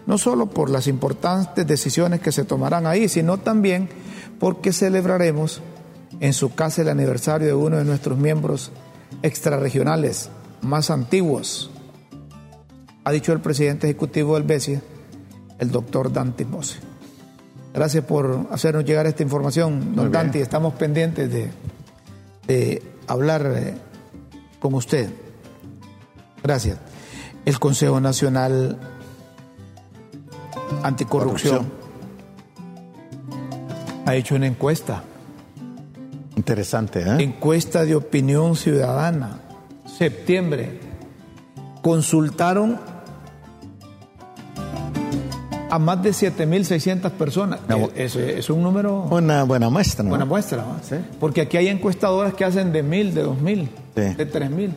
no 0.06 0.18
solo 0.18 0.46
por 0.46 0.70
las 0.70 0.88
importantes 0.88 1.66
decisiones 1.66 2.20
que 2.20 2.32
se 2.32 2.44
tomarán 2.44 2.86
ahí, 2.86 3.08
sino 3.08 3.38
también 3.38 3.88
porque 4.40 4.72
celebraremos 4.72 5.62
en 6.20 6.32
su 6.32 6.54
casa 6.54 6.82
el 6.82 6.88
aniversario 6.88 7.46
de 7.46 7.54
uno 7.54 7.76
de 7.76 7.84
nuestros 7.84 8.18
miembros 8.18 8.72
extrarregionales 9.22 10.30
más 10.62 10.90
antiguos, 10.90 11.70
ha 13.04 13.12
dicho 13.12 13.32
el 13.32 13.40
presidente 13.40 13.86
ejecutivo 13.86 14.34
del 14.34 14.42
BESIA, 14.42 14.82
el 15.58 15.70
doctor 15.70 16.12
Dante 16.12 16.44
Mose. 16.44 16.87
Gracias 17.74 18.04
por 18.04 18.46
hacernos 18.50 18.84
llegar 18.84 19.06
esta 19.06 19.22
información, 19.22 19.94
don. 19.94 20.10
Dante. 20.10 20.40
Estamos 20.40 20.74
pendientes 20.74 21.30
de, 21.30 21.50
de 22.46 22.82
hablar 23.06 23.52
eh, 23.54 23.74
con 24.58 24.74
usted. 24.74 25.10
Gracias. 26.42 26.78
El 27.44 27.58
Consejo 27.58 28.00
Nacional 28.00 28.78
Anticorrupción 30.82 31.70
ha 34.06 34.14
hecho 34.14 34.34
una 34.34 34.46
encuesta, 34.46 35.02
Interesante, 36.36 37.00
¿eh? 37.00 37.22
encuesta 37.22 37.84
de 37.84 37.94
opinión 37.94 38.56
ciudadana, 38.56 39.40
septiembre. 39.86 40.80
Consultaron 41.82 42.80
a 45.70 45.78
más 45.78 46.02
de 46.02 46.10
7.600 46.10 47.10
personas. 47.12 47.60
No. 47.68 47.76
Eh, 47.76 47.90
Es, 47.96 48.16
es 48.16 48.50
un 48.50 48.62
número... 48.62 49.02
Una 49.10 49.42
buena 49.44 49.68
muestra, 49.70 50.02
¿no? 50.02 50.10
Buena 50.10 50.24
muestra, 50.24 50.58
¿no? 50.58 50.76
Sí. 50.82 50.96
Porque 51.20 51.42
aquí 51.42 51.56
hay 51.56 51.68
encuestadoras 51.68 52.34
que 52.34 52.44
hacen 52.44 52.72
de 52.72 52.82
mil, 52.82 53.14
de 53.14 53.22
dos 53.22 53.40
mil, 53.40 53.68
Sí. 53.94 54.14
de 54.14 54.26
tres 54.26 54.50
mil. 54.50 54.74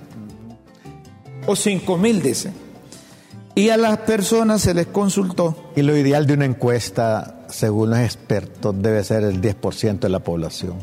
O 1.47 1.55
cinco 1.55 1.97
mil, 1.97 2.21
dicen. 2.21 2.53
Y 3.55 3.69
a 3.69 3.77
las 3.77 3.97
personas 3.99 4.61
se 4.61 4.73
les 4.73 4.87
consultó. 4.87 5.71
Y 5.75 5.81
lo 5.81 5.95
ideal 5.97 6.25
de 6.25 6.33
una 6.35 6.45
encuesta, 6.45 7.45
según 7.49 7.89
los 7.89 7.99
expertos, 7.99 8.73
debe 8.81 9.03
ser 9.03 9.23
el 9.23 9.41
10% 9.41 9.99
de 9.99 10.09
la 10.09 10.19
población. 10.19 10.75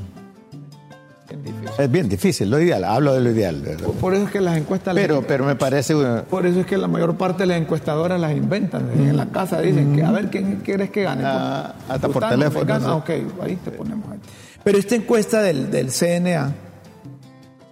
Difícil. 1.31 1.69
Es 1.79 1.91
bien 1.91 2.09
difícil, 2.09 2.51
lo 2.51 2.59
ideal, 2.61 2.85
hablo 2.85 3.15
de 3.15 3.21
lo 3.21 3.31
ideal. 3.31 3.61
¿verdad? 3.61 3.87
Por 4.01 4.15
eso 4.15 4.25
es 4.25 4.31
que 4.31 4.41
las 4.41 4.57
encuestas... 4.57 4.95
las- 4.95 5.03
Pero, 5.03 5.23
pero 5.27 5.45
me 5.45 5.57
parece... 5.57 5.95
Por 6.31 6.47
eso 6.47 6.61
es 6.61 6.67
que 6.67 6.79
la 6.79 6.89
mayor 6.89 7.17
parte 7.17 7.43
de 7.43 7.49
las 7.49 7.59
encuestadoras 7.59 8.19
las 8.21 8.33
inventan. 8.33 8.91
En 8.97 9.17
la 9.17 9.27
casa 9.27 9.61
dicen 9.61 9.95
que 9.95 10.03
a 10.03 10.11
ver 10.11 10.31
quién 10.31 10.57
quieres 10.65 10.91
que 10.91 11.03
gane. 11.03 11.23
Ah, 11.25 11.75
Pues, 11.77 11.91
hasta 11.91 12.09
por 12.09 12.29
teléfono, 12.29 12.79
sí. 12.79 12.85
Ah, 12.87 12.95
ok, 12.95 13.11
ahí 13.43 13.57
te 13.63 13.71
ponemos 13.73 14.11
ahí. 14.11 14.19
Pero 14.65 14.79
esta 14.79 14.95
encuesta 14.95 15.43
del, 15.43 15.71
del 15.71 15.91
CNA, 15.91 16.53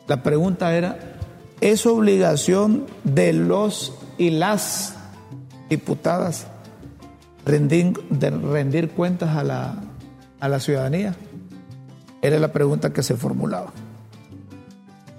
la 0.06 0.22
pregunta 0.22 0.74
era, 0.74 0.98
¿es 1.60 1.86
obligación 1.86 2.84
de 3.04 3.32
los 3.32 3.94
y 4.18 4.30
las 4.30 4.94
diputadas 5.70 6.46
rendir, 7.44 7.94
de 8.10 8.30
rendir 8.30 8.90
cuentas 8.90 9.36
a 9.36 9.42
la, 9.42 9.74
a 10.40 10.48
la 10.48 10.60
ciudadanía? 10.60 11.14
Era 12.26 12.40
la 12.40 12.52
pregunta 12.52 12.92
que 12.92 13.04
se 13.04 13.14
formulaba. 13.16 13.72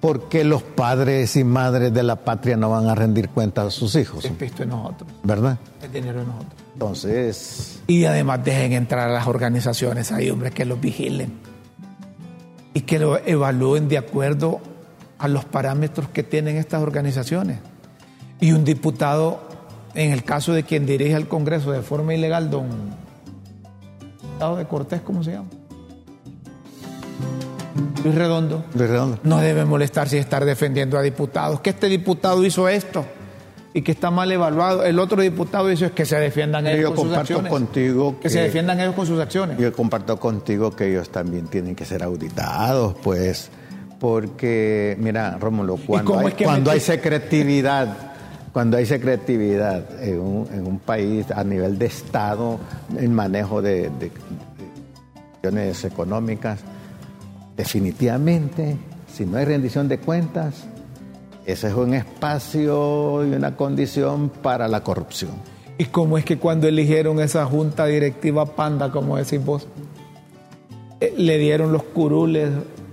¿por 0.00 0.28
qué 0.28 0.42
los 0.44 0.62
padres 0.62 1.36
y 1.36 1.44
madres 1.44 1.94
de 1.94 2.02
la 2.02 2.16
patria 2.16 2.56
no 2.56 2.68
van 2.70 2.88
a 2.88 2.94
rendir 2.96 3.28
cuentas 3.28 3.66
a 3.66 3.70
sus 3.70 3.94
hijos? 3.94 4.24
Es 4.24 4.32
pisto 4.32 4.64
de 4.64 4.66
nosotros, 4.66 5.08
¿Verdad? 5.22 5.56
es 5.82 5.92
dinero 5.92 6.20
de 6.20 6.26
nosotros. 6.26 6.52
Entonces, 6.72 7.80
Y 7.86 8.04
además 8.04 8.44
dejen 8.44 8.72
entrar 8.72 9.08
a 9.08 9.12
las 9.12 9.28
organizaciones 9.28 10.10
ahí, 10.10 10.30
hombre, 10.30 10.50
que 10.50 10.64
los 10.64 10.80
vigilen. 10.80 11.53
Y 12.74 12.82
que 12.82 12.98
lo 12.98 13.18
evalúen 13.18 13.88
de 13.88 13.96
acuerdo 13.96 14.60
a 15.18 15.28
los 15.28 15.44
parámetros 15.46 16.08
que 16.08 16.22
tienen 16.22 16.56
estas 16.56 16.82
organizaciones. 16.82 17.58
Y 18.40 18.52
un 18.52 18.64
diputado, 18.64 19.40
en 19.94 20.12
el 20.12 20.24
caso 20.24 20.52
de 20.52 20.64
quien 20.64 20.84
dirige 20.84 21.14
el 21.14 21.28
Congreso 21.28 21.72
de 21.72 21.80
forma 21.80 22.14
ilegal, 22.14 22.50
don 22.50 22.68
Gustavo 24.20 24.56
de 24.56 24.64
Cortés, 24.66 25.00
¿cómo 25.00 25.24
se 25.24 25.32
llama? 25.32 25.48
Luis 28.02 28.14
Redondo. 28.14 28.64
Luis 28.74 28.90
Redondo, 28.90 29.18
No 29.22 29.38
debe 29.38 29.64
molestarse 29.64 30.18
estar 30.18 30.44
defendiendo 30.44 30.98
a 30.98 31.02
diputados. 31.02 31.60
Que 31.60 31.70
este 31.70 31.88
diputado 31.88 32.44
hizo 32.44 32.68
esto 32.68 33.04
y 33.76 33.82
que 33.82 33.90
está 33.92 34.10
mal 34.10 34.30
evaluado. 34.32 34.84
El 34.84 34.98
otro 35.00 35.20
diputado 35.20 35.68
es 35.68 35.82
que 35.92 36.06
se 36.06 36.16
defiendan 36.16 36.66
ellos 36.66 36.80
yo 36.80 36.88
con 36.90 36.96
sus 36.96 37.04
comparto 37.06 37.20
acciones. 37.34 37.50
contigo 37.52 38.16
que 38.20 38.30
se 38.30 38.40
defiendan 38.40 38.80
ellos 38.80 38.94
con 38.94 39.04
sus 39.06 39.20
acciones. 39.20 39.58
Yo 39.58 39.72
comparto 39.72 40.18
contigo 40.18 40.70
que 40.70 40.88
ellos 40.90 41.10
también 41.10 41.48
tienen 41.48 41.74
que 41.74 41.84
ser 41.84 42.02
auditados, 42.04 42.94
pues, 43.02 43.50
porque, 43.98 44.96
mira, 45.00 45.36
Rómulo, 45.40 45.76
cuando, 45.76 46.18
hay, 46.20 46.26
es 46.28 46.34
que 46.34 46.44
cuando 46.44 46.70
hay 46.70 46.78
secretividad, 46.80 47.88
cuando 48.52 48.76
hay 48.76 48.86
secretividad 48.86 50.02
en 50.04 50.20
un, 50.20 50.48
en 50.52 50.66
un 50.66 50.78
país 50.78 51.30
a 51.32 51.42
nivel 51.42 51.76
de 51.76 51.86
Estado, 51.86 52.60
en 52.96 53.12
manejo 53.12 53.60
de, 53.60 53.90
de- 53.90 53.90
de 53.98 54.10
cuestiones 55.42 55.84
económicas, 55.84 56.60
definitivamente, 57.56 58.76
si 59.12 59.24
no 59.26 59.36
hay 59.38 59.44
rendición 59.44 59.88
de 59.88 59.98
cuentas, 59.98 60.64
ese 61.46 61.68
es 61.68 61.74
un 61.74 61.94
espacio 61.94 63.24
y 63.26 63.34
una 63.34 63.56
condición 63.56 64.30
para 64.30 64.68
la 64.68 64.82
corrupción. 64.82 65.32
¿Y 65.76 65.86
cómo 65.86 66.16
es 66.18 66.24
que 66.24 66.38
cuando 66.38 66.68
eligieron 66.68 67.20
esa 67.20 67.44
junta 67.46 67.86
directiva 67.86 68.46
panda, 68.46 68.90
como 68.90 69.16
decís 69.16 69.44
vos, 69.44 69.66
eh, 71.00 71.12
le 71.16 71.38
dieron 71.38 71.72
los 71.72 71.82
curules 71.82 72.50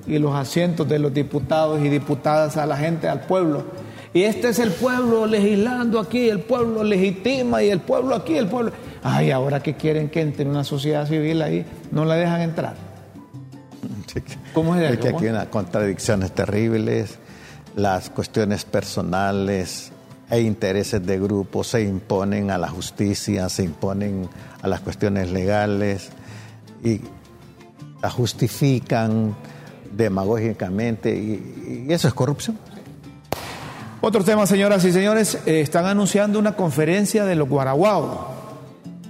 y 0.08 0.18
los 0.18 0.36
asientos 0.36 0.90
de 0.90 1.00
los 1.00 1.14
diputados 1.14 1.80
y 1.84 1.90
diputadas 1.90 2.58
a 2.58 2.66
la 2.66 2.76
gente, 2.78 3.08
al 3.08 3.22
pueblo? 3.22 3.64
Y 4.14 4.24
este 4.24 4.50
es 4.50 4.60
el 4.60 4.72
pueblo 4.72 5.26
legislando 5.26 6.00
aquí, 6.00 6.28
el 6.30 6.42
pueblo 6.42 6.84
legitima 6.84 7.64
y 7.64 7.70
el 7.70 7.80
pueblo 7.80 8.16
aquí, 8.16 8.36
el 8.36 8.48
pueblo... 8.48 8.74
Ay, 9.04 9.32
ahora 9.32 9.64
que 9.64 9.76
quieren 9.76 10.10
que 10.10 10.22
entre 10.22 10.46
una 10.50 10.64
sociedad 10.66 11.08
civil 11.08 11.42
ahí, 11.42 11.66
no 11.92 12.04
la 12.04 12.16
dejan 12.16 12.42
entrar. 12.42 12.76
¿Cómo 14.54 14.76
es 14.76 14.82
Es 14.82 14.92
eso? 14.92 15.02
que 15.02 15.10
aquí 15.10 15.26
hay 15.26 15.32
unas 15.32 15.48
contradicciones 15.48 16.32
terribles, 16.34 17.20
las 17.76 18.10
cuestiones 18.10 18.66
personales 18.66 19.92
e 20.30 20.42
intereses 20.42 21.06
de 21.06 21.20
grupo 21.20 21.64
se 21.64 21.82
imponen 21.84 22.52
a 22.52 22.58
la 22.58 22.70
justicia, 22.70 23.50
se 23.50 23.64
imponen 23.64 24.30
a 24.62 24.68
las 24.68 24.80
cuestiones 24.82 25.32
legales 25.32 26.10
y 26.84 27.02
las 28.02 28.14
justifican 28.14 29.36
demagógicamente 29.92 31.14
y, 31.16 31.86
y 31.88 31.94
eso 31.94 32.08
es 32.08 32.14
corrupción. 32.14 32.58
Otro 34.04 34.24
tema, 34.24 34.48
señoras 34.48 34.84
y 34.86 34.92
señores, 34.92 35.38
eh, 35.46 35.62
están 35.62 35.86
anunciando 35.86 36.40
una 36.40 36.56
conferencia 36.56 37.24
de 37.24 37.36
los 37.36 37.48
guaraguaos, 37.48 38.18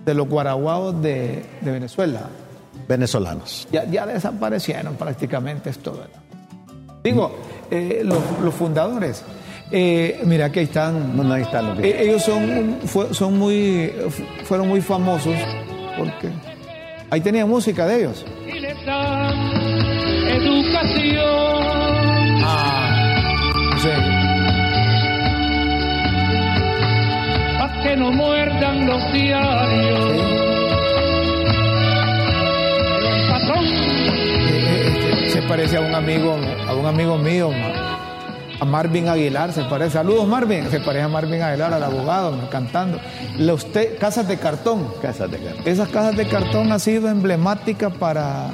de 0.04 0.14
los 0.14 0.28
guaraguaos 0.28 1.02
de, 1.02 1.46
de 1.62 1.72
Venezuela. 1.72 2.30
Venezolanos. 2.90 3.70
Ya, 3.72 3.86
ya 3.86 4.06
desaparecieron 4.06 4.96
prácticamente 4.96 5.70
esto, 5.70 5.94
¿verdad? 5.94 6.20
Digo, 7.04 7.34
eh, 7.72 8.02
los, 8.04 8.20
los 8.44 8.54
fundadores. 8.54 9.24
Eh, 9.72 10.22
mira, 10.26 10.46
aquí 10.48 10.60
están. 10.60 11.16
No, 11.16 11.24
no, 11.24 11.34
ahí 11.34 11.44
están 11.44 11.68
los 11.70 11.80
Eh, 11.80 11.96
ellos 12.04 12.22
son, 12.24 12.78
fue- 12.86 13.14
son 13.14 13.40
muy, 13.40 13.92
fueron 14.44 14.68
muy 14.68 14.82
famosos 14.82 15.34
porque 15.98 16.28
ahí 17.10 17.22
tenía 17.22 17.46
música 17.46 17.86
de 17.88 18.00
ellos. 18.02 18.26
y 18.48 18.60
les 18.60 18.86
dan 18.86 19.34
educación. 20.28 21.24
Ah, 22.44 23.34
sí. 23.82 23.90
Que 27.84 27.96
no 27.98 28.12
muerdan 28.12 28.86
los 28.86 29.12
diarios. 29.12 30.41
Parece 35.52 35.76
a 35.76 35.82
un 35.82 35.94
amigo, 35.94 36.38
a 36.66 36.74
un 36.74 36.86
amigo 36.86 37.18
mío, 37.18 37.50
a 38.58 38.64
Marvin 38.64 39.10
Aguilar, 39.10 39.52
se 39.52 39.66
parece. 39.66 39.92
Saludos 39.92 40.26
Marvin, 40.26 40.72
se 40.72 40.80
parece 40.80 41.04
a 41.04 41.10
Marvin 41.10 41.42
Aguilar, 41.42 41.74
al 41.74 41.84
abogado, 41.84 42.50
cantando. 42.50 43.02
Los 43.38 43.68
casas 44.00 44.30
de 44.30 44.38
cartón. 44.38 44.88
Casas 45.02 45.30
de 45.30 45.40
carne. 45.40 45.62
Esas 45.66 45.90
cajas 45.90 46.16
de 46.16 46.26
cartón 46.26 46.72
ha 46.72 46.80
sido 46.80 47.10
emblemática 47.10 47.90
para 47.90 48.52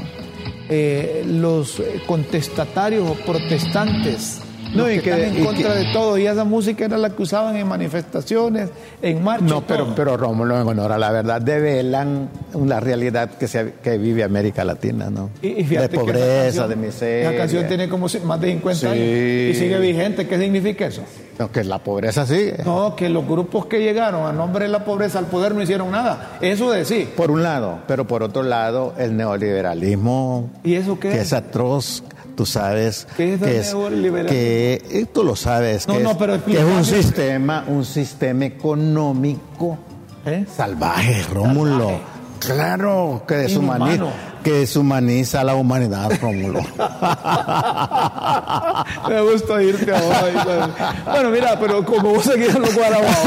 eh, 0.69 1.23
los 1.27 1.83
contestatarios 2.07 3.07
o 3.07 3.13
protestantes. 3.13 4.41
No, 4.73 4.83
los 4.83 4.91
y 4.91 4.95
que 4.95 5.01
que- 5.01 5.11
están 5.23 5.35
en 5.37 5.45
contra 5.45 5.73
que- 5.73 5.79
de 5.79 5.85
todo. 5.93 6.17
Y 6.17 6.27
esa 6.27 6.43
música 6.43 6.85
era 6.85 6.97
la 6.97 7.09
que 7.09 7.21
usaban 7.23 7.55
en 7.55 7.67
manifestaciones, 7.67 8.69
en 9.01 9.23
marchas. 9.23 9.49
No, 9.49 9.61
pero, 9.65 9.93
pero 9.95 10.17
Rómulo, 10.17 10.59
en 10.61 10.67
honor 10.67 10.91
a 10.91 10.97
la 10.97 11.11
verdad, 11.11 11.41
develan 11.41 12.29
una 12.53 12.79
realidad 12.79 13.29
que, 13.31 13.47
se, 13.47 13.73
que 13.83 13.97
vive 13.97 14.23
América 14.23 14.63
Latina, 14.63 15.09
¿no? 15.09 15.29
Y, 15.41 15.47
y 15.47 15.63
de 15.63 15.89
pobreza, 15.89 16.43
canción- 16.43 16.69
de 16.69 16.75
miseria. 16.75 17.29
Esa 17.29 17.37
canción 17.37 17.67
tiene 17.67 17.89
como 17.89 18.07
más 18.25 18.41
de 18.41 18.47
50 18.51 18.79
Sí. 18.79 18.85
años 18.87 18.97
y 18.97 19.53
sigue 19.55 19.79
vigente. 19.79 20.27
¿Qué 20.27 20.37
significa 20.39 20.85
eso? 20.87 21.01
No, 21.39 21.51
que 21.51 21.63
la 21.63 21.77
pobreza 21.83 22.25
sigue. 22.25 22.57
No, 22.65 22.95
que 22.95 23.09
los 23.09 23.27
grupos 23.27 23.67
que 23.67 23.79
llegaron 23.79 24.25
a 24.25 24.33
nombre 24.33 24.65
de 24.65 24.71
la 24.71 24.83
pobreza 24.83 25.19
al 25.19 25.25
poder 25.27 25.53
no 25.53 25.61
hicieron 25.61 25.91
nada. 25.91 26.37
Eso 26.41 26.71
de 26.71 26.83
sí. 26.83 27.07
Por 27.15 27.29
un 27.29 27.43
lado, 27.43 27.79
pero 27.87 28.07
por 28.07 28.23
otro 28.23 28.41
lado, 28.41 28.93
el 28.97 29.15
neoliberalismo, 29.15 30.49
¿Y 30.63 30.75
eso 30.75 30.99
qué 30.99 31.09
que 31.09 31.21
es 31.21 31.33
atroz, 31.33 32.03
tú 32.37 32.45
sabes 32.45 33.05
¿Qué 33.17 33.33
es 33.33 33.41
el 33.41 33.47
que 33.47 33.59
es 33.59 34.27
que 34.27 34.81
eh, 34.91 35.05
tú 35.11 35.25
lo 35.25 35.35
sabes 35.35 35.87
No, 35.87 35.95
que, 35.95 36.03
no, 36.03 36.11
es, 36.11 36.17
pero 36.17 36.45
que 36.45 36.57
es 36.57 36.63
un 36.63 36.85
sistema, 36.85 37.65
un 37.67 37.83
sistema 37.83 38.45
económico 38.45 39.77
¿Eh? 40.25 40.45
salvaje, 40.53 41.23
Rómulo. 41.33 41.99
Claro, 42.39 43.23
que 43.25 43.35
deshumaniza. 43.35 44.05
Que 44.47 44.53
deshumaniza 44.59 45.41
a 45.41 45.43
la 45.43 45.55
humanidad, 45.55 46.09
Rómulo. 46.21 46.61
Me 49.09 49.21
gusta 49.21 49.61
irte 49.61 49.91
ahora. 49.93 50.69
Bueno, 51.05 51.29
mira, 51.31 51.59
pero 51.59 51.83
como 51.83 52.11
vos 52.13 52.23
seguís 52.23 52.55
en 52.55 52.61
los 52.61 52.73
guaraguaos, 52.73 53.17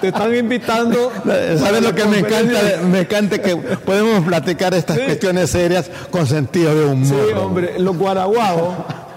te 0.00 0.08
están 0.08 0.34
invitando. 0.34 1.12
¿Sabes 1.58 1.82
lo 1.82 1.94
que 1.94 2.04
me 2.06 2.20
encanta? 2.20 2.58
Me 2.90 3.00
encanta 3.00 3.38
que 3.42 3.54
podemos 3.56 4.24
platicar 4.24 4.72
estas 4.72 4.96
Sí. 4.96 5.02
cuestiones 5.04 5.50
serias 5.50 5.90
con 6.10 6.26
sentido 6.26 6.74
de 6.74 6.86
humor. 6.86 7.06
Sí, 7.06 7.32
hombre, 7.36 7.78
los 7.78 7.98
guaraguaos 7.98 8.76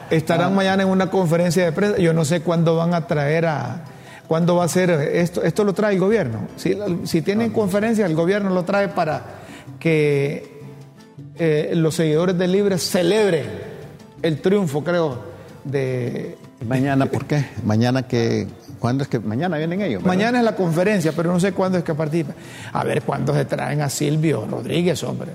estarán 0.09 0.53
mañana 0.53 0.84
en 0.84 0.89
una 0.89 1.09
conferencia 1.09 1.63
de 1.63 1.71
prensa. 1.71 1.99
Yo 1.99 2.13
no 2.13 2.26
sé 2.26 2.41
cuándo 2.41 2.76
van 2.76 2.93
a 2.93 3.07
traer 3.07 3.45
a. 3.45 3.86
¿Cuándo 4.28 4.57
va 4.57 4.65
a 4.65 4.67
ser 4.67 4.89
esto? 4.89 5.41
Esto 5.41 5.63
lo 5.63 5.74
trae 5.74 5.93
el 5.93 6.01
gobierno. 6.01 6.47
Si, 6.57 6.78
si 7.05 7.21
tienen 7.21 7.51
conferencia, 7.51 8.05
el 8.05 8.15
gobierno 8.15 8.49
lo 8.49 8.63
trae 8.63 8.89
para 8.89 9.21
que 9.80 10.53
eh, 11.38 11.72
los 11.76 11.96
seguidores 11.96 12.38
de 12.38 12.48
Libre 12.48 12.78
celebren 12.78 13.46
el 14.22 14.42
triunfo, 14.42 14.84
creo, 14.84 15.20
de. 15.64 16.38
Mañana, 16.68 17.06
¿por 17.08 17.26
qué? 17.26 17.46
Mañana 17.66 18.04
que. 18.08 18.48
¿Cuándo 18.80 19.04
es 19.04 19.10
que? 19.10 19.20
Mañana 19.20 19.58
vienen 19.58 19.82
ellos. 19.82 20.02
¿verdad? 20.04 20.16
Mañana 20.18 20.40
es 20.40 20.46
la 20.46 20.56
conferencia, 20.56 21.12
pero 21.16 21.32
no 21.32 21.40
sé 21.40 21.52
cuándo 21.54 21.78
es 21.78 21.84
que 21.84 21.94
participa. 21.94 22.34
A 22.72 22.84
ver 22.84 23.02
cuándo 23.04 23.34
se 23.34 23.46
traen 23.46 23.82
a 23.82 23.90
Silvio 23.90 24.46
Rodríguez, 24.50 25.02
hombre. 25.04 25.32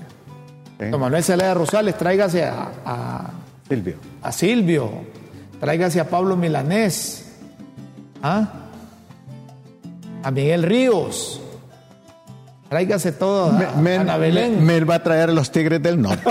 Sí. 0.79 0.85
Don 0.87 0.99
Manuel 1.01 1.23
Zelaya 1.23 1.53
Rosales, 1.53 1.97
tráigase 1.97 2.43
a- 2.45 2.71
a, 2.85 3.31
Silvio. 3.67 3.95
a 4.21 4.31
Silvio, 4.31 4.89
tráigase 5.59 5.99
a 5.99 6.09
Pablo 6.09 6.37
Milanés, 6.37 7.25
¿ah? 8.23 8.53
a 10.23 10.31
Miguel 10.31 10.63
Ríos, 10.63 11.41
tráigase 12.69 13.11
todo 13.11 13.47
a, 13.49 13.73
Me- 13.77 13.97
a 13.97 14.01
Ana 14.01 14.13
me- 14.13 14.19
Belén. 14.19 14.57
me- 14.59 14.73
Mel 14.73 14.89
va 14.89 14.95
a 14.95 15.03
traer 15.03 15.31
los 15.33 15.51
tigres 15.51 15.81
del 15.81 16.01
norte. 16.01 16.23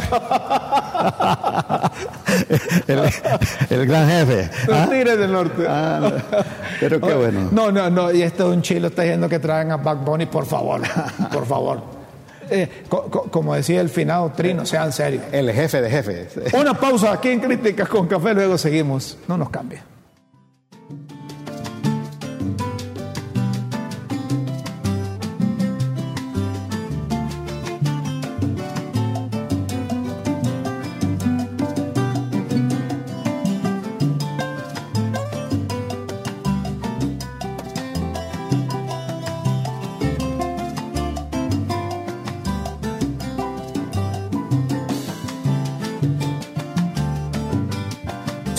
el, 2.86 3.00
el 3.70 3.86
gran 3.86 4.08
jefe. 4.08 4.50
Los 4.66 4.76
¿ah? 4.78 4.86
Tigres 4.90 5.18
del 5.18 5.32
Norte. 5.32 5.64
Ah, 5.68 5.98
no. 6.00 6.12
pero 6.80 7.00
qué 7.00 7.14
bueno. 7.14 7.48
No, 7.52 7.70
no, 7.72 7.90
no, 7.90 8.12
y 8.12 8.22
este 8.22 8.42
es 8.42 8.48
un 8.48 8.62
chilo 8.62 8.88
está 8.88 9.02
diciendo 9.02 9.28
que 9.28 9.38
traen 9.38 9.70
a 9.72 9.76
Back 9.76 10.04
Bunny, 10.04 10.26
por 10.26 10.46
favor, 10.46 10.80
por 11.32 11.46
favor. 11.46 11.82
Eh, 12.50 12.84
co- 12.88 13.04
co- 13.10 13.24
como 13.30 13.54
decía 13.54 13.80
el 13.80 13.90
finado 13.90 14.32
Trino, 14.34 14.64
sean 14.64 14.90
serios. 14.92 15.22
El 15.32 15.50
jefe 15.52 15.82
de 15.82 15.90
jefes. 15.90 16.54
Una 16.54 16.72
pausa 16.74 17.12
aquí 17.12 17.28
en 17.28 17.40
Críticas 17.40 17.88
con 17.88 18.06
Café, 18.06 18.32
luego 18.34 18.56
seguimos. 18.56 19.18
No 19.28 19.36
nos 19.36 19.50
cambie. 19.50 19.80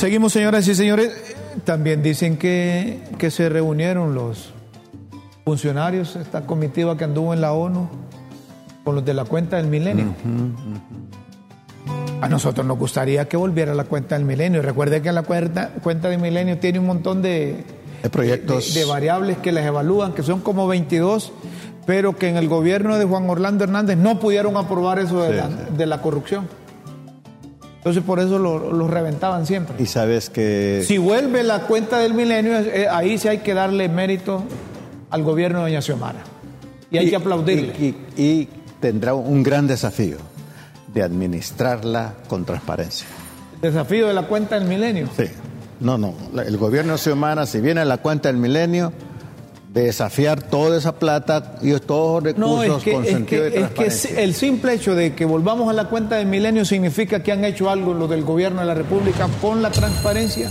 Seguimos, 0.10 0.34
señoras 0.34 0.68
y 0.68 0.74
señores. 0.74 1.12
También 1.66 2.02
dicen 2.02 2.38
que, 2.38 3.04
que 3.20 3.30
se 3.30 3.48
reunieron 3.48 4.16
los 4.16 4.50
funcionarios, 5.46 6.16
esta 6.16 6.48
comitiva 6.48 6.98
que 6.98 7.04
anduvo 7.04 7.32
en 7.32 7.42
la 7.42 7.54
ONU, 7.54 7.88
con 8.84 8.96
los 8.96 9.06
de 9.06 9.14
la 9.14 9.26
cuenta 9.26 9.58
del 9.58 9.68
milenio. 9.68 10.16
A 12.22 12.28
nosotros 12.28 12.66
nos 12.66 12.80
gustaría 12.80 13.26
que 13.30 13.38
volviera 13.38 13.76
la 13.76 13.84
cuenta 13.84 14.16
del 14.16 14.26
milenio. 14.26 14.64
Recuerde 14.64 15.04
que 15.04 15.12
la 15.12 15.22
cuenta, 15.22 15.74
cuenta 15.84 16.10
del 16.10 16.20
milenio 16.20 16.58
tiene 16.58 16.80
un 16.80 16.88
montón 16.88 17.22
de, 17.22 17.64
De 18.02 18.10
proyectos. 18.10 18.74
de, 18.74 18.80
de 18.80 18.86
variables 18.88 19.38
que 19.38 19.52
las 19.52 19.64
evalúan, 19.64 20.14
que 20.14 20.24
son 20.24 20.42
como 20.42 20.68
22, 20.68 21.32
pero 21.86 22.16
que 22.18 22.30
en 22.30 22.38
el 22.38 22.48
gobierno 22.48 22.98
de 22.98 23.06
Juan 23.06 23.30
Orlando 23.30 23.64
Hernández 23.64 23.96
no 23.96 24.20
pudieron 24.20 24.58
aprobar 24.58 24.98
eso 24.98 25.22
de, 25.22 25.30
Sí, 25.30 25.36
la, 25.36 25.48
sí. 25.50 25.54
de 25.78 25.86
la 25.86 26.02
corrupción. 26.02 26.48
Entonces 27.80 28.04
por 28.04 28.20
eso 28.20 28.38
lo, 28.40 28.72
lo 28.74 28.88
reventaban 28.88 29.46
siempre. 29.46 29.76
Y 29.82 29.86
sabes 29.86 30.30
que. 30.30 30.84
Si 30.86 30.98
vuelve 30.98 31.44
la 31.44 31.62
cuenta 31.62 32.00
del 32.00 32.14
milenio, 32.14 32.60
eh, 32.60 32.88
ahí 32.92 33.18
sí 33.18 33.28
hay 33.30 33.40
que 33.40 33.54
darle 33.54 33.88
mérito 33.90 34.44
al 35.10 35.24
gobierno 35.24 35.60
de 35.60 35.72
Doña 35.72 35.82
Xiomara. 35.82 36.20
Y 36.92 36.98
hay 36.98 37.08
y- 37.08 37.10
que 37.10 37.16
aplaudirle. 37.16 37.74
Y, 37.80 37.86
y- 38.18 38.24
y 38.42 38.50
tendrá 38.82 39.14
un 39.14 39.44
gran 39.44 39.66
desafío 39.68 40.18
de 40.94 41.04
administrarla 41.04 42.16
con 42.28 42.44
transparencia. 42.46 43.08
Desafío 43.62 44.08
de 44.08 44.14
la 44.14 44.24
cuenta 44.24 44.60
del 44.60 44.68
milenio. 44.68 45.08
Sí. 45.16 45.26
No, 45.80 45.98
no. 45.98 46.14
El 46.46 46.58
gobierno 46.58 46.94
de 46.94 46.98
Xiomara, 46.98 47.46
si 47.46 47.62
viene 47.62 47.86
la 47.86 47.98
cuenta 48.00 48.28
del 48.30 48.38
milenio, 48.38 48.92
desafiar 49.74 50.42
toda 50.42 50.78
esa 50.78 50.96
plata 50.98 51.56
y 51.62 51.72
todos 51.80 52.24
los 52.24 52.34
recursos 52.34 52.68
No, 52.68 52.78
es 52.78 52.84
que, 52.84 52.92
con 52.94 53.04
es 53.06 53.10
sentido 53.12 53.44
que, 53.44 53.50
de 53.50 53.58
es 53.62 53.68
que 53.70 53.74
transparencia. 53.76 54.22
el 54.22 54.34
simple 54.34 54.74
hecho 54.74 54.96
de 54.96 55.14
que 55.14 55.26
volvamos 55.26 55.70
a 55.70 55.74
la 55.74 55.86
cuenta 55.90 56.16
del 56.16 56.28
milenio 56.28 56.66
significa 56.66 57.22
que 57.22 57.32
han 57.32 57.46
hecho 57.46 57.70
algo 57.70 57.94
lo 57.94 58.08
del 58.08 58.24
gobierno 58.24 58.62
de 58.62 58.68
la 58.68 58.74
República 58.74 59.28
con 59.42 59.62
la 59.62 59.70
transparencia, 59.70 60.50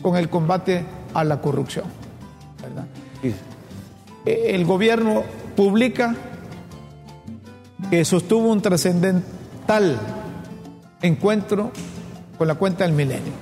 con 0.00 0.16
el 0.16 0.28
combate 0.30 0.84
a 1.12 1.24
la 1.24 1.40
corrupción. 1.40 1.84
¿verdad? 2.62 2.86
Eh, 4.24 4.46
El 4.54 4.64
gobierno 4.64 5.22
publica 5.54 6.14
que 7.90 8.04
sostuvo 8.04 8.48
un 8.48 8.62
trascendental 8.62 9.98
encuentro 11.02 11.70
con 12.38 12.48
la 12.48 12.54
cuenta 12.54 12.84
del 12.84 12.94
milenio. 12.94 13.32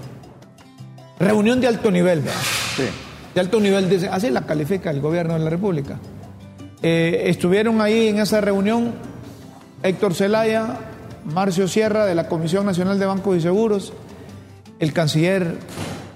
Reunión 1.21 1.61
de 1.61 1.69
alto 1.69 1.91
nivel, 1.93 2.21
¿verdad? 2.23 2.41
Sí. 2.77 2.83
De 3.35 3.41
alto 3.41 3.61
nivel, 3.61 3.89
dice, 3.89 4.09
así 4.09 4.31
la 4.31 4.43
califica 4.43 4.91
el 4.91 5.01
gobierno 5.01 5.35
de 5.35 5.41
la 5.41 5.51
República. 5.51 5.99
Eh, 6.83 7.25
estuvieron 7.27 7.81
ahí 7.81 8.09
en 8.09 8.19
esa 8.19 8.41
reunión 8.41 8.93
Héctor 9.83 10.15
Zelaya, 10.15 10.79
Marcio 11.25 11.69
Sierra 11.69 12.07
de 12.07 12.15
la 12.15 12.29
Comisión 12.29 12.67
Nacional 12.67 12.99
de 12.99 13.07
Bancos 13.07 13.37
y 13.37 13.41
Seguros, 13.41 13.93
el 14.79 14.93
canciller 14.93 15.57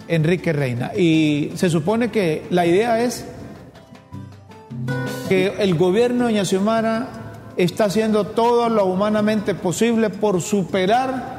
Enrique 0.08 0.52
Reina. 0.52 0.92
Y 0.96 1.52
se 1.54 1.70
supone 1.70 2.10
que 2.10 2.44
la 2.50 2.66
idea 2.66 3.02
es 3.02 3.24
que 5.28 5.54
el 5.58 5.74
gobierno 5.74 6.26
de 6.26 6.32
Doña 6.32 6.44
Xiomara 6.44 7.08
está 7.56 7.86
haciendo 7.86 8.24
todo 8.24 8.68
lo 8.68 8.84
humanamente 8.84 9.54
posible 9.54 10.10
por 10.10 10.40
superar 10.40 11.35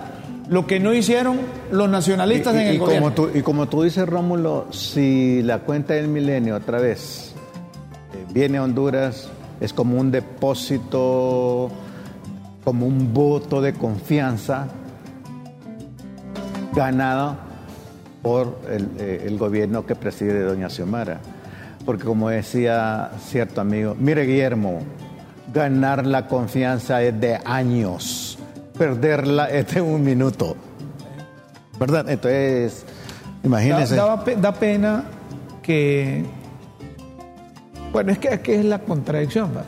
lo 0.49 0.65
que 0.65 0.79
no 0.79 0.93
hicieron 0.93 1.37
los 1.71 1.89
nacionalistas 1.89 2.55
Y- 2.55 2.57
en 2.59 2.67
el 2.67 2.75
y 2.75 2.77
gobierno. 2.77 3.13
Como 3.13 3.15
tú, 3.15 3.37
y 3.37 3.41
como 3.41 3.67
tú 3.67 3.83
dices, 3.83 4.07
Rómulo, 4.07 4.67
si 4.71 5.41
la 5.43 5.59
cuenta 5.59 5.93
del 5.93 6.07
milenio 6.07 6.55
otra 6.55 6.79
vez 6.79 7.33
eh, 8.13 8.25
viene 8.33 8.57
a 8.57 8.63
Honduras, 8.63 9.29
es 9.59 9.73
como 9.73 9.99
un 9.99 10.11
depósito, 10.11 11.69
como 12.63 12.85
un 12.85 13.13
voto 13.13 13.61
de 13.61 13.73
confianza 13.73 14.67
ganado 16.73 17.35
por 18.21 18.59
el, 18.71 18.89
eh, 18.99 19.23
el 19.25 19.37
gobierno 19.37 19.85
que 19.85 19.95
preside 19.95 20.41
Doña 20.43 20.69
Xiomara. 20.69 21.19
Porque 21.85 22.03
como 22.03 22.29
decía 22.29 23.11
cierto 23.25 23.61
amigo, 23.61 23.95
mire 23.97 24.25
Guillermo, 24.25 24.79
ganar 25.53 26.05
la 26.05 26.27
confianza 26.27 27.01
es 27.01 27.19
de 27.19 27.39
años, 27.45 28.36
perderla 28.77 29.45
es 29.49 29.73
de 29.73 29.81
un 29.81 30.03
minuto. 30.03 30.55
¿Verdad? 31.79 32.09
Entonces, 32.09 32.85
imagínense. 33.43 33.95
da 33.95 34.53
pena 34.53 35.03
que. 35.61 36.25
Bueno, 37.91 38.11
es 38.11 38.19
que 38.19 38.29
aquí 38.29 38.51
es 38.53 38.65
la 38.65 38.79
contradicción. 38.79 39.51
¿va? 39.55 39.63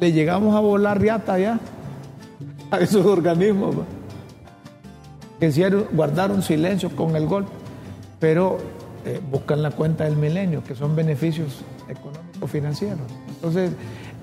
Le 0.00 0.12
llegamos 0.12 0.54
a 0.54 0.60
volar 0.60 1.00
riata 1.00 1.38
ya 1.38 1.58
a 2.70 2.78
esos 2.78 3.04
organismos. 3.04 3.76
Que 5.40 5.48
hicieron, 5.48 5.86
guardaron 5.92 6.42
silencio 6.42 6.88
con 6.96 7.14
el 7.14 7.26
golpe, 7.26 7.50
pero 8.18 8.56
eh, 9.04 9.20
buscan 9.30 9.62
la 9.62 9.70
cuenta 9.70 10.04
del 10.04 10.16
milenio, 10.16 10.64
que 10.64 10.74
son 10.74 10.96
beneficios 10.96 11.62
económicos 11.88 12.50
financieros. 12.50 13.00
Entonces, 13.28 13.72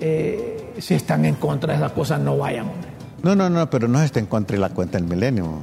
eh, 0.00 0.74
si 0.78 0.94
están 0.94 1.24
en 1.24 1.36
contra 1.36 1.72
de 1.72 1.78
esas 1.78 1.92
cosas, 1.92 2.18
no 2.18 2.36
vayan. 2.36 2.66
No, 3.24 3.34
no, 3.34 3.48
no, 3.50 3.68
pero 3.70 3.88
no 3.88 4.00
está 4.02 4.20
en 4.20 4.26
contra 4.26 4.54
de 4.56 4.60
la 4.60 4.68
cuenta 4.68 4.98
del 4.98 5.06
milenio. 5.08 5.58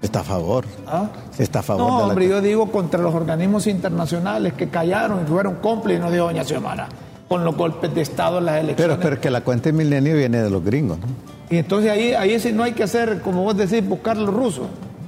Está 0.00 0.20
a 0.20 0.24
favor. 0.24 0.64
¿Ah? 0.86 1.08
Está 1.38 1.60
a 1.60 1.62
favor 1.62 1.86
No, 1.88 1.94
de 1.96 2.02
la 2.02 2.08
hombre, 2.10 2.28
yo 2.28 2.40
digo 2.40 2.70
contra 2.70 3.00
los 3.00 3.14
organismos 3.14 3.66
internacionales 3.66 4.52
que 4.52 4.68
callaron 4.68 5.22
y 5.24 5.28
fueron 5.28 5.56
cómplices, 5.56 6.02
no 6.02 6.10
dijo 6.10 6.24
Doña 6.26 6.44
Xiomara, 6.44 6.88
con 7.26 7.42
los 7.44 7.56
golpes 7.56 7.94
de 7.94 8.02
Estado 8.02 8.38
en 8.38 8.44
las 8.44 8.54
Pero, 8.56 8.64
elecciones. 8.66 8.98
pero 9.02 9.20
que 9.20 9.30
la 9.30 9.40
cuenta 9.40 9.64
del 9.70 9.74
milenio 9.74 10.14
viene 10.14 10.42
de 10.42 10.50
los 10.50 10.62
gringos, 10.62 10.98
¿no? 10.98 11.06
y 11.50 11.56
entonces 11.58 11.90
ahí, 11.90 12.12
ahí 12.12 12.38
sí 12.38 12.52
no 12.52 12.62
hay 12.64 12.72
que 12.72 12.82
hacer, 12.82 13.20
como 13.22 13.42
vos 13.44 13.56
decís, 13.56 13.86
buscar 13.88 14.16
los 14.18 14.32
rusos, 14.32 14.66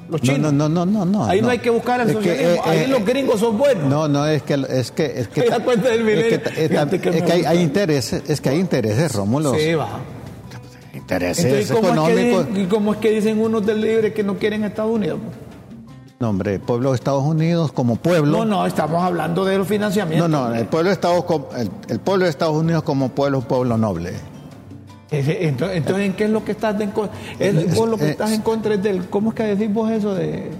los 0.09 0.23
No, 0.23 0.33
chinos. 0.35 0.53
no, 0.55 0.67
no, 0.69 0.87
no, 0.87 1.05
no, 1.05 1.05
no. 1.05 1.25
ahí 1.27 1.43
no. 1.43 1.51
hay 1.51 1.59
que 1.59 1.69
buscar 1.71 2.01
el 2.01 2.09
Es 2.11 2.17
que, 2.17 2.23
socialismo, 2.31 2.55
eh, 2.55 2.61
ahí 2.65 2.79
eh, 2.81 2.89
los 2.89 3.05
gringos 3.05 3.39
son 3.41 3.59
buenos. 3.59 3.85
No, 3.85 4.09
no, 4.09 4.27
es 4.27 4.43
que 4.43 4.55
es 4.55 4.91
que 4.93 5.21
es 5.21 5.29
que 5.29 5.43
Ahí 5.43 5.49
la 5.51 5.61
cuenta 5.61 5.89
del 5.91 6.05
milenio. 6.05 6.25
Es 6.37 6.39
que, 6.41 6.65
es- 6.65 6.69
que 7.03 7.09
es 7.11 7.15
me 7.17 7.23
que 7.25 7.33
hay, 7.33 7.45
hay 7.45 7.61
intereses, 7.61 8.23
es 8.29 8.41
que 8.41 8.49
hay 8.49 8.59
intereses, 8.61 9.15
Rómulo. 9.15 9.55
Sí, 9.55 9.75
va. 9.75 9.89
Intereses 11.07 11.45
Entonces, 11.45 11.71
¿cómo 11.71 11.89
es, 11.89 11.95
que 11.95 12.21
económicos. 12.21 12.49
dicen, 12.49 12.65
¿y 12.65 12.67
cómo 12.67 12.93
es 12.95 12.99
que 12.99 13.11
dicen 13.13 13.41
unos 13.41 13.65
del 13.65 13.81
libre 13.81 14.13
que 14.13 14.25
no 14.25 14.37
quieren 14.37 14.65
Estados 14.65 14.91
Unidos? 14.91 15.21
No, 16.19 16.31
hombre, 16.31 16.55
el 16.55 16.61
pueblo 16.61 16.91
de 16.91 16.97
Estados 16.97 17.23
Unidos 17.23 17.71
como 17.71 17.95
pueblo. 17.95 18.39
No, 18.39 18.45
no, 18.45 18.67
estamos 18.67 19.03
hablando 19.05 19.45
de 19.45 19.59
los 19.59 19.67
No, 19.67 19.73
financiamientos. 19.73 20.29
no, 20.29 20.53
el 20.53 20.67
pueblo 20.67 20.89
de 20.89 20.95
Estados 20.95 21.25
el, 21.57 21.71
el 21.89 22.01
pueblo 22.01 22.25
de 22.25 22.31
Estados 22.31 22.57
Unidos 22.57 22.83
como 22.83 23.11
pueblo 23.11 23.39
es 23.39 23.45
un 23.45 23.49
pueblo 23.49 23.77
noble. 23.77 24.15
Entonces, 25.11 25.77
entonces, 25.77 26.07
¿en 26.07 26.15
qué 26.15 26.25
es 26.25 26.31
lo 26.31 26.45
que 26.45 26.53
estás 26.53 26.81
en 26.81 26.91
contra? 26.91 27.17
Vos 27.75 27.89
lo 27.89 27.97
que 27.97 28.11
estás 28.11 28.33
en 28.33 28.43
contra 28.43 28.75
es 28.75 28.83
del. 28.83 29.07
¿Cómo 29.09 29.31
es 29.31 29.37
que 29.37 29.43
decís 29.45 29.73
vos 29.73 29.91
eso 29.91 30.15
de. 30.15 30.51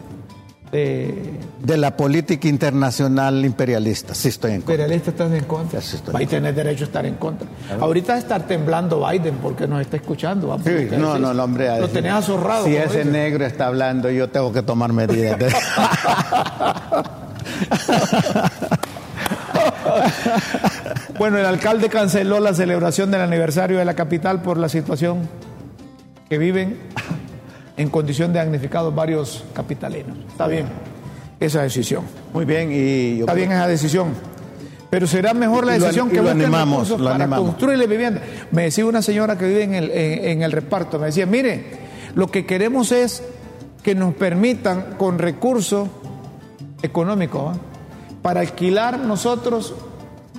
de 0.71 1.33
De 1.67 1.77
la 1.77 1.97
política 1.97 2.47
internacional 2.47 3.45
imperialista, 3.45 4.15
sí 4.15 4.29
estoy 4.29 4.53
en 4.53 4.59
contra. 4.61 4.75
imperialista 4.75 5.11
estás 5.11 5.33
en 5.33 5.45
contra? 5.45 5.81
Sí, 5.81 5.97
estoy 5.97 6.15
Va 6.15 6.21
a 6.21 6.27
tener 6.27 6.55
derecho 6.55 6.85
a 6.85 6.87
estar 6.87 7.05
en 7.05 7.17
contra. 7.17 7.49
Ahorita 7.81 8.17
estar 8.17 8.47
temblando 8.47 9.05
Biden 9.05 9.35
porque 9.43 9.67
nos 9.67 9.81
está 9.81 9.97
escuchando. 9.97 10.57
Sí, 10.63 10.71
no, 10.71 10.77
decís, 10.77 10.99
no, 10.99 11.19
no, 11.35 11.43
hombre. 11.43 11.81
Lo 11.81 11.89
tenés 11.89 12.13
azorrado. 12.13 12.67
Si 12.67 12.77
ese 12.77 13.05
negro 13.05 13.45
está 13.45 13.67
hablando, 13.67 14.09
yo 14.11 14.29
tengo 14.31 14.53
que 14.53 14.63
tomar 14.63 14.93
medidas. 14.93 15.39
de- 15.41 15.53
Bueno, 21.19 21.39
el 21.39 21.47
alcalde 21.47 21.89
canceló 21.89 22.41
la 22.41 22.55
celebración 22.55 23.11
del 23.11 23.23
aniversario 23.23 23.79
de 23.79 23.85
la 23.85 23.95
capital 23.95 24.43
por 24.43 24.59
la 24.59 24.69
situación 24.69 25.29
que 26.29 26.39
viven 26.39 26.79
en 27.77 27.89
condición 27.91 28.33
de 28.33 28.39
damnificados 28.39 28.95
varios 28.95 29.45
capitalinos. 29.55 30.17
Está 30.29 30.47
bien 30.47 30.67
esa 31.41 31.63
decisión. 31.63 32.05
Muy 32.33 32.45
bien, 32.45 32.71
y 32.73 33.17
yo 33.19 33.21
Está 33.21 33.35
bien 33.35 33.53
esa 33.53 33.67
decisión. 33.69 34.09
Pero 34.91 35.07
será 35.07 35.35
mejor 35.35 35.67
la 35.67 35.77
Y 35.77 35.79
lo- 35.81 35.87
decisión 35.87 36.09
y 36.09 36.13
que 36.13 36.23
lo 36.23 36.31
animamos, 36.31 36.91
lo 36.91 36.97
para 36.99 37.17
animamos. 37.17 37.49
construirle 37.51 37.87
vivienda. 37.87 38.21
Me 38.53 38.63
decía 38.65 38.87
una 38.87 39.03
señora 39.03 39.37
que 39.37 39.47
vive 39.47 39.65
en 39.65 39.75
el, 39.75 39.91
en, 39.91 40.25
en 40.29 40.43
el 40.43 40.53
reparto, 40.53 40.99
me 40.99 41.07
decía, 41.07 41.27
mire, 41.27 41.65
lo 42.15 42.29
que 42.29 42.47
queremos 42.47 42.93
es 42.93 43.23
que 43.83 43.95
nos 43.95 44.15
permitan 44.15 44.95
con 44.97 45.19
recursos 45.19 45.89
económicos 46.83 47.57
para 48.23 48.41
alquilar 48.41 48.99
nosotros 48.99 49.75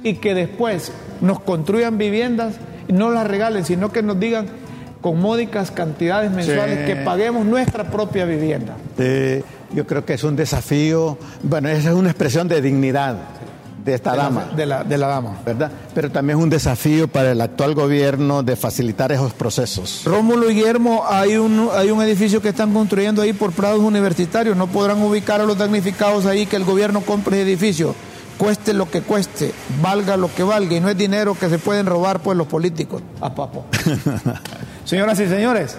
y 0.03 0.15
que 0.15 0.33
después 0.33 0.91
nos 1.21 1.39
construyan 1.39 1.97
viviendas 1.97 2.55
y 2.87 2.93
no 2.93 3.09
las 3.11 3.27
regalen, 3.27 3.65
sino 3.65 3.91
que 3.91 4.01
nos 4.03 4.19
digan 4.19 4.45
con 5.01 5.19
módicas 5.19 5.71
cantidades 5.71 6.31
mensuales 6.31 6.79
Sí. 6.79 6.85
que 6.85 6.95
paguemos 6.97 7.45
nuestra 7.45 7.85
propia 7.91 8.25
vivienda. 8.25 8.75
Eh, 8.97 9.43
yo 9.73 9.85
creo 9.87 10.05
que 10.05 10.13
es 10.13 10.23
un 10.23 10.35
desafío, 10.35 11.17
bueno, 11.43 11.69
esa 11.69 11.89
es 11.89 11.95
una 11.95 12.09
expresión 12.09 12.47
de 12.47 12.61
dignidad 12.61 13.15
de 13.83 13.93
esta 13.93 14.11
de 14.11 14.17
la- 14.17 14.23
dama, 14.23 14.45
de 14.55 14.65
la, 14.65 14.83
de 14.83 14.97
la 14.97 15.07
dama. 15.07 15.37
¿verdad? 15.45 15.71
Pero 15.95 16.11
también 16.11 16.37
es 16.37 16.43
un 16.43 16.49
desafío 16.49 17.07
para 17.07 17.31
el 17.31 17.39
actual 17.39 17.73
gobierno 17.73 18.43
de 18.43 18.55
facilitar 18.57 19.11
esos 19.13 19.31
procesos. 19.33 20.01
Rómulo 20.05 20.49
y 20.49 20.55
Guillermo, 20.55 21.03
hay 21.07 21.37
un, 21.37 21.69
hay 21.73 21.89
un 21.91 22.01
edificio 22.01 22.41
que 22.41 22.49
están 22.49 22.73
construyendo 22.73 23.21
ahí 23.21 23.31
por 23.33 23.51
prados 23.53 23.79
universitarios. 23.79 24.57
No 24.57 24.67
podrán 24.67 25.01
ubicar 25.01 25.39
a 25.39 25.45
los 25.45 25.57
damnificados 25.57 26.25
ahí 26.25 26.45
que 26.45 26.57
el 26.57 26.65
gobierno 26.65 26.99
compre 27.01 27.41
ese 27.41 27.49
edificio. 27.49 27.95
Cueste 28.37 28.73
lo 28.73 28.91
que 28.91 29.01
cueste, 29.01 29.51
valga 29.81 30.15
lo 30.17 30.33
que 30.35 30.43
valga. 30.43 30.75
Y 30.75 30.79
no 30.81 30.89
es 30.89 30.97
dinero 30.97 31.33
que 31.39 31.49
se 31.49 31.57
pueden 31.57 31.85
robar 31.85 32.19
pues 32.19 32.37
los 32.37 32.45
políticos. 32.47 33.01
A 33.21 33.33
papo. 33.33 33.65
Señoras 34.85 35.19
y 35.21 35.27
señores, 35.27 35.75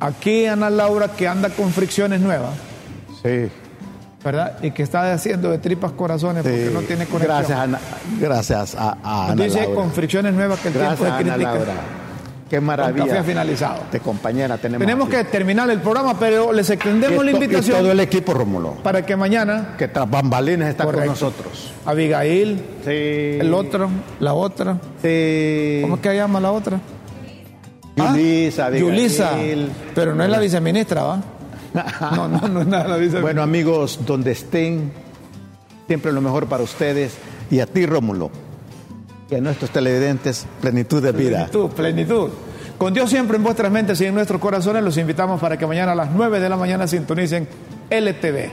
aquí 0.00 0.46
Ana 0.46 0.70
Laura 0.70 1.08
que 1.08 1.28
anda 1.28 1.50
con 1.50 1.70
fricciones 1.70 2.20
nuevas, 2.20 2.50
Sí. 3.24 3.48
¿verdad? 4.24 4.58
Y 4.62 4.70
que 4.70 4.82
está 4.82 5.12
haciendo 5.12 5.50
de 5.50 5.58
tripas 5.58 5.92
corazones 5.92 6.42
porque 6.42 6.70
no 6.72 6.80
tiene 6.80 7.04
conexión. 7.06 7.36
Gracias, 7.36 7.58
Ana, 7.58 7.78
gracias 8.20 8.74
a, 8.74 8.96
a 9.02 9.26
Ana 9.32 9.44
Dice 9.44 9.60
Laura. 9.62 9.74
con 9.74 9.90
fricciones 9.92 10.32
nuevas 10.32 10.60
que 10.60 10.68
el 10.68 10.74
Gracias, 10.74 10.98
tiempo 10.98 11.14
de 11.16 11.20
Ana 11.20 11.34
crítica. 11.34 11.54
Laura. 11.54 11.72
Qué 12.48 12.60
maravilla. 12.60 13.06
café 13.06 13.22
finalizado. 13.22 13.80
De 13.92 14.00
compañera 14.00 14.56
tenemos. 14.56 14.80
Tenemos 14.86 15.08
aquí. 15.08 15.16
que 15.18 15.24
terminar 15.24 15.68
el 15.70 15.80
programa, 15.80 16.18
pero 16.18 16.52
les 16.52 16.70
extendemos 16.70 17.22
la 17.24 17.32
invitación 17.32 17.78
todo 17.80 17.92
el 17.92 18.00
equipo, 18.00 18.32
Rómulo, 18.32 18.74
para 18.82 19.04
que 19.04 19.14
mañana 19.16 19.74
que 19.76 19.88
tras 19.88 20.08
bambalinas 20.08 20.68
está 20.70 20.84
Correcto. 20.84 21.06
con 21.06 21.12
nosotros. 21.14 21.72
Abigail, 21.84 22.62
Sí. 22.84 22.90
el 23.40 23.52
otro, 23.52 23.90
la 24.20 24.32
otra, 24.34 24.78
Sí. 25.02 25.80
¿cómo 25.82 25.96
es 25.96 26.00
que 26.00 26.14
llama 26.14 26.40
la 26.40 26.52
otra? 26.52 26.78
¿Ah? 27.98 28.08
Yulisa, 28.14 28.66
Abigail. 28.66 28.86
Yulisa, 28.90 29.30
pero 29.94 30.14
no 30.14 30.24
es 30.24 30.30
la 30.30 30.38
viceministra, 30.38 31.02
¿va? 31.02 31.20
No, 31.74 32.28
no, 32.28 32.48
no 32.48 32.60
es 32.60 32.66
nada 32.66 32.84
viceministra. 32.96 33.20
Bueno, 33.20 33.42
amigos, 33.42 34.00
donde 34.06 34.32
estén, 34.32 34.92
siempre 35.86 36.12
lo 36.12 36.20
mejor 36.20 36.46
para 36.46 36.62
ustedes 36.62 37.16
y 37.50 37.60
a 37.60 37.66
ti, 37.66 37.84
Rómulo, 37.86 38.30
y 39.30 39.34
a 39.34 39.40
nuestros 39.40 39.70
televidentes, 39.70 40.46
plenitud 40.60 41.02
de 41.02 41.12
vida. 41.12 41.48
Plenitud, 41.50 41.70
plenitud. 41.70 42.30
Con 42.78 42.92
Dios 42.92 43.10
siempre 43.10 43.36
en 43.36 43.42
vuestras 43.44 43.70
mentes 43.70 44.00
y 44.00 44.06
en 44.06 44.14
nuestros 44.14 44.40
corazones, 44.40 44.82
los 44.82 44.96
invitamos 44.96 45.40
para 45.40 45.56
que 45.56 45.66
mañana 45.66 45.92
a 45.92 45.94
las 45.94 46.10
9 46.10 46.40
de 46.40 46.48
la 46.48 46.56
mañana 46.56 46.86
sintonicen 46.86 47.46
LTV. 47.90 48.50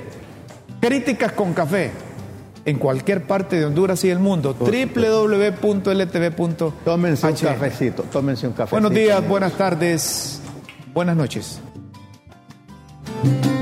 Críticas 0.79 1.31
con 1.33 1.53
café 1.53 1.91
en 2.65 2.77
cualquier 2.77 3.23
parte 3.23 3.57
de 3.57 3.65
Honduras 3.65 4.03
y 4.03 4.09
el 4.09 4.19
mundo. 4.19 4.55
www.ltv.hn. 4.59 5.93
Tómense 6.85 7.27
un 7.27 7.33
cafecito, 7.33 8.03
tómense 8.03 8.47
un 8.47 8.53
cafecito. 8.53 8.75
Buenos 8.81 8.91
días, 8.91 9.27
buenas 9.27 9.53
tardes, 9.53 10.39
buenas 10.93 11.15
noches. 11.15 11.59
Thank 13.23 13.45
you. 13.45 13.60